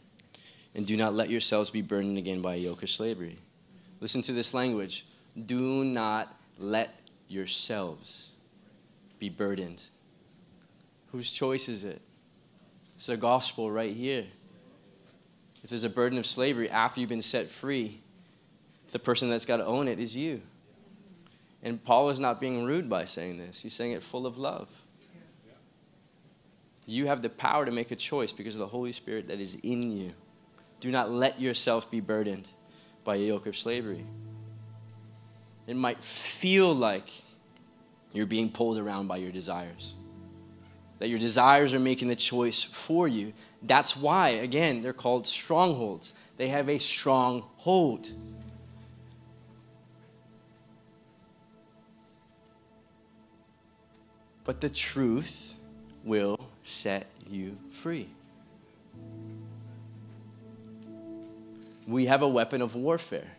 and 0.78 0.86
do 0.86 0.96
not 0.96 1.16
let 1.16 1.32
yourselves 1.32 1.72
be 1.72 1.82
burdened 1.82 2.20
again 2.20 2.40
by 2.40 2.54
a 2.54 2.60
yoke 2.60 2.84
of 2.84 2.90
slavery. 2.92 3.40
Listen 4.00 4.22
to 4.22 4.32
this 4.32 4.54
language. 4.54 5.08
Do 5.46 5.84
not 5.84 6.34
let 6.60 6.94
yourselves 7.28 8.30
be 9.18 9.28
burdened. 9.28 9.82
Whose 11.12 11.32
choice 11.32 11.68
is 11.68 11.84
it? 11.84 12.00
It's 12.96 13.08
the 13.08 13.18
gospel 13.18 13.72
right 13.72 13.94
here. 13.94 14.26
If 15.64 15.72
there's 15.72 15.84
a 15.84 15.90
burden 15.90 16.20
of 16.20 16.28
slavery 16.28 16.70
after 16.70 17.02
you've 17.02 17.10
been 17.10 17.24
set 17.24 17.50
free, 17.50 18.02
the 18.92 19.00
person 19.00 19.32
that's 19.32 19.46
got 19.46 19.58
to 19.58 19.66
own 19.66 19.88
it 19.88 20.00
is 20.00 20.16
you. 20.16 20.42
And 21.64 21.84
Paul 21.84 22.12
is 22.12 22.20
not 22.20 22.40
being 22.40 22.66
rude 22.66 22.88
by 22.88 23.06
saying 23.06 23.40
this, 23.40 23.62
he's 23.62 23.74
saying 23.74 23.94
it 23.94 24.04
full 24.04 24.28
of 24.28 24.38
love. 24.38 24.70
You 26.86 27.08
have 27.08 27.24
the 27.24 27.30
power 27.30 27.66
to 27.66 27.72
make 27.72 27.90
a 27.90 27.96
choice 27.96 28.32
because 28.32 28.54
of 28.56 28.60
the 28.60 28.68
Holy 28.68 28.92
Spirit 28.92 29.28
that 29.28 29.42
is 29.42 29.58
in 29.64 29.92
you. 29.92 30.14
Do 30.80 30.92
not 30.92 31.12
let 31.12 31.42
yourself 31.42 31.90
be 31.90 32.00
burdened 32.00 32.48
by 33.04 33.16
a 33.16 33.20
yoke 33.20 33.46
of 33.48 33.58
slavery. 33.58 34.06
It 35.66 35.76
might 35.76 36.02
feel 36.04 36.74
like 36.74 37.10
you're 38.14 38.26
being 38.26 38.50
pulled 38.50 38.78
around 38.78 39.08
by 39.08 39.18
your 39.18 39.32
desires, 39.32 39.94
that 41.00 41.10
your 41.10 41.20
desires 41.20 41.74
are 41.74 41.80
making 41.80 42.08
the 42.08 42.16
choice 42.16 42.64
for 42.64 43.08
you. 43.08 43.34
That's 43.62 43.98
why, 43.98 44.30
again, 44.30 44.82
they're 44.82 44.94
called 44.94 45.28
strongholds. 45.28 46.14
They 46.38 46.50
have 46.50 46.70
a 46.70 46.78
strong 46.78 47.44
hold. 47.58 48.12
But 54.44 54.62
the 54.62 54.70
truth 54.70 55.56
will 56.06 56.40
set 56.64 57.08
you 57.30 57.58
free. 57.72 58.10
We 61.88 62.06
have 62.06 62.22
a 62.22 62.28
weapon 62.28 62.62
of 62.62 62.76
warfare, 62.76 63.32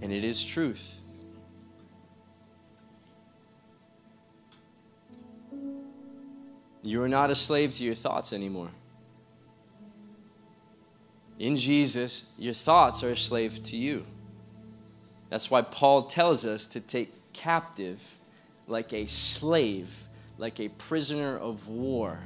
and 0.00 0.12
it 0.12 0.24
is 0.24 0.44
truth. 0.44 1.00
You 6.82 7.02
are 7.02 7.08
not 7.08 7.30
a 7.30 7.34
slave 7.34 7.74
to 7.76 7.84
your 7.84 7.94
thoughts 7.94 8.32
anymore. 8.32 8.70
In 11.38 11.56
Jesus, 11.56 12.26
your 12.38 12.54
thoughts 12.54 13.02
are 13.02 13.12
a 13.12 13.16
slave 13.16 13.62
to 13.64 13.76
you. 13.76 14.04
That's 15.30 15.50
why 15.50 15.62
Paul 15.62 16.02
tells 16.02 16.44
us 16.44 16.66
to 16.66 16.80
take 16.80 17.32
captive 17.32 18.00
like 18.68 18.92
a 18.92 19.06
slave 19.06 20.06
like 20.38 20.60
a 20.60 20.68
prisoner 20.70 21.38
of 21.38 21.68
war 21.68 22.18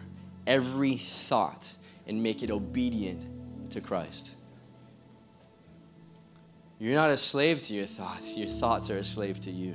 every 0.46 0.96
thought 0.96 1.74
and 2.06 2.22
make 2.22 2.42
it 2.42 2.50
obedient 2.50 3.70
to 3.70 3.80
Christ. 3.80 4.35
You're 6.78 6.94
not 6.94 7.10
a 7.10 7.16
slave 7.16 7.62
to 7.64 7.74
your 7.74 7.86
thoughts, 7.86 8.36
your 8.36 8.48
thoughts 8.48 8.90
are 8.90 8.98
a 8.98 9.04
slave 9.04 9.40
to 9.40 9.50
you. 9.50 9.74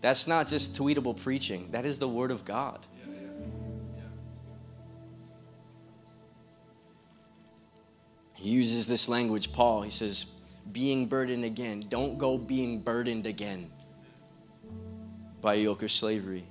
That's 0.00 0.26
not 0.26 0.46
just 0.46 0.76
tweetable 0.76 1.20
preaching, 1.20 1.70
that 1.72 1.84
is 1.86 1.98
the 1.98 2.08
Word 2.08 2.30
of 2.30 2.44
God. 2.44 2.86
He 8.34 8.50
uses 8.50 8.86
this 8.86 9.08
language, 9.08 9.52
Paul. 9.52 9.82
He 9.82 9.90
says, 9.90 10.26
being 10.70 11.06
burdened 11.06 11.44
again. 11.44 11.86
Don't 11.88 12.18
go 12.18 12.38
being 12.38 12.80
burdened 12.80 13.26
again 13.26 13.70
by 15.40 15.54
yoke 15.54 15.82
of 15.82 15.90
slavery. 15.90 16.44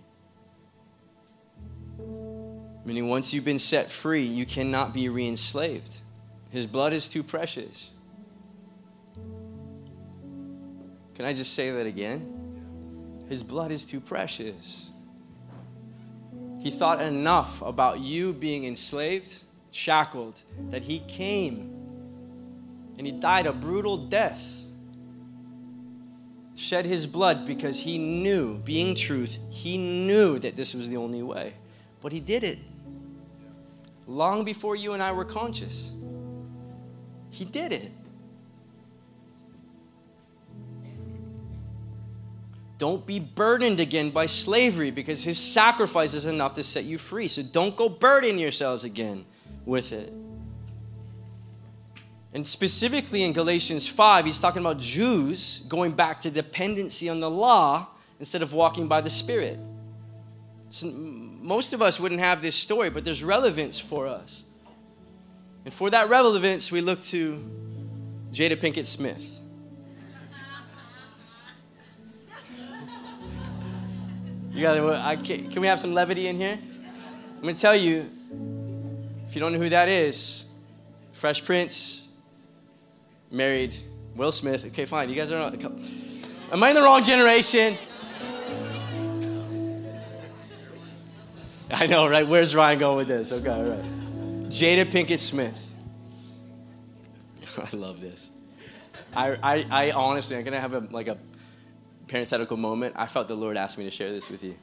Meaning, 2.83 3.07
once 3.07 3.33
you've 3.33 3.45
been 3.45 3.59
set 3.59 3.89
free, 3.89 4.23
you 4.23 4.45
cannot 4.45 4.93
be 4.93 5.07
re 5.09 5.27
enslaved. 5.27 6.01
His 6.49 6.67
blood 6.67 6.93
is 6.93 7.07
too 7.07 7.23
precious. 7.23 7.91
Can 11.17 11.25
I 11.25 11.33
just 11.33 11.53
say 11.53 11.71
that 11.71 11.87
again? 11.87 13.25
His 13.27 13.43
blood 13.43 13.71
is 13.71 13.83
too 13.83 13.99
precious. 13.99 14.91
He 16.59 16.69
thought 16.69 17.01
enough 17.01 17.59
about 17.63 18.01
you 18.01 18.33
being 18.33 18.65
enslaved, 18.65 19.43
shackled, 19.71 20.39
that 20.69 20.83
he 20.83 20.99
came 21.07 21.73
and 22.99 23.07
he 23.07 23.11
died 23.11 23.47
a 23.47 23.51
brutal 23.51 23.97
death. 23.97 24.63
Shed 26.55 26.85
his 26.85 27.07
blood 27.07 27.47
because 27.47 27.79
he 27.79 27.97
knew, 27.97 28.59
being 28.59 28.93
truth, 28.93 29.39
he 29.49 29.75
knew 29.79 30.37
that 30.37 30.55
this 30.55 30.75
was 30.75 30.87
the 30.87 30.97
only 30.97 31.23
way. 31.23 31.53
But 31.99 32.11
he 32.11 32.19
did 32.19 32.43
it 32.43 32.59
long 34.05 34.43
before 34.45 34.75
you 34.75 34.93
and 34.93 35.01
I 35.01 35.13
were 35.13 35.25
conscious. 35.25 35.91
He 37.31 37.43
did 37.43 37.73
it. 37.73 37.91
Don't 42.77 43.05
be 43.05 43.19
burdened 43.19 43.79
again 43.79 44.11
by 44.11 44.27
slavery 44.27 44.91
because 44.91 45.23
his 45.23 45.39
sacrifice 45.39 46.13
is 46.13 46.25
enough 46.27 46.53
to 46.55 46.63
set 46.63 46.83
you 46.83 46.97
free. 46.97 47.27
So 47.27 47.41
don't 47.41 47.75
go 47.75 47.89
burden 47.89 48.37
yourselves 48.37 48.83
again 48.83 49.25
with 49.65 49.91
it. 49.91 50.13
And 52.33 52.45
specifically 52.45 53.23
in 53.23 53.33
Galatians 53.33 53.87
5, 53.87 54.25
he's 54.25 54.37
talking 54.37 54.61
about 54.61 54.79
Jews 54.79 55.63
going 55.67 55.93
back 55.93 56.21
to 56.21 56.29
dependency 56.29 57.09
on 57.09 57.19
the 57.19 57.29
law 57.29 57.87
instead 58.19 58.43
of 58.43 58.53
walking 58.53 58.87
by 58.87 59.01
the 59.01 59.09
Spirit. 59.09 59.57
So 60.69 60.87
most 60.87 61.73
of 61.73 61.81
us 61.81 61.99
wouldn't 61.99 62.19
have 62.19 62.41
this 62.41 62.55
story, 62.55 62.91
but 62.91 63.05
there's 63.05 63.23
relevance 63.23 63.79
for 63.79 64.05
us. 64.05 64.43
And 65.65 65.73
for 65.73 65.89
that 65.89 66.09
relevance, 66.09 66.71
we 66.71 66.81
look 66.81 67.01
to 67.03 67.43
Jada 68.31 68.55
Pinkett 68.55 68.85
Smith. 68.85 69.36
You 74.57 74.63
got 74.63 75.23
can 75.23 75.61
we 75.61 75.67
have 75.67 75.79
some 75.79 75.93
levity 75.93 76.27
in 76.27 76.35
here? 76.35 76.57
I'm 77.35 77.43
to 77.43 77.53
tell 77.53 77.75
you, 77.75 78.09
if 79.27 79.35
you 79.35 79.39
don't 79.39 79.53
know 79.53 79.59
who 79.59 79.69
that 79.69 79.87
is, 79.87 80.47
Fresh 81.11 81.45
Prince, 81.45 82.07
married 83.29 83.77
Will 84.15 84.31
Smith. 84.31 84.65
Okay, 84.65 84.85
fine. 84.85 85.09
You 85.09 85.15
guys 85.15 85.31
are. 85.31 85.53
Am 86.51 86.63
I 86.63 86.69
in 86.69 86.73
the 86.75 86.81
wrong 86.81 87.03
generation? 87.03 87.77
I 91.69 91.85
know, 91.85 92.09
right? 92.09 92.27
Where's 92.27 92.55
Ryan 92.55 92.79
going 92.79 92.97
with 92.97 93.09
this? 93.09 93.31
Okay, 93.31 93.49
all 93.49 93.63
right. 93.63 93.83
Jada 94.49 94.85
Pinkett 94.85 95.19
Smith. 95.19 95.71
I 97.59 97.75
love 97.75 98.01
this. 98.01 98.31
I, 99.15 99.37
I, 99.43 99.67
I 99.69 99.91
honestly, 99.91 100.35
I'm 100.35 100.43
gonna 100.43 100.59
have 100.59 100.73
a 100.73 100.79
like 100.89 101.09
a 101.09 101.19
parenthetical 102.07 102.57
moment. 102.57 102.95
I 102.97 103.07
felt 103.07 103.27
the 103.27 103.35
Lord 103.35 103.57
asked 103.57 103.77
me 103.77 103.83
to 103.83 103.91
share 103.91 104.11
this 104.11 104.29
with 104.29 104.43
you. 104.43 104.55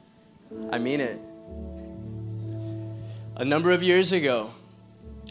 I 0.71 0.77
mean 0.77 0.99
it. 0.99 1.19
A 3.37 3.45
number 3.45 3.71
of 3.71 3.83
years 3.83 4.11
ago, 4.11 4.51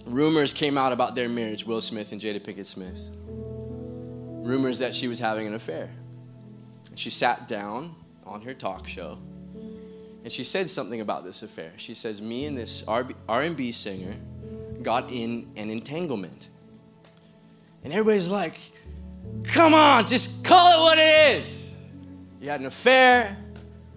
rumors 0.07 0.53
came 0.53 0.77
out 0.77 0.93
about 0.93 1.15
their 1.15 1.29
marriage, 1.29 1.65
Will 1.65 1.81
Smith 1.81 2.12
and 2.12 2.21
Jada 2.21 2.41
Pinkett 2.41 2.67
Smith. 2.67 3.11
rumors 4.45 4.79
that 4.79 4.95
she 4.95 5.09
was 5.09 5.19
having 5.19 5.47
an 5.47 5.55
affair. 5.55 5.91
She 6.95 7.09
sat 7.09 7.49
down 7.49 7.95
on 8.27 8.43
her 8.43 8.53
talk 8.53 8.87
show 8.87 9.19
and 10.23 10.31
she 10.33 10.45
said 10.45 10.69
something 10.71 11.01
about 11.01 11.25
this 11.25 11.43
affair. 11.43 11.73
She 11.77 11.95
says, 11.95 12.21
Me 12.21 12.47
and 12.47 12.57
this 12.57 12.85
R&B 12.87 13.73
singer 13.73 14.17
got 14.83 15.11
in 15.11 15.51
an 15.57 15.71
entanglement. 15.71 16.49
And 17.83 17.93
everybody's 17.93 18.29
like, 18.29 18.59
Come 19.45 19.75
on, 19.75 20.05
just 20.05 20.45
call 20.45 20.79
it 20.79 20.83
what 20.83 20.99
it 20.99 21.39
is. 21.39 21.64
You 22.45 22.51
had 22.51 22.61
an 22.61 22.67
affair, 22.67 23.39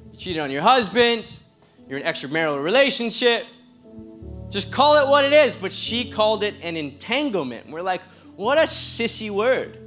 you 0.09 0.17
cheated 0.17 0.41
on 0.41 0.51
your 0.51 0.61
husband, 0.61 1.41
you're 1.85 1.99
in 1.99 2.05
an 2.05 2.13
extramarital 2.13 2.63
relationship. 2.63 3.45
Just 4.49 4.71
call 4.71 4.95
it 5.05 5.09
what 5.09 5.25
it 5.25 5.33
is. 5.33 5.57
But 5.57 5.73
she 5.73 6.09
called 6.09 6.45
it 6.45 6.55
an 6.61 6.77
entanglement. 6.77 7.69
We're 7.69 7.81
like, 7.81 8.01
what 8.37 8.57
a 8.57 8.61
sissy 8.61 9.29
word. 9.29 9.77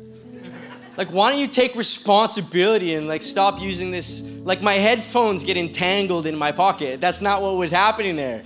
Like, 0.99 1.09
why 1.09 1.31
don't 1.31 1.41
you 1.41 1.47
take 1.47 1.75
responsibility 1.75 2.97
and 2.97 3.09
like 3.09 3.23
stop 3.23 3.63
using 3.63 3.91
this? 3.91 4.21
Like, 4.21 4.61
my 4.61 4.75
headphones 4.75 5.43
get 5.43 5.57
entangled 5.57 6.27
in 6.27 6.37
my 6.37 6.53
pocket. 6.53 7.01
That's 7.01 7.23
not 7.23 7.41
what 7.41 7.57
was 7.57 7.71
happening 7.71 8.15
there. 8.15 8.43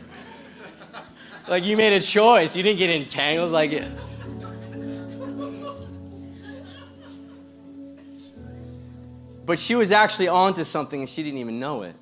Like, 1.49 1.65
you 1.65 1.77
made 1.77 1.93
a 1.93 2.01
choice. 2.01 2.57
You 2.57 2.63
didn't 2.63 2.79
get 2.79 2.91
entangled. 2.91 3.51
Like, 3.51 3.73
it. 3.73 3.99
But 9.45 9.59
she 9.59 9.75
was 9.75 9.93
actually 9.93 10.29
onto 10.29 10.65
something 10.65 11.01
and 11.01 11.09
she 11.09 11.23
didn't 11.23 11.39
even 11.39 11.59
know 11.59 11.83
it. 11.83 11.97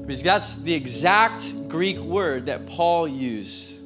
Because 0.00 0.22
that's 0.22 0.56
the 0.56 0.74
exact 0.74 1.68
Greek 1.68 1.98
word 1.98 2.46
that 2.46 2.66
Paul 2.66 3.06
used 3.06 3.80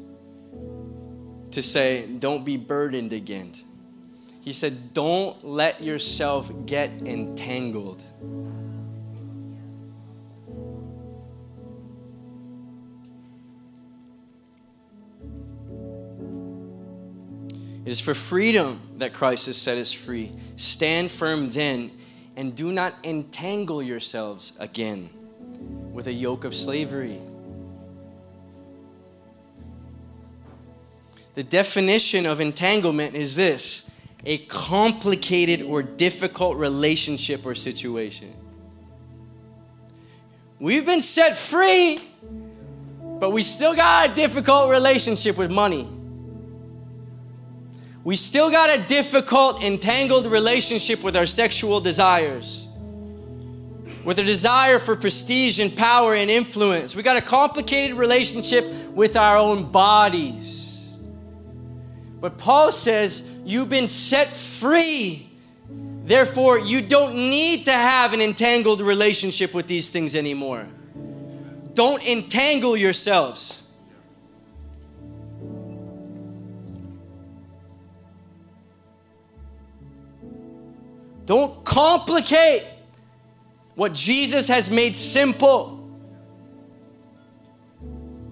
to 1.50 1.62
say, 1.62 2.06
don't 2.06 2.44
be 2.44 2.56
burdened 2.56 3.12
again. 3.12 3.52
He 4.40 4.52
said, 4.52 4.94
don't 4.94 5.44
let 5.44 5.82
yourself 5.82 6.50
get 6.66 6.90
entangled. 6.90 8.02
It 17.84 17.90
is 17.90 18.00
for 18.00 18.14
freedom 18.14 18.80
that 18.98 19.12
Christ 19.12 19.46
has 19.46 19.56
set 19.56 19.76
us 19.76 19.92
free. 19.92 20.30
Stand 20.56 21.10
firm 21.10 21.50
then, 21.50 21.90
and 22.36 22.54
do 22.54 22.70
not 22.70 22.94
entangle 23.02 23.82
yourselves 23.82 24.52
again 24.60 25.10
with 25.92 26.06
a 26.06 26.12
yoke 26.12 26.44
of 26.44 26.54
slavery. 26.54 27.20
The 31.34 31.42
definition 31.42 32.24
of 32.26 32.40
entanglement 32.40 33.14
is 33.14 33.34
this 33.34 33.90
a 34.24 34.38
complicated 34.38 35.62
or 35.62 35.82
difficult 35.82 36.56
relationship 36.56 37.44
or 37.44 37.56
situation. 37.56 38.32
We've 40.60 40.86
been 40.86 41.00
set 41.00 41.36
free, 41.36 41.98
but 43.18 43.30
we 43.30 43.42
still 43.42 43.74
got 43.74 44.10
a 44.10 44.14
difficult 44.14 44.70
relationship 44.70 45.36
with 45.36 45.50
money. 45.50 45.88
We 48.04 48.16
still 48.16 48.50
got 48.50 48.76
a 48.76 48.82
difficult, 48.82 49.62
entangled 49.62 50.26
relationship 50.26 51.04
with 51.04 51.16
our 51.16 51.26
sexual 51.26 51.80
desires, 51.80 52.66
with 54.04 54.18
a 54.18 54.24
desire 54.24 54.80
for 54.80 54.96
prestige 54.96 55.60
and 55.60 55.76
power 55.76 56.14
and 56.14 56.28
influence. 56.28 56.96
We 56.96 57.04
got 57.04 57.16
a 57.16 57.22
complicated 57.22 57.96
relationship 57.96 58.64
with 58.90 59.16
our 59.16 59.36
own 59.38 59.70
bodies. 59.70 60.92
But 62.20 62.38
Paul 62.38 62.72
says, 62.72 63.22
You've 63.44 63.68
been 63.68 63.88
set 63.88 64.30
free. 64.30 65.28
Therefore, 66.04 66.58
you 66.58 66.80
don't 66.80 67.14
need 67.14 67.64
to 67.64 67.72
have 67.72 68.12
an 68.12 68.20
entangled 68.20 68.80
relationship 68.80 69.54
with 69.54 69.66
these 69.66 69.90
things 69.90 70.14
anymore. 70.14 70.66
Don't 71.74 72.02
entangle 72.02 72.76
yourselves. 72.76 73.61
Don't 81.24 81.64
complicate 81.64 82.64
what 83.74 83.92
Jesus 83.92 84.48
has 84.48 84.70
made 84.70 84.96
simple. 84.96 85.78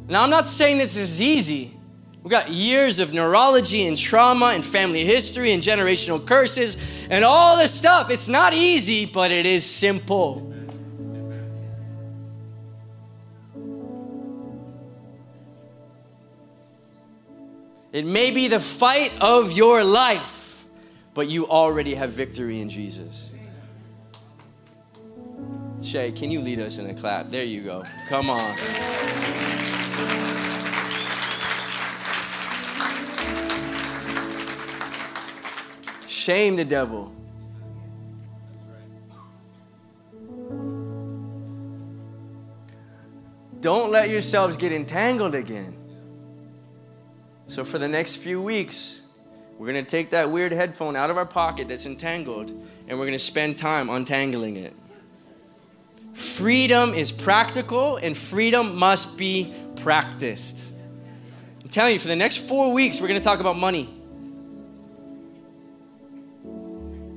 Now, 0.08 0.24
I'm 0.24 0.30
not 0.30 0.48
saying 0.48 0.78
this 0.78 0.96
is 0.96 1.22
easy. 1.22 1.76
We've 2.22 2.30
got 2.30 2.50
years 2.50 2.98
of 3.00 3.14
neurology 3.14 3.86
and 3.86 3.96
trauma 3.96 4.46
and 4.46 4.64
family 4.64 5.04
history 5.04 5.52
and 5.52 5.62
generational 5.62 6.24
curses 6.24 6.76
and 7.08 7.24
all 7.24 7.56
this 7.56 7.72
stuff. 7.72 8.10
It's 8.10 8.28
not 8.28 8.52
easy, 8.52 9.06
but 9.06 9.30
it 9.30 9.46
is 9.46 9.64
simple. 9.64 10.46
It 17.92 18.06
may 18.06 18.30
be 18.30 18.48
the 18.48 18.60
fight 18.60 19.12
of 19.20 19.52
your 19.52 19.82
life 19.82 20.39
but 21.14 21.28
you 21.28 21.48
already 21.48 21.94
have 21.94 22.12
victory 22.12 22.60
in 22.60 22.68
Jesus. 22.68 23.32
Shay, 25.82 26.12
can 26.12 26.30
you 26.30 26.40
lead 26.40 26.60
us 26.60 26.78
in 26.78 26.88
a 26.90 26.94
clap? 26.94 27.30
There 27.30 27.44
you 27.44 27.62
go. 27.62 27.82
Come 28.08 28.28
on. 28.28 28.54
Shame 36.06 36.56
the 36.56 36.66
devil. 36.66 37.12
Don't 43.60 43.90
let 43.90 44.08
yourselves 44.08 44.56
get 44.56 44.72
entangled 44.72 45.34
again. 45.34 45.76
So, 47.46 47.64
for 47.64 47.78
the 47.78 47.88
next 47.88 48.16
few 48.16 48.40
weeks, 48.40 48.99
we're 49.60 49.70
going 49.70 49.84
to 49.84 49.90
take 49.90 50.08
that 50.08 50.30
weird 50.30 50.52
headphone 50.52 50.96
out 50.96 51.10
of 51.10 51.18
our 51.18 51.26
pocket 51.26 51.68
that's 51.68 51.84
entangled 51.84 52.48
and 52.88 52.98
we're 52.98 53.04
going 53.04 53.12
to 53.12 53.18
spend 53.18 53.58
time 53.58 53.90
untangling 53.90 54.56
it. 54.56 54.74
Freedom 56.14 56.94
is 56.94 57.12
practical 57.12 57.98
and 57.98 58.16
freedom 58.16 58.74
must 58.74 59.18
be 59.18 59.52
practiced. 59.76 60.72
I'm 61.62 61.68
telling 61.68 61.92
you, 61.92 61.98
for 61.98 62.08
the 62.08 62.16
next 62.16 62.38
four 62.48 62.72
weeks, 62.72 63.02
we're 63.02 63.08
going 63.08 63.20
to 63.20 63.24
talk 63.24 63.40
about 63.40 63.58
money. 63.58 63.90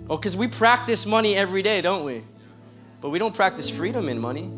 Oh, 0.10 0.18
because 0.18 0.36
we 0.36 0.50
practice 0.50 1.06
money 1.06 1.38
every 1.38 1.62
day, 1.62 1.80
don't 1.80 2.04
we? 2.04 2.26
But 3.00 3.08
we 3.08 3.20
don't 3.20 3.34
practice 3.34 3.70
freedom 3.70 4.10
in 4.10 4.20
money. 4.20 4.52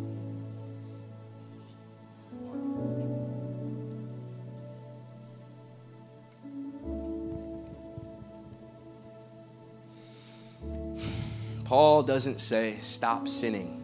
Paul 11.66 12.03
doesn't 12.03 12.39
say, 12.39 12.78
stop 12.82 13.28
sinning. 13.28 13.82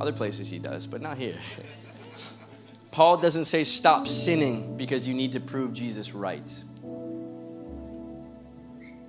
Other 0.00 0.12
places 0.12 0.48
he 0.48 0.58
does, 0.58 0.86
but 0.86 1.02
not 1.02 1.18
here. 1.18 1.36
Paul 2.90 3.18
doesn't 3.18 3.44
say, 3.44 3.64
stop 3.64 4.08
sinning 4.08 4.78
because 4.78 5.06
you 5.06 5.12
need 5.12 5.32
to 5.32 5.40
prove 5.40 5.74
Jesus 5.74 6.14
right. 6.14 6.64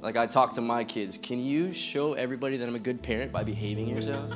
Like 0.01 0.17
I 0.17 0.27
talk 0.27 0.53
to 0.55 0.61
my 0.61 0.83
kids, 0.83 1.17
can 1.17 1.43
you 1.43 1.71
show 1.71 2.13
everybody 2.13 2.57
that 2.57 2.67
I'm 2.67 2.75
a 2.75 2.79
good 2.79 3.01
parent 3.01 3.31
by 3.31 3.45
behaving 3.45 3.87
yourself? 3.87 4.31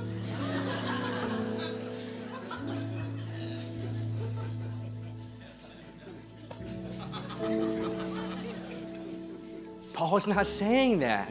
Paul's 9.93 10.25
not 10.25 10.47
saying 10.47 10.99
that 10.99 11.29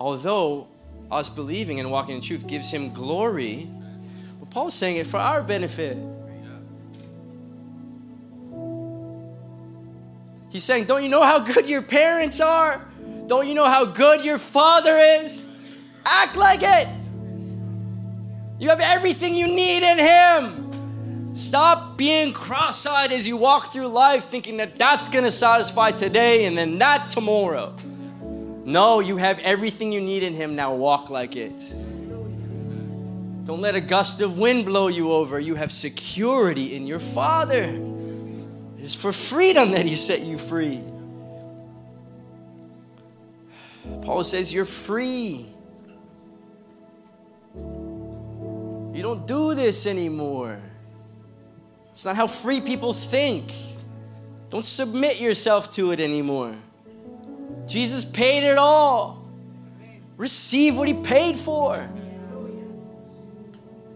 although 0.00 0.68
us 1.10 1.28
believing 1.28 1.80
and 1.80 1.90
walking 1.90 2.16
in 2.16 2.20
truth 2.20 2.46
gives 2.46 2.70
him 2.70 2.92
glory, 2.92 3.68
well, 4.38 4.48
Paul's 4.50 4.74
saying 4.74 4.96
it 4.96 5.06
for 5.06 5.18
our 5.18 5.42
benefit. 5.42 5.96
He's 10.50 10.64
saying, 10.64 10.84
Don't 10.84 11.02
you 11.02 11.08
know 11.08 11.22
how 11.22 11.40
good 11.40 11.68
your 11.68 11.82
parents 11.82 12.40
are? 12.40 12.86
Don't 13.26 13.46
you 13.46 13.54
know 13.54 13.66
how 13.66 13.84
good 13.84 14.24
your 14.24 14.38
father 14.38 14.96
is? 14.96 15.46
Act 16.04 16.36
like 16.36 16.62
it. 16.62 16.88
You 18.58 18.70
have 18.70 18.80
everything 18.80 19.36
you 19.36 19.46
need 19.46 19.82
in 19.82 19.98
him. 19.98 21.34
Stop 21.36 21.96
being 21.96 22.32
cross 22.32 22.84
eyed 22.86 23.12
as 23.12 23.28
you 23.28 23.36
walk 23.36 23.72
through 23.72 23.86
life 23.86 24.24
thinking 24.24 24.56
that 24.56 24.78
that's 24.78 25.08
going 25.08 25.24
to 25.24 25.30
satisfy 25.30 25.92
today 25.92 26.46
and 26.46 26.58
then 26.58 26.78
that 26.78 27.10
tomorrow. 27.10 27.76
No, 28.68 29.00
you 29.00 29.16
have 29.16 29.38
everything 29.38 29.92
you 29.92 30.00
need 30.02 30.22
in 30.22 30.34
Him. 30.34 30.54
Now 30.54 30.74
walk 30.74 31.08
like 31.08 31.36
it. 31.36 31.74
Don't 33.46 33.62
let 33.62 33.74
a 33.74 33.80
gust 33.80 34.20
of 34.20 34.38
wind 34.38 34.66
blow 34.66 34.88
you 34.88 35.10
over. 35.10 35.40
You 35.40 35.54
have 35.54 35.72
security 35.72 36.76
in 36.76 36.86
your 36.86 36.98
Father. 36.98 37.62
It 37.62 38.84
is 38.84 38.94
for 38.94 39.10
freedom 39.10 39.70
that 39.70 39.86
He 39.86 39.96
set 39.96 40.20
you 40.20 40.36
free. 40.36 40.82
Paul 44.02 44.22
says, 44.22 44.52
You're 44.52 44.66
free. 44.66 45.46
You 47.54 49.00
don't 49.00 49.26
do 49.26 49.54
this 49.54 49.86
anymore. 49.86 50.60
It's 51.92 52.04
not 52.04 52.16
how 52.16 52.26
free 52.26 52.60
people 52.60 52.92
think. 52.92 53.50
Don't 54.50 54.66
submit 54.66 55.18
yourself 55.18 55.70
to 55.72 55.90
it 55.92 56.00
anymore. 56.00 56.54
Jesus 57.68 58.04
paid 58.04 58.44
it 58.44 58.58
all. 58.58 59.24
Receive 60.16 60.76
what 60.76 60.88
he 60.88 60.94
paid 60.94 61.36
for. 61.36 61.88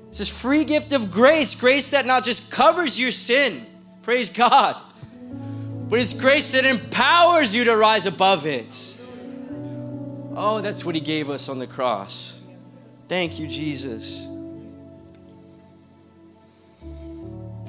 It's 0.09 0.19
this 0.19 0.29
free 0.29 0.65
gift 0.65 0.93
of 0.93 1.11
grace, 1.11 1.55
grace 1.55 1.89
that 1.89 2.05
not 2.05 2.23
just 2.23 2.53
covers 2.53 3.01
your 3.01 3.13
sin, 3.13 3.67
praise 4.03 4.29
God, 4.29 4.83
but 5.89 5.99
it's 5.99 6.13
grace 6.13 6.53
that 6.53 6.67
empowers 6.67 7.55
you 7.55 7.65
to 7.65 7.75
rise 7.77 8.05
above 8.05 8.47
it. 8.47 8.95
Oh, 10.35 10.61
that's 10.61 10.85
what 10.85 10.95
he 10.95 11.01
gave 11.01 11.31
us 11.31 11.49
on 11.49 11.59
the 11.59 11.67
cross. 11.67 12.39
Thank 13.09 13.41
you, 13.41 13.47
Jesus. 13.47 14.27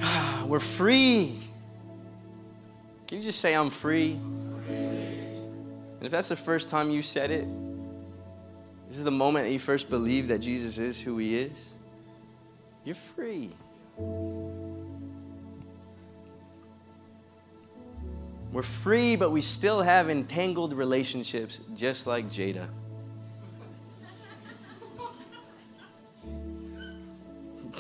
We're 0.46 0.60
free. 0.60 1.38
Can 3.08 3.18
you 3.18 3.24
just 3.24 3.40
say, 3.40 3.54
I'm 3.54 3.70
free? 3.70 4.20
And 6.04 6.08
if 6.08 6.12
that's 6.12 6.28
the 6.28 6.36
first 6.36 6.70
time 6.70 6.90
you 6.90 7.02
said 7.02 7.32
it, 7.32 7.48
this 8.90 8.98
is 8.98 9.06
the 9.06 9.12
moment 9.12 9.46
that 9.46 9.54
you 9.54 9.60
first 9.60 9.90
believe 9.90 10.28
that 10.28 10.40
Jesus 10.40 10.78
is 10.78 11.00
who 11.00 11.18
he 11.18 11.38
is, 11.38 11.76
you're 12.84 12.94
free. 12.94 13.52
We're 18.52 18.64
free, 18.64 19.16
but 19.16 19.32
we 19.32 19.40
still 19.40 19.82
have 19.82 20.10
entangled 20.10 20.74
relationships, 20.74 21.62
just 21.74 22.06
like 22.06 22.30
Jada. 22.30 22.68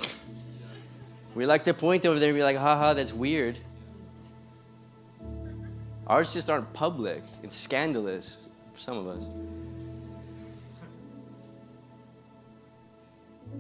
we 1.36 1.46
like 1.46 1.66
to 1.66 1.74
point 1.74 2.06
over 2.06 2.20
there 2.20 2.30
and 2.30 2.38
be 2.38 2.44
like, 2.44 2.56
haha, 2.56 2.94
that's 2.94 3.12
weird. 3.12 3.60
Ours 6.08 6.34
just 6.34 6.50
aren't 6.50 6.72
public, 6.74 7.24
it's 7.44 7.56
scandalous 7.56 8.50
for 8.74 8.80
some 8.80 8.98
of 8.98 9.08
us. 9.08 9.28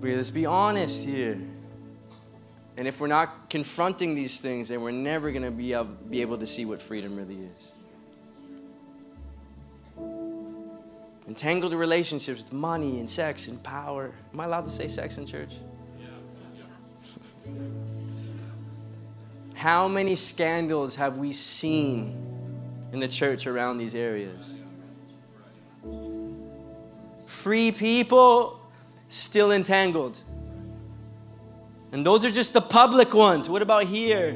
But 0.02 0.10
let's 0.10 0.32
be 0.32 0.46
honest 0.46 1.06
here. 1.06 1.40
And 2.76 2.88
if 2.88 3.00
we're 3.00 3.08
not 3.08 3.50
confronting 3.50 4.16
these 4.16 4.40
things, 4.42 4.70
then 4.70 4.82
we're 4.82 4.92
never 4.92 5.32
going 5.32 5.44
to 5.44 5.52
be 5.52 5.74
able, 5.74 5.86
be 5.86 6.22
able 6.22 6.38
to 6.40 6.48
see 6.48 6.66
what 6.66 6.82
freedom 6.82 7.16
really 7.16 7.38
is. 7.54 7.74
Entangled 11.28 11.74
relationships 11.74 12.44
with 12.44 12.52
money 12.52 13.00
and 13.00 13.10
sex 13.10 13.48
and 13.48 13.64
power. 13.64 14.12
Am 14.34 14.40
I 14.40 14.46
allowed 14.46 14.66
to 14.66 14.72
say 14.72 14.88
sex 14.88 15.18
in 15.18 15.26
church? 15.26 15.56
How 19.54 19.88
many 19.88 20.16
scandals 20.16 20.96
have 20.98 21.20
we 21.20 21.32
seen 21.32 22.33
in 22.94 23.00
the 23.00 23.08
church 23.08 23.48
around 23.48 23.80
these 23.80 23.96
areas? 23.96 24.52
Free 27.26 27.72
people 27.72 28.60
still 29.08 29.52
entangled. 29.52 30.18
And 31.92 32.06
those 32.06 32.24
are 32.24 32.32
just 32.32 32.54
the 32.54 32.62
public 32.62 33.14
ones. 33.14 33.50
What 33.50 33.62
about 33.62 33.86
here? 33.86 34.32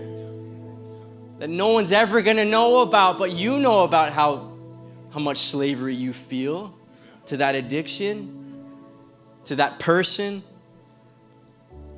That 1.39 1.49
no 1.49 1.69
one's 1.69 1.91
ever 1.91 2.21
to 2.21 2.45
know 2.45 2.81
about, 2.81 3.19
but 3.19 3.31
you 3.31 3.59
know 3.59 3.83
about 3.83 4.11
how, 4.11 4.51
how 5.11 5.19
much 5.19 5.37
slavery 5.37 5.93
you 5.93 6.11
feel 6.11 6.73
to 7.27 7.37
that 7.37 7.55
addiction, 7.55 8.63
to 9.45 9.55
that 9.57 9.79
person. 9.79 10.43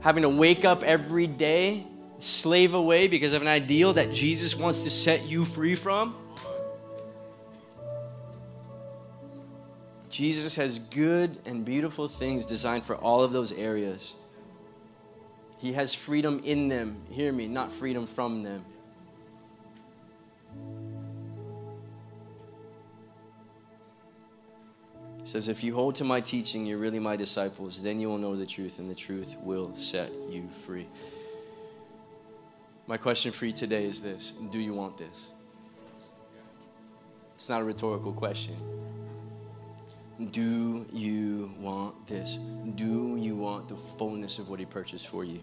Having 0.02 0.24
to 0.24 0.30
wake 0.30 0.66
up 0.66 0.84
every 0.84 1.28
day, 1.28 1.86
slave 2.20 2.74
away 2.74 3.08
because 3.08 3.34
of 3.34 3.42
an 3.42 3.48
ideal 3.48 3.94
that 3.94 4.12
Jesus 4.12 4.56
wants 4.56 4.84
to 4.84 4.90
set 4.90 5.24
you 5.24 5.46
free 5.46 5.76
from. 5.76 6.16
Jesus 10.10 10.56
has 10.56 10.80
good 10.80 11.38
and 11.46 11.64
beautiful 11.64 12.08
things 12.08 12.46
designed 12.46 12.84
for 12.84 12.96
all 12.96 13.24
of 13.24 13.32
those 13.32 13.52
areas. 13.52 14.16
He 15.60 15.74
has 15.74 15.94
freedom 15.94 16.42
in 16.44 16.68
them. 16.68 17.02
Hear 17.10 17.32
me, 17.32 17.48
not 17.48 17.72
freedom 17.72 18.08
from 18.08 18.44
them. 18.44 18.66
He 25.20 25.26
says, 25.26 25.48
If 25.48 25.64
you 25.64 25.76
hold 25.76 25.96
to 25.96 26.06
my 26.06 26.22
teaching, 26.22 26.66
you're 26.66 26.78
really 26.78 27.00
my 27.00 27.16
disciples. 27.16 27.84
Then 27.84 28.00
you 28.00 28.08
will 28.08 28.18
know 28.18 28.36
the 28.36 28.46
truth, 28.46 28.80
and 28.80 28.90
the 28.90 28.96
truth 28.96 29.36
will 29.44 29.76
set 29.76 30.12
you 30.30 30.50
free. 30.66 30.88
My 32.88 32.98
question 32.98 33.32
for 33.32 33.46
you 33.46 33.52
today 33.52 33.86
is 33.86 34.02
this 34.02 34.34
Do 34.50 34.60
you 34.60 34.74
want 34.74 34.98
this? 34.98 35.32
It's 37.36 37.50
not 37.50 37.62
a 37.62 37.64
rhetorical 37.64 38.14
question. 38.14 38.56
Do 40.20 40.86
you 40.92 41.54
want 41.60 42.08
this? 42.08 42.40
Do 42.76 43.16
you 43.16 43.38
want 43.38 43.70
the 43.70 43.78
fullness 43.78 44.38
of 44.38 44.50
what 44.50 44.60
He 44.60 44.66
purchased 44.66 45.08
for 45.08 45.24
you? 45.24 45.40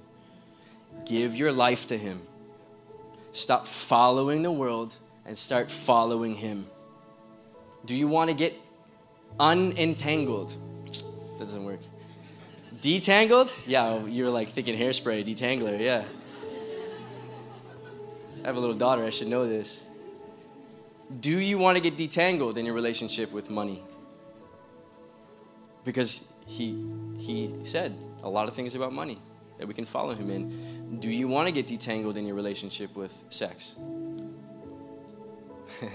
Give 1.06 1.34
your 1.34 1.50
life 1.50 1.86
to 1.86 1.96
Him. 1.96 2.20
Stop 3.32 3.66
following 3.66 4.42
the 4.42 4.52
world 4.52 4.96
and 5.24 5.36
start 5.36 5.70
following 5.70 6.34
Him. 6.34 6.66
Do 7.86 7.94
you 7.94 8.06
want 8.06 8.28
to 8.28 8.36
get 8.36 8.54
unentangled? 9.40 10.56
That 11.38 11.38
doesn't 11.38 11.64
work. 11.64 11.80
Detangled? 12.80 13.52
Yeah, 13.66 14.04
you're 14.04 14.30
like 14.30 14.50
thinking 14.50 14.78
hairspray, 14.78 15.24
detangler, 15.26 15.80
yeah. 15.80 16.04
I 18.42 18.46
have 18.46 18.56
a 18.56 18.60
little 18.60 18.76
daughter, 18.76 19.04
I 19.04 19.10
should 19.10 19.28
know 19.28 19.48
this. 19.48 19.82
Do 21.20 21.38
you 21.38 21.58
want 21.58 21.76
to 21.76 21.82
get 21.82 21.96
detangled 21.96 22.58
in 22.58 22.66
your 22.66 22.74
relationship 22.74 23.32
with 23.32 23.48
money? 23.48 23.82
Because 25.86 26.30
he 26.44 26.84
he 27.16 27.54
said 27.62 27.96
a 28.22 28.28
lot 28.28 28.48
of 28.48 28.54
things 28.54 28.74
about 28.74 28.92
money 28.92 29.18
that 29.56 29.66
we 29.66 29.72
can 29.72 29.86
follow 29.86 30.14
him 30.14 30.28
in. 30.28 30.98
Do 31.00 31.10
you 31.10 31.28
want 31.28 31.48
to 31.48 31.52
get 31.52 31.66
detangled 31.66 32.16
in 32.16 32.26
your 32.26 32.34
relationship 32.34 32.94
with 32.94 33.24
sex? 33.30 33.76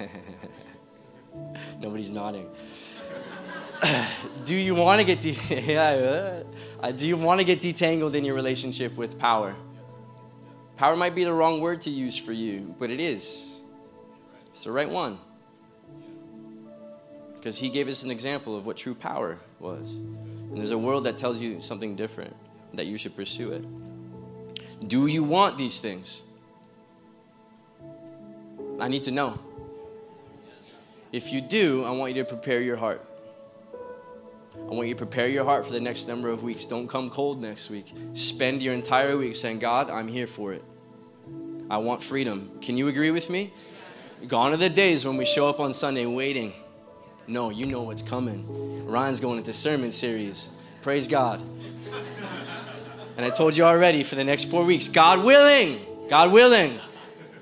Nobody's 1.79 2.09
nodding. 2.09 2.49
do 4.45 4.55
you 4.55 4.73
want 4.73 4.99
to 4.99 5.05
get 5.05 5.21
de- 5.21 5.77
uh, 6.81 6.91
do 6.91 7.07
you 7.07 7.17
want 7.17 7.39
to 7.39 7.43
get 7.43 7.61
detangled 7.61 8.15
in 8.15 8.25
your 8.25 8.33
relationship 8.35 8.95
with 8.95 9.19
power? 9.19 9.55
Power 10.77 10.95
might 10.95 11.13
be 11.13 11.23
the 11.23 11.33
wrong 11.33 11.61
word 11.61 11.81
to 11.81 11.91
use 11.91 12.17
for 12.17 12.31
you, 12.31 12.73
but 12.79 12.89
it 12.89 12.99
is. 12.99 13.59
It's 14.47 14.63
the 14.63 14.71
right 14.71 14.89
one. 14.89 15.19
Because 17.41 17.57
he 17.57 17.69
gave 17.69 17.87
us 17.87 18.03
an 18.03 18.11
example 18.11 18.55
of 18.55 18.67
what 18.67 18.77
true 18.77 18.93
power 18.93 19.39
was. 19.59 19.89
And 19.89 20.57
there's 20.57 20.69
a 20.69 20.77
world 20.77 21.05
that 21.05 21.17
tells 21.17 21.41
you 21.41 21.59
something 21.59 21.95
different, 21.95 22.35
that 22.75 22.85
you 22.85 22.97
should 22.97 23.15
pursue 23.15 23.51
it. 23.51 24.87
Do 24.87 25.07
you 25.07 25.23
want 25.23 25.57
these 25.57 25.81
things? 25.81 26.21
I 28.79 28.89
need 28.89 29.01
to 29.05 29.11
know. 29.11 29.39
If 31.11 31.33
you 31.33 31.41
do, 31.41 31.83
I 31.83 31.89
want 31.89 32.15
you 32.15 32.21
to 32.21 32.29
prepare 32.29 32.61
your 32.61 32.75
heart. 32.75 33.03
I 34.53 34.73
want 34.75 34.87
you 34.87 34.93
to 34.93 34.97
prepare 34.99 35.27
your 35.27 35.43
heart 35.43 35.65
for 35.65 35.71
the 35.71 35.81
next 35.81 36.07
number 36.07 36.29
of 36.29 36.43
weeks. 36.43 36.65
Don't 36.65 36.87
come 36.87 37.09
cold 37.09 37.41
next 37.41 37.71
week. 37.71 37.91
Spend 38.13 38.61
your 38.61 38.75
entire 38.75 39.17
week 39.17 39.35
saying, 39.35 39.57
God, 39.57 39.89
I'm 39.89 40.07
here 40.07 40.27
for 40.27 40.53
it. 40.53 40.63
I 41.71 41.79
want 41.79 42.03
freedom. 42.03 42.51
Can 42.61 42.77
you 42.77 42.87
agree 42.87 43.09
with 43.09 43.31
me? 43.31 43.51
Gone 44.27 44.53
are 44.53 44.57
the 44.57 44.69
days 44.69 45.05
when 45.05 45.17
we 45.17 45.25
show 45.25 45.49
up 45.49 45.59
on 45.59 45.73
Sunday 45.73 46.05
waiting 46.05 46.53
no, 47.31 47.49
you 47.49 47.65
know 47.65 47.83
what's 47.83 48.01
coming. 48.01 48.85
Ryan's 48.85 49.21
going 49.21 49.37
into 49.37 49.53
sermon 49.53 49.93
series. 49.93 50.49
Praise 50.81 51.07
God. 51.07 51.41
And 53.15 53.25
I 53.25 53.29
told 53.29 53.55
you 53.55 53.63
already 53.63 54.03
for 54.03 54.15
the 54.15 54.23
next 54.23 54.51
four 54.51 54.65
weeks, 54.65 54.89
God 54.89 55.23
willing, 55.23 55.79
God 56.09 56.33
willing, 56.33 56.77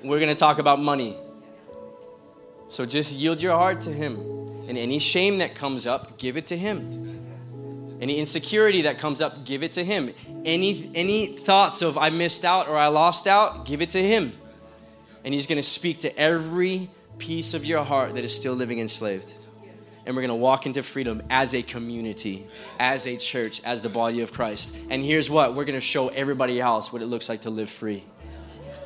we're 0.04 0.20
going 0.20 0.28
to 0.28 0.38
talk 0.38 0.60
about 0.60 0.78
money. 0.80 1.16
So 2.68 2.86
just 2.86 3.14
yield 3.14 3.42
your 3.42 3.56
heart 3.56 3.80
to 3.82 3.92
Him. 3.92 4.16
And 4.68 4.78
any 4.78 5.00
shame 5.00 5.38
that 5.38 5.56
comes 5.56 5.88
up, 5.88 6.18
give 6.18 6.36
it 6.36 6.46
to 6.46 6.56
Him. 6.56 7.98
Any 8.00 8.18
insecurity 8.18 8.82
that 8.82 8.98
comes 8.98 9.20
up, 9.20 9.44
give 9.44 9.64
it 9.64 9.72
to 9.72 9.84
Him. 9.84 10.14
Any, 10.44 10.88
any 10.94 11.26
thoughts 11.26 11.82
of 11.82 11.98
I 11.98 12.10
missed 12.10 12.44
out 12.44 12.68
or 12.68 12.76
I 12.76 12.86
lost 12.86 13.26
out, 13.26 13.66
give 13.66 13.82
it 13.82 13.90
to 13.90 14.02
Him. 14.02 14.32
And 15.24 15.34
He's 15.34 15.48
going 15.48 15.58
to 15.58 15.68
speak 15.68 16.00
to 16.00 16.16
every 16.16 16.88
piece 17.18 17.54
of 17.54 17.66
your 17.66 17.82
heart 17.82 18.14
that 18.14 18.24
is 18.24 18.34
still 18.34 18.54
living 18.54 18.78
enslaved 18.78 19.34
and 20.10 20.16
we're 20.16 20.22
going 20.22 20.28
to 20.30 20.42
walk 20.42 20.66
into 20.66 20.82
freedom 20.82 21.22
as 21.30 21.54
a 21.54 21.62
community, 21.62 22.44
as 22.80 23.06
a 23.06 23.16
church, 23.16 23.62
as 23.64 23.80
the 23.80 23.88
body 23.88 24.22
of 24.22 24.32
Christ. 24.32 24.76
And 24.90 25.04
here's 25.04 25.30
what 25.30 25.54
we're 25.54 25.64
going 25.64 25.76
to 25.76 25.80
show 25.80 26.08
everybody 26.08 26.60
else 26.60 26.92
what 26.92 27.00
it 27.00 27.06
looks 27.06 27.28
like 27.28 27.42
to 27.42 27.50
live 27.50 27.70
free. 27.70 28.02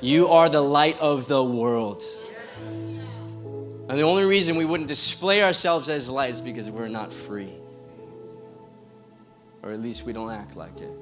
You 0.03 0.29
are 0.29 0.51
the 0.51 0.61
light 0.61 0.99
of 1.01 1.27
the 1.27 1.43
world. 1.43 2.03
And 2.61 3.99
the 3.99 4.03
only 4.03 4.27
reason 4.27 4.57
we 4.57 4.67
wouldn't 4.67 4.87
display 4.87 5.43
ourselves 5.43 5.89
as 5.89 6.11
light 6.11 6.33
is 6.33 6.43
because 6.43 6.71
we're 6.71 6.89
not 6.89 7.11
free. 7.11 7.55
Or 9.63 9.73
at 9.73 9.81
least 9.81 10.05
we 10.05 10.13
don't 10.13 10.31
act 10.31 10.57
like 10.57 10.79
it. 10.83 10.93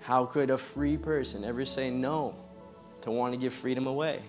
How 0.00 0.24
could 0.24 0.48
a 0.48 0.56
free 0.56 0.96
person 0.96 1.44
ever 1.44 1.66
say 1.66 1.90
no 1.90 2.34
to 3.02 3.10
want 3.10 3.34
to 3.34 3.38
give 3.38 3.52
freedom 3.52 3.86
away? 3.86 4.20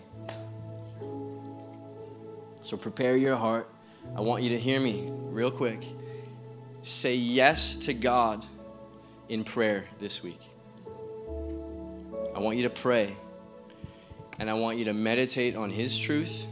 So 2.60 2.76
prepare 2.76 3.16
your 3.16 3.38
heart. 3.38 3.70
I 4.16 4.22
want 4.22 4.44
you 4.44 4.50
to 4.50 4.60
hear 4.60 4.80
me 4.80 5.10
real 5.30 5.52
quick. 5.52 5.86
Say 6.82 7.16
yes 7.16 7.76
to 7.76 7.94
God 7.94 8.46
in 9.30 9.44
prayer 9.44 9.86
this 10.00 10.22
week. 10.22 10.42
I 12.36 12.40
want 12.40 12.58
you 12.58 12.64
to 12.64 12.70
pray 12.70 13.16
and 14.40 14.50
I 14.50 14.54
want 14.54 14.78
you 14.78 14.86
to 14.86 14.94
meditate 14.94 15.56
on 15.56 15.70
His 15.70 15.98
truth, 15.98 16.48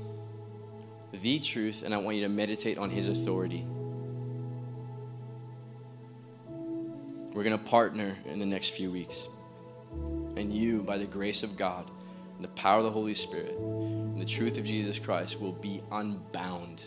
the 1.12 1.39
truth, 1.39 1.84
and 1.84 1.93
I 1.93 1.97
want 1.97 2.18
you 2.18 2.24
to 2.24 2.30
meditate 2.30 2.78
on 2.78 2.89
His 2.89 3.10
authority. 3.10 3.66
We're 7.34 7.43
going 7.43 7.58
to 7.58 7.64
partner 7.64 8.18
in 8.26 8.39
the 8.39 8.45
next 8.45 8.70
few 8.70 8.91
weeks. 8.91 9.28
And 10.36 10.54
you, 10.54 10.84
by 10.84 10.97
the 10.97 11.06
grace 11.06 11.41
of 11.41 11.58
God, 11.58 11.89
and 12.36 12.43
the 12.43 12.50
power 12.50 12.78
of 12.78 12.84
the 12.84 12.91
Holy 12.91 13.14
Spirit, 13.14 13.58
and 13.58 14.22
the 14.22 14.26
truth 14.26 14.58
of 14.58 14.66
Jesus 14.66 15.00
Christ, 15.00 15.41
will 15.41 15.54
be 15.54 15.82
unbound 15.91 16.84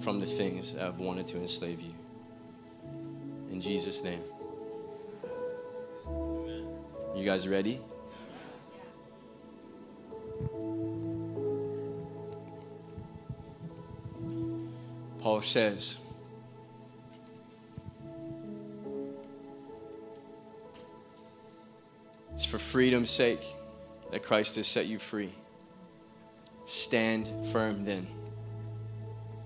from 0.00 0.18
the 0.20 0.26
things 0.26 0.72
that 0.72 0.82
have 0.82 0.98
wanted 0.98 1.26
to 1.28 1.36
enslave 1.38 1.80
you. 1.80 1.92
In 3.50 3.60
Jesus' 3.60 4.02
name. 4.02 4.22
You 7.14 7.24
guys 7.24 7.46
ready? 7.46 7.80
Paul 15.18 15.42
says, 15.42 15.98
It's 22.32 22.46
for 22.46 22.58
freedom's 22.58 23.10
sake 23.10 23.42
that 24.12 24.22
Christ 24.22 24.56
has 24.56 24.66
set 24.66 24.86
you 24.86 24.98
free. 24.98 25.30
Stand 26.64 27.30
firm 27.52 27.84
then. 27.84 28.06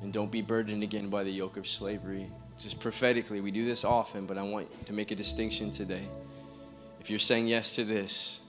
And 0.05 0.12
don't 0.12 0.30
be 0.30 0.42
burdened 0.42 0.82
again 0.82 1.09
by 1.09 1.24
the 1.24 1.30
yoke 1.30 1.57
of 1.57 1.66
slavery. 1.66 2.26
Just 2.59 2.78
prophetically, 2.78 3.40
we 3.40 3.50
do 3.50 3.64
this 3.64 3.84
often, 3.84 4.26
but 4.26 4.36
I 4.36 4.42
want 4.42 4.68
to 4.84 4.92
make 4.92 5.11
a 5.11 5.14
distinction 5.14 5.70
today. 5.70 6.07
If 7.00 7.09
you're 7.09 7.18
saying 7.18 7.46
yes 7.46 7.74
to 7.76 7.84
this, 7.84 8.40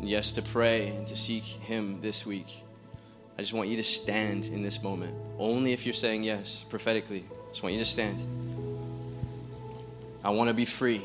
and 0.00 0.08
yes 0.08 0.32
to 0.32 0.42
pray 0.42 0.88
and 0.88 1.06
to 1.06 1.16
seek 1.16 1.44
Him 1.44 2.00
this 2.00 2.24
week, 2.24 2.64
I 3.36 3.42
just 3.42 3.52
want 3.52 3.68
you 3.68 3.76
to 3.76 3.84
stand 3.84 4.46
in 4.46 4.62
this 4.62 4.82
moment. 4.82 5.14
Only 5.38 5.74
if 5.74 5.84
you're 5.84 5.92
saying 5.92 6.22
yes 6.22 6.64
prophetically. 6.70 7.26
I 7.30 7.48
just 7.50 7.62
want 7.62 7.74
you 7.74 7.80
to 7.80 7.84
stand. 7.84 8.18
I 10.24 10.30
want 10.30 10.48
to 10.48 10.54
be 10.54 10.64
free. 10.64 11.02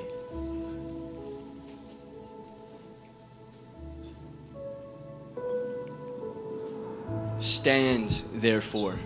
Stand, 7.39 8.23
therefore. 8.35 8.97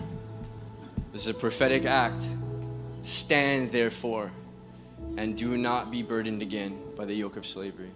This 1.14 1.28
is 1.28 1.28
a 1.28 1.34
prophetic 1.34 1.84
act. 1.84 2.24
Stand, 3.02 3.70
therefore, 3.70 4.32
and 5.16 5.38
do 5.38 5.56
not 5.56 5.92
be 5.92 6.02
burdened 6.02 6.42
again 6.42 6.76
by 6.96 7.04
the 7.04 7.14
yoke 7.14 7.36
of 7.36 7.46
slavery. 7.46 7.92